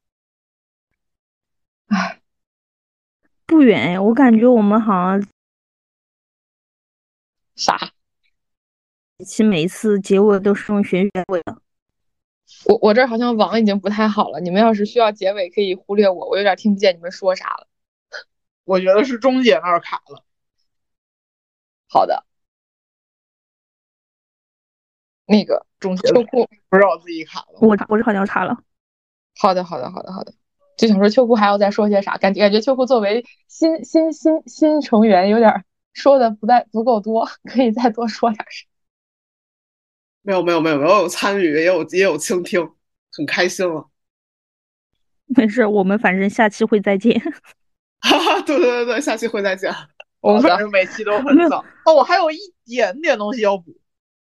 [1.87, 2.21] 哎，
[3.51, 4.01] 不远呀！
[4.01, 5.27] 我感觉我们好像
[7.55, 7.91] 啥？
[9.25, 11.61] 其每次结尾都是用玄学尾的。
[12.65, 17.67] 我我这好像网已经不太好了，你们要是需要结尾可以忽略我，我有点听不见你们说啥了。
[18.63, 20.23] 我觉得是钟姐那儿卡了。
[21.89, 22.25] 好的，
[25.25, 28.63] 那个中秋裤不是我自己卡了，我我这好像卡了。
[29.37, 30.33] 好的，好的，好的，好的。
[30.81, 32.17] 就想说秋裤还要再说些啥？
[32.17, 35.63] 感觉感觉秋裤作为新新新新成员，有点
[35.93, 38.65] 说的不太不够多， 可以再多说点啥？
[40.23, 42.67] 没有没有没有没有参与，也有也有倾听，
[43.15, 43.87] 很开心了。
[45.37, 47.21] 没事，我们反正下期会再见。
[48.01, 49.71] 哈哈，对对对对，下期会再见。
[50.19, 53.77] 我们反正每期都很早哦，我还有一点点东西要补，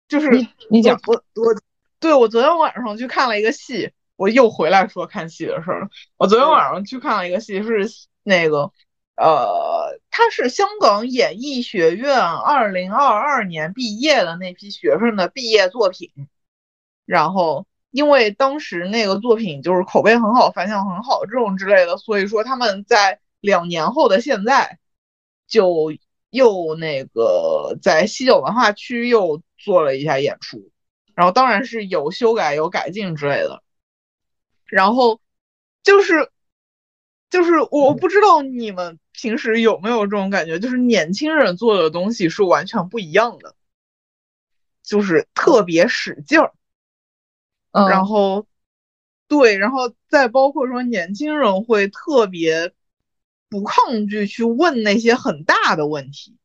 [0.09, 0.29] 就是
[0.71, 1.55] 你讲我我
[2.01, 5.89] 对我昨天晚上去看了一个戏，我又回来说看戏的事儿了。
[6.17, 7.89] 我昨天晚上去看了一个戏，是
[8.23, 8.71] 那个
[9.17, 16.09] 呃，他是香港演艺学院二零二二年毕业的那批学生的毕业作品，
[17.05, 24.79] 然后因为当时那个作品就是口碑很好，反响很好这种之类的，所以说他们在两年后的现在。
[25.49, 25.93] 就
[26.31, 30.71] 又那个在西九文化区又做了一下演出，
[31.15, 33.63] 然后当然是有修改有改进之类的，
[34.73, 35.21] 然后
[35.83, 36.31] 就是
[37.29, 43.55] 就是我不知道你们平时有没有这种感觉，就是年轻人做的东西是完全不一样的，
[44.83, 46.55] 就是特别使劲儿，
[47.71, 48.47] 然后
[49.29, 52.73] 对，然后再包括说年轻人会特别
[53.51, 56.39] 不抗拒去问那些很大的问题，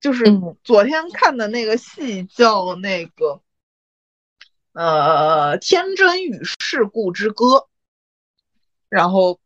[0.00, 0.24] 就是
[0.64, 3.42] 昨天看的那个戏叫那个
[4.76, 7.46] 呃《天真与世故之歌》，
[8.88, 9.40] 然后。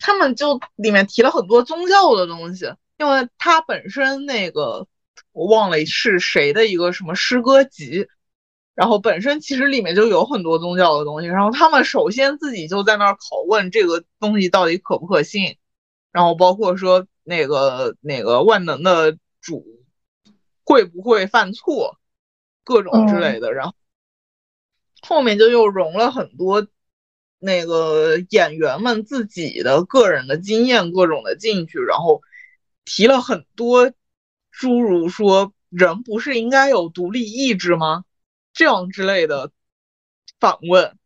[0.00, 2.66] 他们就里面提了很多宗教的东西，
[2.98, 4.86] 因为他本身那个
[5.32, 8.06] 我忘了是谁的一个什么诗歌集，
[8.74, 15.56] 然后本身其实里面就有很多宗教的东西，然后他们首先自己就在那儿拷问这个东西到底可不可信，
[16.12, 19.64] 然后包括说那个那个万能的主
[20.64, 21.98] 会不会犯错，
[22.62, 23.74] 各种之类的，然后
[25.06, 26.66] 后面就又融了很多。
[27.40, 32.22] 那个演员们自己的个人的经验，各种的进去，然后
[32.86, 33.92] 提了很多，
[34.50, 38.04] 诸如说人不是应该有独立意志吗？
[38.54, 39.50] 这样之类的
[40.40, 40.96] 访问，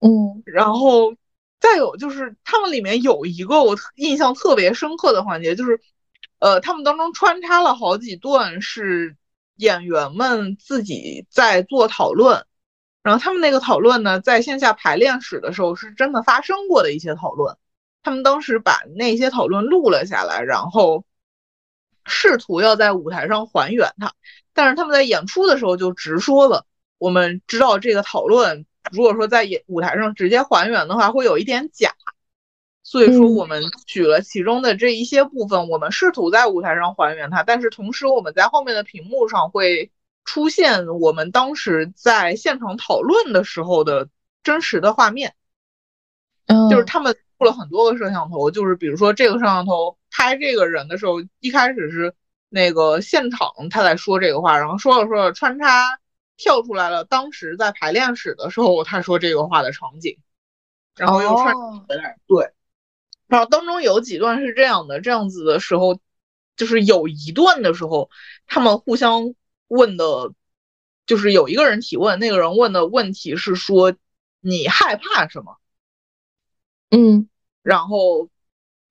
[0.00, 1.14] 嗯，然后
[1.60, 5.80] 再有就是他们里面有一个我印象特别深刻的环节，就是
[6.40, 9.16] 呃，他们当中穿插了好几段是
[9.56, 12.44] 演员们自己在做讨论。
[13.06, 17.56] 然后他们那个讨论呢，在线下排练室的时候是真的发生过的一些讨论。
[18.02, 21.04] 他们当时把那些讨论录了下来，然后
[22.04, 24.12] 试图要在舞台上还原它。
[24.52, 26.66] 但是他们在演出的时候就直说了，
[26.98, 31.92] 我们知道这个讨论如果说在演舞台上直接还原的话，会有一点假。
[32.82, 37.44] 所以说我们取了其中的这一些部分，我们试图在舞台上还原它。
[37.44, 39.92] 但是同时我们在后面的屏幕上会。
[40.26, 44.10] 出现我们当时在现场讨论的时候的
[44.42, 45.34] 真实的画面，
[46.46, 52.12] 嗯，就是他们录了很多个摄像头，就是比如说这个摄像头拍这个人的时候，一开始是
[52.48, 56.00] 那个现场他在说这个话，然后说着说着穿插
[56.36, 60.18] 跳出来了，当时在排练室的时候他说这个话的场景，
[60.96, 61.54] 然后又穿
[61.86, 62.50] 回来，对，
[63.28, 66.00] 然后当中有几段是这样的，这样子的时候，
[66.56, 68.10] 就是有一段的时候
[68.48, 69.34] 他们互相。
[69.68, 70.32] 问的，
[71.06, 73.94] 就是有一个人提问，那个人问的问题是说
[74.40, 75.56] 你害怕什么？
[76.90, 77.28] 嗯，
[77.62, 78.30] 然后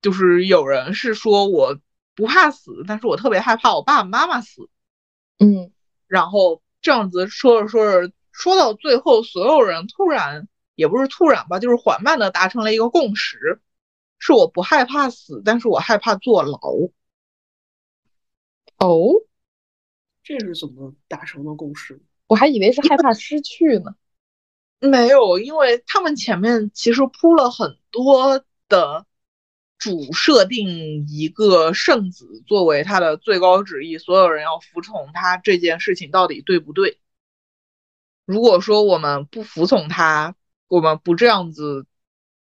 [0.01, 1.79] 就是有人是说我
[2.13, 4.69] 不怕死，但是我特别害怕我爸爸妈妈死。
[5.39, 5.71] 嗯，
[6.07, 13.61] 然后这样子说着说着，说到最后，所有人突然也不是突然吧，就是缓慢的达成了一个共识，
[14.19, 16.59] 是我不害怕死，但是我害怕坐牢。
[18.77, 19.09] 哦。
[20.25, 22.01] 这是怎么达成的共识？
[22.25, 23.95] 我还以为是害怕失去呢。
[24.79, 29.05] 没有，因为他们前面其实铺了很多的
[29.77, 35.37] 主设定，一个圣子作为他的最高旨意，所有人要服从他。
[35.37, 36.99] 这件事情到底对不对？
[38.25, 40.35] 如果说我们不服从他，
[40.67, 41.85] 我们不这样子，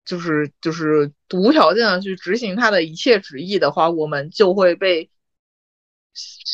[0.05, 5.11] 就是就是无条件的去执行他的一切旨意的话，我们就会被。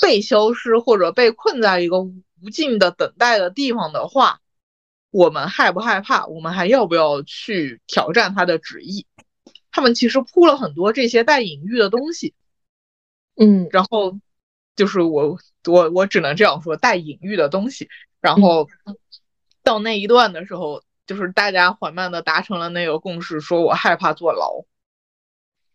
[0.01, 4.41] 被消失或者被困在一个无尽的等待的地方的话，
[5.11, 6.25] 我们害不害怕？
[6.25, 9.05] 我们还要不要去挑战他的旨意？
[9.71, 12.33] 他们其实铺了很多这些带隐喻的东西，
[13.37, 14.19] 嗯，然后
[14.75, 17.89] 就是我我我只能这样说，带隐喻的东西。
[18.19, 18.69] 然后
[19.63, 24.65] 到那一段的时候，就是大家缓慢的达成了那个共识，说我害怕坐牢。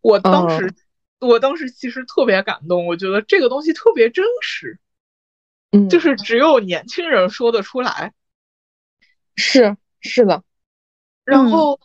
[0.01, 0.75] 我当时。
[1.21, 4.79] 我当时其实特别感动，我觉得这个东西特别真实，
[5.73, 8.13] 嗯，就是只有年轻人说得出来，
[9.35, 10.45] 是是的。
[11.25, 11.81] 然后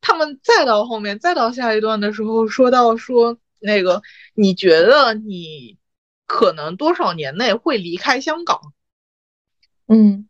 [0.00, 4.02] 他们再到后面，再到下一段的时候，说到说那个，
[4.32, 5.76] 你觉得你
[6.26, 8.72] 可能多少年内会离开香港？
[9.88, 10.26] 嗯，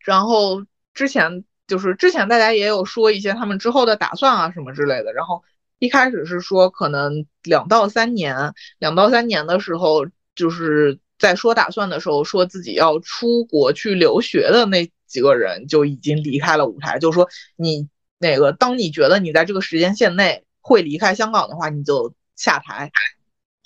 [0.00, 5.44] 然后之前就是之前大家也有说一些他们之后的打算啊什么之类的，然后。
[5.82, 10.06] 一开始是说可能两到三年，两到三年的时候，
[10.36, 17.00] 就是在说打算的时候，说自己要出国去留学的那几个人就已经离开了舞台。
[17.00, 17.88] 就是说，你
[18.18, 22.92] 那个，当你觉得你在这个时间线内会离开香港的话，你就下台。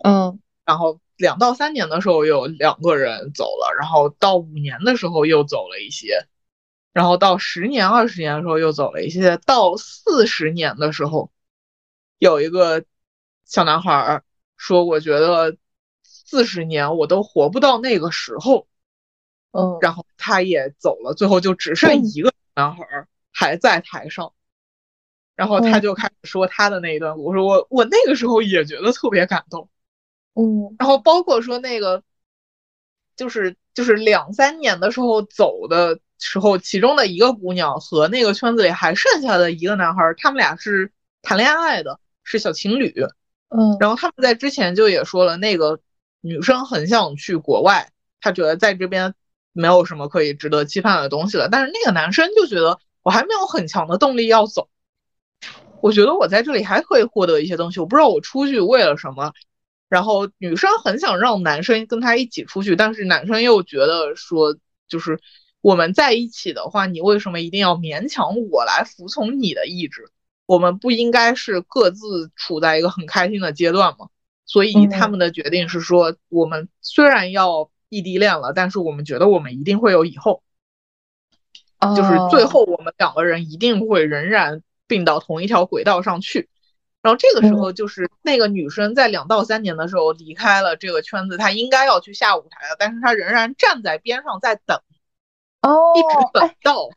[0.03, 6.27] 嗯，然后两到三年的时候有两个人走了，然后到五年的时候又走了一些，
[6.95, 11.31] 然后到十年、二十年的时候又走了一些，到四十年的时候。
[12.19, 12.85] 有一个
[13.45, 14.23] 小男孩
[14.57, 15.57] 说：“我觉得
[16.03, 18.67] 四十年我都活不到那个时候。”
[19.53, 22.85] 嗯，然后他也走了，最后就只剩一个男孩
[23.33, 24.35] 还在台上。
[25.35, 29.69] 然后他就开始说他的那一段，我说我我那个时候也觉得特别感动，
[30.35, 32.03] 嗯，然后包括说那个，
[33.17, 42.93] 就是就是两三年的时候走的时候，其中的一个姑娘和那个圈子里还剩下的一个男孩，他们俩是谈恋爱的，是小情侣，
[43.49, 45.81] 嗯，然后他们在之前就也说了，那个
[46.21, 47.91] 女生很想去国外，
[48.21, 49.15] 她觉得在这边
[49.53, 54.69] 没有什么可以值得期盼的东西了，但是那个男生就觉得我还没有很强的动力要走。
[55.81, 59.33] 我觉得我在这里还可以获得一些东西，我不知道我出去为了什么。
[59.89, 64.57] 然后女生很想让男生跟她一起出去，但是男生又觉得说，
[64.89, 65.21] 就是
[65.61, 70.11] 我们在一起的话，你为什么一定要勉强我来服从你的意志？
[70.47, 74.09] 我们不应该是各自处在一个很开心的阶段吗？
[74.47, 80.43] 所以他们的决定是说，我们虽然要异地恋了，但是我们觉得我们一定会有以后，
[81.97, 84.63] 就是最后我们两个人一定会仍然。
[84.89, 86.49] 并到同一条轨道上去，
[87.03, 94.81] 然后这个时候就是那个女生在两到三年的时候离开了这个圈子，她应该要去下舞台了，但是她仍然站在边上在等，
[95.63, 96.89] 哦，一直等到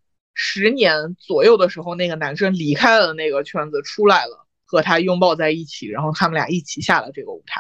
[0.42, 7.60] 十年左右的时候，那个男生离开了那个圈子出来了，和他拥抱在一起，然后他们俩一起下了这个舞台，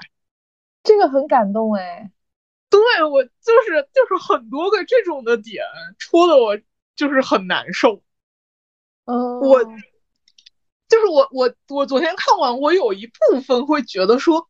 [0.83, 2.09] 这个很感动哎，
[2.69, 3.29] 对我就
[3.67, 5.65] 是就是很多个这种的点
[5.97, 6.57] 戳的我
[6.95, 8.01] 就是很难受，
[9.03, 9.59] 嗯，我。
[10.87, 14.49] 就是我我我昨天看完，我有一部分会觉得说，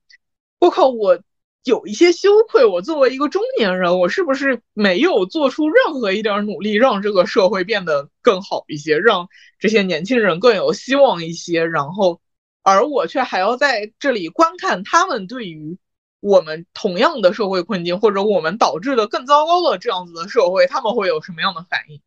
[0.59, 1.21] 我靠，我
[1.63, 2.65] 有一些羞愧。
[2.65, 9.27] 我作为一个中年人，我是不是没有做出任何一点努力，让这个社会变得更好一些，让
[9.59, 11.65] 这些年轻人更有希望一些？
[11.65, 12.21] 然后，
[12.63, 15.77] 而我却还要在这里观看他们对于
[16.19, 22.01] 我们同样的社会困境，或者我们导致的更糟糕的这样子的社会，他们会有什么样的反应？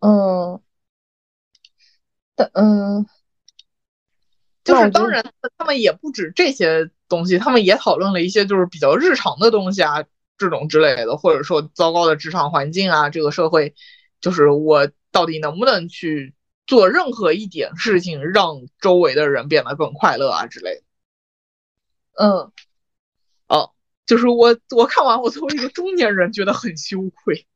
[0.00, 0.60] 嗯，
[2.34, 3.06] 但嗯。
[4.64, 5.22] 就是当然，
[5.58, 10.04] 他们也不止这些东西，他们也讨论了一些就是比较日常的东西啊，
[10.36, 13.74] 这种之类的，或者说糟糕的职场环境啊，这个社会，
[14.20, 16.34] 就是我到底能不能去
[16.66, 20.82] 做任何一点事情，让周围的人变得更快乐啊之类的。
[22.16, 22.52] 嗯，
[23.48, 23.70] 哦，
[24.06, 27.46] 就是我我看完，我作为一个中年人觉得很羞愧。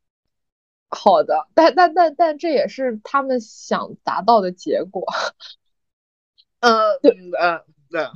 [0.91, 5.05] 好的，但但但但这也是他们想达到的结果。
[6.61, 8.09] 呃，对，呃，对，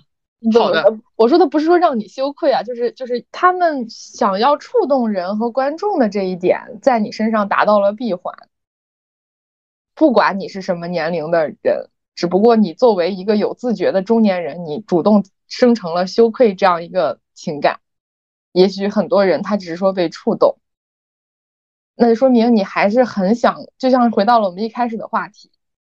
[0.52, 0.98] 好的。
[1.16, 8.34] 我说的不是说让你羞愧啊，就是就是他们想要触动人和观众的这一点，在你身上达到了闭环。
[9.94, 17.80] 不管你是什么年龄的人，只不过你作为一个有自觉的中年人，你主动生成了羞愧这样一个情感。
[18.52, 20.58] 也许很多人他只是说被触动，
[21.94, 25.50] 那就说明你还是很想，就像回到了我们一开始的话题。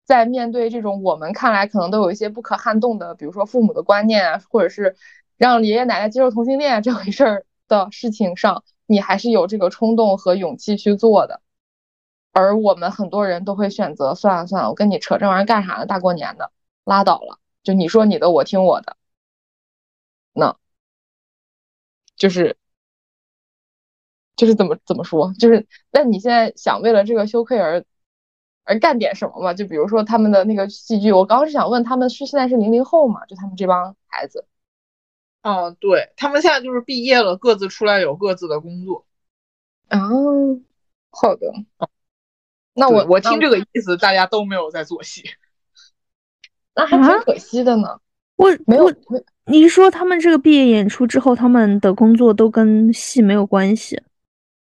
[0.04, 4.96] 在面对这种我们看来可能都有一些不可撼动的，比如说父母的观念啊，或者是
[5.36, 11.40] 让爷爷奶奶接受同性恋这回事儿的事情上，你还是有这个冲动和勇气去做的。
[12.32, 15.86] 而我们很多人都会选择算了算了，我跟你扯这玩意儿干啥呢？
[15.86, 16.52] 大过年的，
[16.84, 17.38] 拉倒了。
[17.62, 18.96] 就你说你的，我听我的。
[20.34, 20.56] 那，
[22.16, 22.56] 就是
[24.36, 25.32] 就是怎么怎么说？
[25.38, 27.84] 就是那你现在想为了这个羞愧而？
[28.64, 29.54] 而干点什么嘛？
[29.54, 33.24] 就比如说他们的那个戏剧，我刚刚是想问他们是现在是零零后嘛？
[33.26, 34.46] 就他们这帮孩子，
[35.42, 39.04] 嗯，对他们现在就是毕业了，各自出来有各自的工作。
[39.88, 40.00] 啊，
[41.10, 41.52] 好的。
[42.72, 45.22] 那我我听这个意思，大家都没有在做戏，
[46.74, 48.00] 那还挺可惜的呢。
[48.36, 48.90] 我没有，
[49.44, 54.02] 你说他们这个毕业演出之后，他们的工作都跟戏没有关系？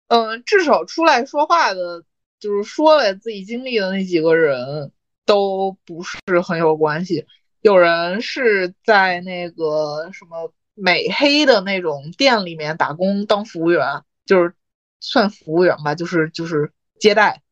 [0.06, 2.04] 嗯，至少出来说话的。
[2.40, 4.90] 就是说了自己经历的那几个人
[5.26, 7.26] 都不是很有关系，
[7.60, 14.54] 有人是在那个什么美黑的那种店里面打工当服务员，就是
[15.00, 17.42] 算服务员吧，就是就是接待，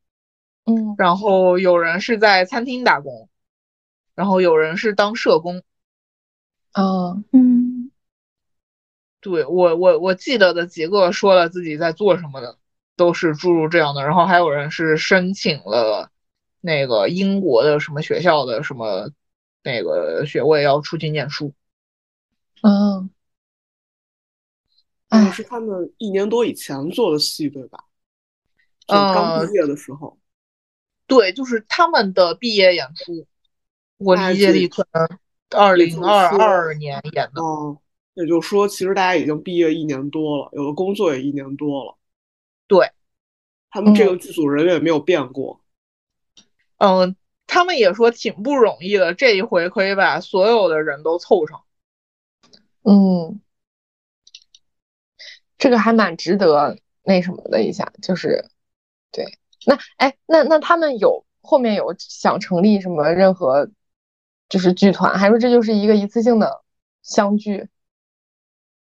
[0.65, 3.28] 嗯，然后有人是在餐厅打工，
[4.15, 5.62] 然后有人是当社工，
[6.73, 7.90] 啊，嗯，
[9.20, 12.59] 对我我我记得的几个说了自己在做什么的。
[12.99, 16.11] 都是注入这样的，然后还有人是申请了
[16.61, 19.11] 那个英国的什么学校的什么
[19.62, 21.55] 那个学位要出去念书。
[22.62, 23.09] 嗯，
[25.09, 27.85] 哎，是他们一年多以前做的戏对吧？
[28.87, 30.19] 刚毕业的时候。
[31.07, 33.27] 对，就是他们的毕业演出。
[33.99, 35.09] 我理解里可能
[35.51, 37.43] 二零二二年演的。
[37.43, 37.79] 哦，
[38.15, 41.98] 也就是说，其实大家已经毕业一年多了，有的工作也一年多了。
[42.69, 42.93] 对，
[43.70, 45.61] 他们这个剧组人员也没有变过。
[46.77, 47.16] 嗯，
[47.49, 51.65] 他们也说挺不容易的，这一回可以把所有的人都凑上。
[52.82, 53.40] 嗯，
[55.59, 58.49] 这个还蛮值得那什么的一下，就是
[59.11, 59.24] 对。
[59.66, 63.69] 那哎，那那他们有后面有想成立什么任何
[64.49, 66.62] 就是剧团，还是这就是一个一次性的
[67.03, 67.69] 相聚？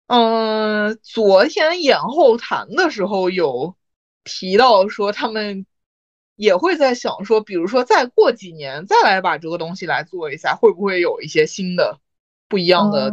[0.09, 3.75] 嗯，昨天演后谈的时候有
[4.23, 5.65] 提到说他们。
[6.35, 11.99] 也会在想说，比如说再过几年再来把这个东西来做一下，会不会有一些新的、
[12.47, 13.11] 不一样的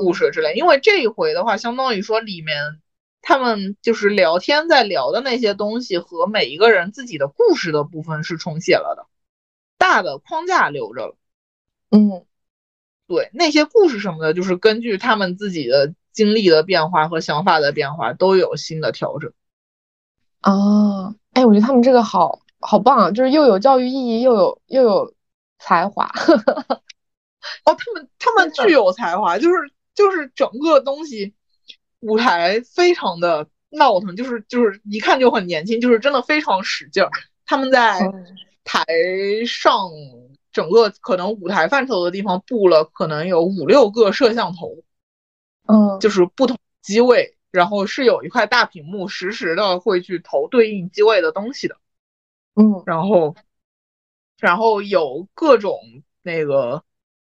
[0.00, 0.54] 故事之类？
[0.54, 2.80] 因为这一回的话，相当于说里面
[3.20, 9.06] 他们就是聊天在聊的那些东西和每一个人自己的故事的部分是重写了的，
[9.76, 11.16] 大的框架留着了。
[11.90, 12.24] 嗯，
[13.06, 19.30] 对，那些故事什么的，就是根据他们自己的经历的变化和想法的变化，都有新的调整。
[20.40, 22.40] 啊，哎，我觉得他们这个好。
[22.66, 23.10] 好棒啊！
[23.10, 25.14] 就是又有教育意义，又有又有
[25.58, 26.06] 才华。
[27.66, 31.34] 哦，他们他们具有才华，就是就是整个东西
[32.00, 37.10] 舞台非常的闹腾，就是就是一看就很年轻，就是真的非常使劲儿。
[37.44, 38.00] 他们在
[38.64, 38.82] 台
[39.46, 39.90] 上
[40.50, 44.74] 整个可能舞台范畴的地方布了可能有五六个摄像头，
[45.66, 51.76] 嗯，就是不同机位，然后是有一块大屏幕，实时的会去投对应机位的东西的。
[52.54, 53.34] 嗯，然后，
[54.38, 55.80] 然后有各种
[56.22, 56.84] 那个，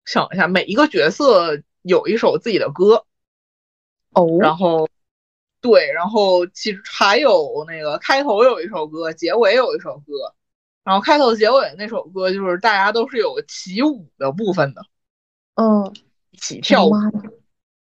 [0.05, 3.05] 想一下，每一个角色有一首自己的歌，
[4.11, 4.89] 哦，然后，
[5.59, 10.33] 对，然后其实还有那个开头有一首歌，结尾有一首歌，
[10.83, 14.81] 然后开头结尾那首歌就是大家都是有起舞的部分的，
[15.53, 15.93] 嗯，
[16.31, 16.93] 一起跳舞，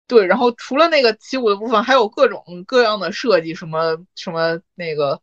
[0.08, 5.22] 对，然后除了那个起舞的部分，还有各种各样的设计，什么什么那个。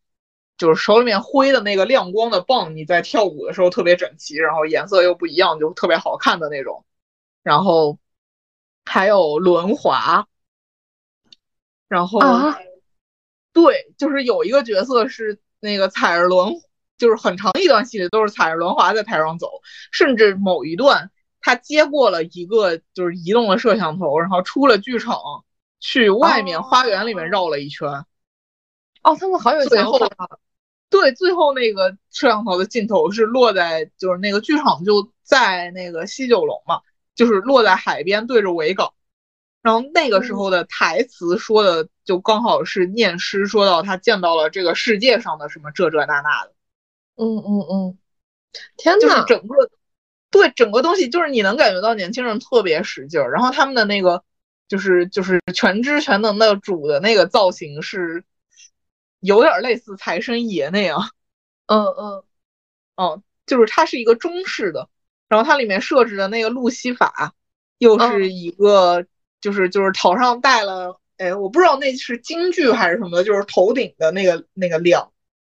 [0.57, 6.85] 就是手里面挥的那个亮光的棒，你在跳舞的时候特别整齐，然后颜色又不一样，就特别好看的那种。
[7.43, 7.99] 然后
[8.85, 10.29] 还有轮滑，
[11.89, 12.21] 然后
[13.53, 16.55] 对，就是有一个角色是那个踩着轮，
[16.99, 19.51] 就是很长一段戏里都是踩着轮滑在台上走，
[19.91, 21.11] 甚至某一段
[21.45, 25.19] 他接过了一个就是移动的摄像头，然后出了剧场，
[25.79, 27.87] 去外面花园里面绕了一圈。
[29.03, 30.09] 哦，他们好有想法。
[30.89, 36.81] 对，最后那个摄像头的镜头是落在，就是那个剧场就在那个西九龙嘛，
[37.15, 38.95] 就是落在海边对着维港，
[39.61, 46.55] 然后那个时候的台词说的就刚好是念诗，说到他见到了这个世界上的什么这这那那的，
[47.17, 47.99] 嗯嗯嗯，
[48.79, 49.71] 天呐，就是整个，
[50.35, 54.23] 对整个东西就是你能感觉到年轻人特别使劲儿，然后他们的那个
[54.69, 58.23] 就是就是全知全能的主的那个造型是。
[59.27, 61.01] 有点类似财神爷那样，
[61.65, 62.25] 嗯嗯
[62.97, 64.91] 嗯，就是它是一个中式的，
[65.29, 67.33] 然后它里面设置的那个路西法，
[67.79, 69.07] 又是一个
[69.41, 75.11] 就是就是头上戴了，哎，我不知道那是京剧还是什么，就是头顶的那个那个两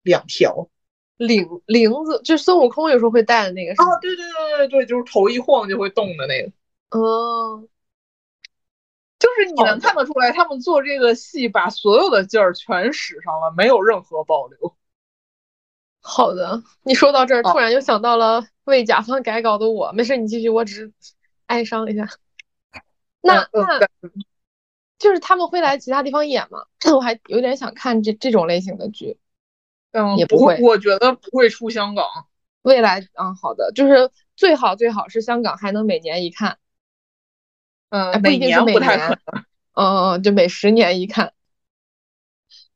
[0.03, 0.69] 两条
[1.17, 3.71] 领铃子，就孙悟空有时候会戴的那个。
[3.73, 6.51] 哦，对对对对对，就是头一晃就会动的那个。
[6.97, 7.67] 哦。
[9.17, 14.75] 就是你能看得出来，他们做这个戏把所有的劲儿全使上了，没有任何保留。
[16.01, 19.91] 好的，你说到这儿，突然又想到了为甲方改稿的我。
[19.93, 20.93] 没事，你继续，我只是
[21.47, 22.07] 哀伤一下。
[23.21, 23.79] 那那，
[24.99, 26.65] 就是他们会来其他地方演吗？
[26.93, 29.17] 我还有点想看这这种类型的剧。
[29.95, 32.05] 嗯，也不会，我觉得不会出香港。
[32.63, 36.57] 未来，嗯，好的，就是最好最好是香港还能每年一看。
[37.89, 39.45] 嗯，每年不太可能。
[39.75, 41.33] 嗯嗯，就每十年一看，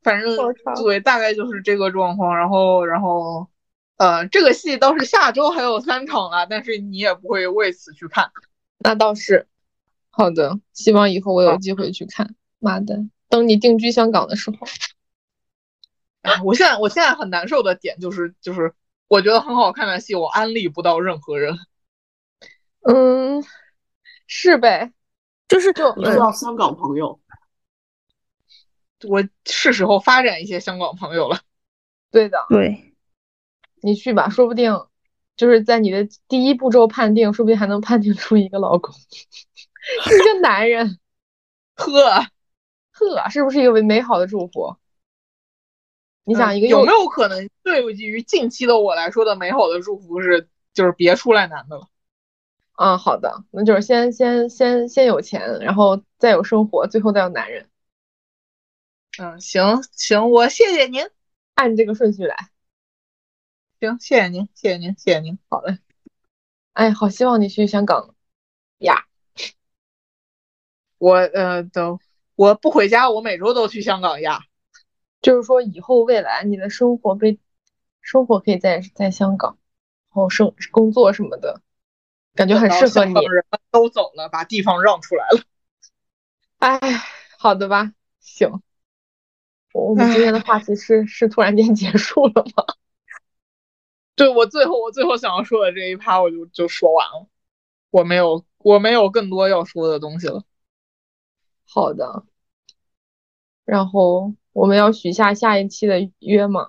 [0.04, 0.36] 反正
[0.84, 2.38] 对，大概就是这个状况。
[2.38, 3.48] 然后，然后，
[3.98, 8.32] 呃，这个戏倒是下周还有三场啊，但是你也不会为此去看。
[8.80, 9.48] 那倒是，
[10.10, 12.36] 好的，希望以后我有机会去看。
[12.60, 14.58] 妈的，等你定居香港的时候。
[16.44, 18.74] 我现在我现在很难受的点就是，就是
[19.08, 21.58] 我觉得很好看的戏，我安利不到任何人。
[22.82, 23.44] 嗯，
[24.28, 24.94] 是呗。
[25.48, 27.20] 就是就遇到香港朋友，
[29.08, 31.40] 我是时候发展一些香港朋友了。
[32.12, 32.94] 对的，对，
[33.82, 34.86] 你去吧，说不定
[35.36, 38.94] 就是在你的第一步骤判定，说不定还能判定出一个老公，
[40.06, 41.00] 一个男人。
[41.74, 41.92] 呵
[42.92, 44.78] 呵，是不是一个美好的祝福？
[46.24, 51.88] 你想一个有没有可能，对于近期的我来说的美好的祝福是，就是别出来男的了。
[52.78, 57.70] 嗯，好的，那就是先先先先有钱，然后再有生活，最后再有男人。
[59.18, 61.04] 嗯，行行，我谢谢您，
[61.56, 62.50] 按这个顺序来。
[63.80, 65.38] 行，谢谢您，谢谢您，谢谢您。
[65.50, 65.80] 好嘞。
[66.74, 68.16] 哎，好希望你去香港
[68.78, 69.06] 呀！
[70.98, 72.00] 我呃，都
[72.36, 74.46] 我不回家，我每周都去香港呀。
[75.22, 77.40] 就是说，以后未来你的生活被
[78.02, 79.58] 生活可以在在香港，
[80.10, 81.62] 然后生工作什么的，
[82.36, 83.14] 感觉很适合你。
[83.14, 85.44] 人都走了，把地方让出来了。
[86.60, 86.80] 哎，
[87.38, 88.62] 好的吧，行。
[89.74, 92.66] 我们今天的话题是是突然间结束了吗？
[94.16, 97.28] 对我最后我最后想要说的这一趴我就就说完了，
[97.92, 100.44] 我没有我没有更多要说的东西了。
[101.66, 102.26] 好的，
[103.64, 106.68] 然后我们要许下下一期的约吗？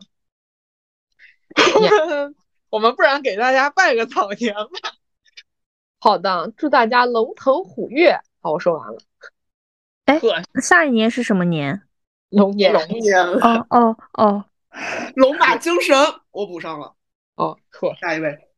[2.70, 4.92] 我们不然给大家拜个早年吧。
[5.98, 8.20] 好的，祝大家龙腾虎跃。
[8.40, 8.98] 好，我说完了。
[10.04, 10.20] 哎，
[10.62, 11.82] 下一年是什么年？
[12.28, 12.72] 龙年。
[12.72, 13.18] 龙年。
[13.18, 14.44] 哦哦哦，
[15.16, 15.96] 龙马精神，
[16.30, 16.94] 我补上了。
[17.34, 18.48] 哦，错，下一位，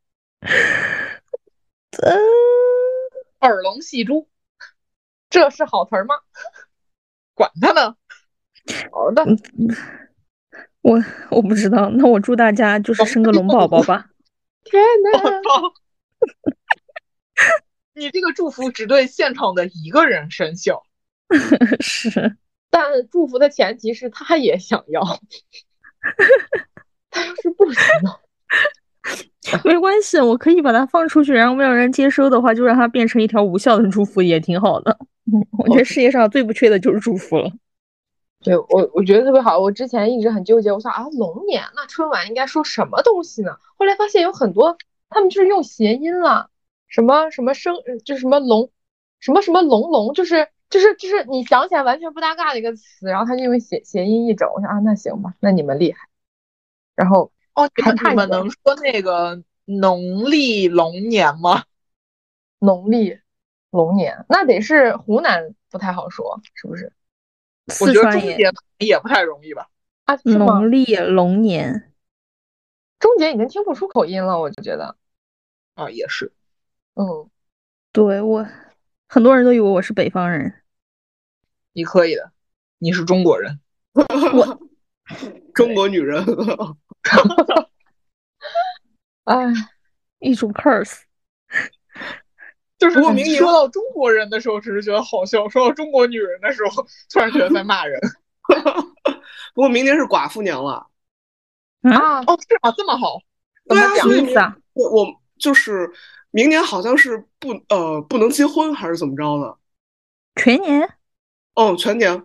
[2.03, 2.13] 呃，
[3.41, 4.29] 耳聋戏珠，
[5.31, 6.17] 这是好词儿吗？
[7.35, 7.97] 管他呢。
[8.91, 9.25] 好的，
[10.83, 10.99] 我
[11.31, 14.07] 我不知道，那我祝大家就是生个龙宝宝吧。
[14.65, 14.83] 天
[15.13, 15.21] 哪！
[17.95, 20.83] 你这个祝福只对现场的一个人生效。
[21.81, 22.37] 是，
[22.71, 25.03] 但祝福的前提是他也想要。
[27.11, 28.21] 他要是不想要。
[29.65, 34.97] 没关系，我可以把它放出去，然后没有人接收的话，就让它变成一条无效的祝福，也挺好的。
[35.59, 37.51] 我觉得世界上最不缺的就是祝福了。
[38.43, 39.59] 对我，我觉得特别好。
[39.59, 43.57] 我之前一直很纠结，我想啊，龙年那春晚应该说什么东西呢？
[43.79, 44.77] 后来发现有很多，
[45.09, 46.51] 他们就是用谐音了，
[46.89, 47.75] 什么什么生，
[48.05, 48.71] 就什么龙，
[49.21, 54.49] 什么什么龙龙，就是就是就是你想起来完全不搭嘎的一个词，然后他就用谐谐音一整。
[54.53, 56.09] 我想啊，那行吧，那你们厉害。
[56.95, 57.33] 然后。
[57.55, 61.65] 哦，你们你们能说那个农历龙年吗？
[62.61, 63.19] 农历
[63.69, 66.95] 龙年，那得是湖南不太好说，是不是？
[67.81, 68.19] 我觉得
[68.79, 69.69] 也不太容易吧。
[70.05, 71.93] 啊，农历龙年，
[72.99, 74.97] 中间已经听不出口音了，我就觉得。
[75.75, 76.33] 啊，也是。
[76.95, 77.31] 嗯，
[77.93, 78.47] 对我，
[79.09, 80.63] 很多人都以为我是北方人。
[81.73, 82.33] 你可以的，
[82.79, 83.61] 你是中国人。
[83.95, 84.61] 我，
[85.55, 86.25] 中国女人。
[89.25, 89.47] 哎，
[90.19, 91.03] 一种 curse，
[92.83, 98.01] 就是我明明说到中国人的时候，只是觉得好笑；说到中国女人的时候，突然觉得在骂人。
[99.55, 100.87] 不过明年是寡妇娘了
[101.83, 102.21] 啊！
[102.27, 102.75] 哦，是吗？
[102.77, 103.21] 这么好？
[103.69, 104.57] 对啊，什么意思啊？
[104.73, 105.07] 我我
[105.39, 105.91] 就是
[106.31, 109.55] 明年好像是不呃不能结婚还是怎么着呢？
[110.35, 110.89] 全年？
[111.55, 112.25] 哦，全年？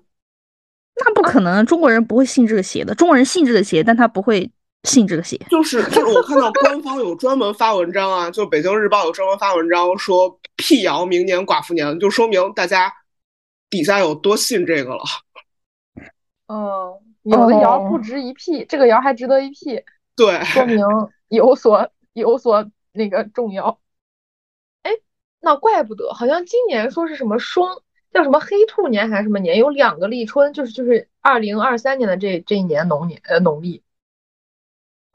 [0.95, 2.95] 那不可能，中国人不会信这个邪的。
[2.95, 4.51] 中国人信这个邪，但他不会。
[4.83, 12.93] 信这个邪，就是就是我看到官方有专门发文章啊，就北京日报有专门发文章说辟谣明年寡妇年，就说明大家
[13.69, 15.01] 底下有多信这个了。
[16.47, 16.93] 嗯，
[17.23, 19.83] 有的谣不值一辟，这个谣还值得一辟，
[20.15, 20.79] 对，说明
[21.27, 23.79] 有所有所那个重要。
[24.83, 24.91] 哎，
[25.41, 27.81] 那怪不得，好像今年说是什么双
[28.13, 33.83] 叫什么黑兔年还是什么年，有两个立春，就是就是二零二三年的这这一年农年呃农历。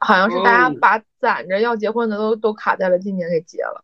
[0.03, 3.83] 好像是大家把攒着要结婚的都都卡在了今年给结了，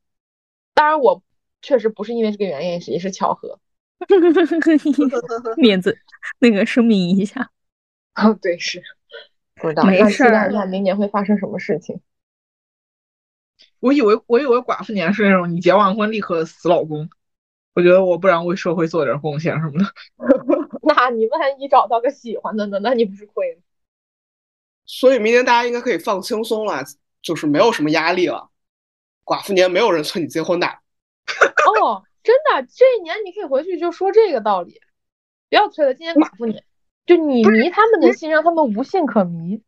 [0.74, 1.24] 当然我
[1.62, 3.60] 确实不是因为这个原因，也是巧合。
[5.58, 5.98] 面子
[6.40, 7.52] 那个声明一下。
[8.16, 8.82] 哦，对，是
[9.56, 9.84] 不知道。
[9.84, 10.24] 没事。
[10.24, 12.00] 期待明年会发生什么事情。
[13.80, 17.10] 我以为我以为寡妇年是那种你结完婚立刻死老公，
[17.74, 19.86] 我觉得我不然为社会做点贡献什么的。
[20.82, 22.80] 那你万一找到个喜欢的呢？
[22.80, 23.62] 那你不是亏了？
[24.91, 26.84] 所以明年大家应该可以放轻松了，
[27.22, 28.49] 就是没有什么压力了。
[29.24, 30.66] 寡妇年没有人催你结婚的。
[30.66, 34.82] 哦，真的，这一年你可以回去就说这个道理，
[35.48, 35.94] 不要催了。
[35.94, 36.64] 今年寡妇年，
[37.06, 39.61] 就你迷他们的心，让他们无信可迷。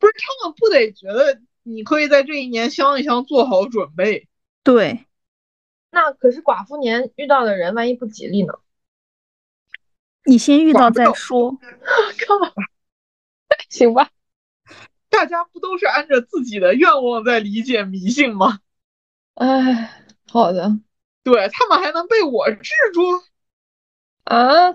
[0.00, 4.26] 不是他们不得觉得你可以在这一年相一相，做好准备。
[4.64, 5.06] 对。
[5.92, 8.54] 那可是寡妇年遇到的人，万一不吉利呢？
[10.24, 11.52] 你先遇到再说。
[12.26, 12.52] 靠。
[13.68, 14.10] 行吧，
[15.08, 18.60] 大家不都是按着自己的愿望在理解迷信吗？
[19.34, 20.78] 哎，好的，
[21.22, 23.02] 对他们还能被我制住
[24.24, 24.74] 啊？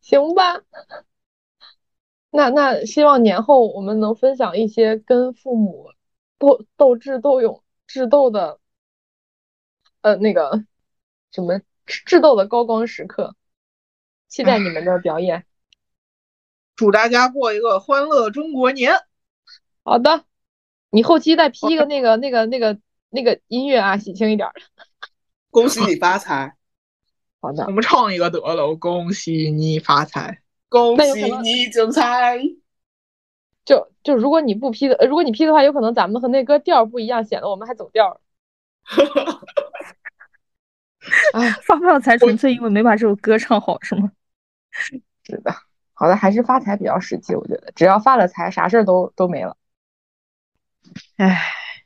[0.00, 0.60] 行吧，
[2.30, 5.92] 那那希望年后我们能分享一些跟父母
[6.38, 8.58] 斗斗智斗勇、智斗的，
[10.00, 10.64] 呃，那个
[11.30, 13.36] 什么智斗的高光时刻，
[14.26, 15.46] 期待你们的表演。
[16.74, 18.94] 祝大家过一个欢乐中国年！
[19.84, 20.24] 好的，
[20.90, 22.78] 你后期再 P 一个那个那个那个
[23.10, 24.62] 那个音乐啊，喜庆一点的。
[25.50, 26.56] 恭喜你发财！
[27.40, 32.38] 好的，我们唱一个得了，恭喜你发财，恭喜你精彩。
[33.64, 38.20] 就就如果你不 P 的，如果你 P 的话，有可能咱们和那歌调不一样，显得我们还走调。
[41.34, 44.10] 哎，发不了财纯粹因为没把这首歌唱好，是吗？
[44.70, 45.54] 是的。
[45.94, 49.56] 好的，还是发财比较实际，我觉得只要发了财，啥事儿都都没了。
[51.16, 51.40] 哎，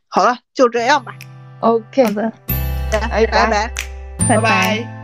[0.09, 1.15] 好了，就这样吧。
[1.61, 2.33] OK，好的，
[2.91, 3.71] 拜拜，
[4.29, 4.96] 拜拜。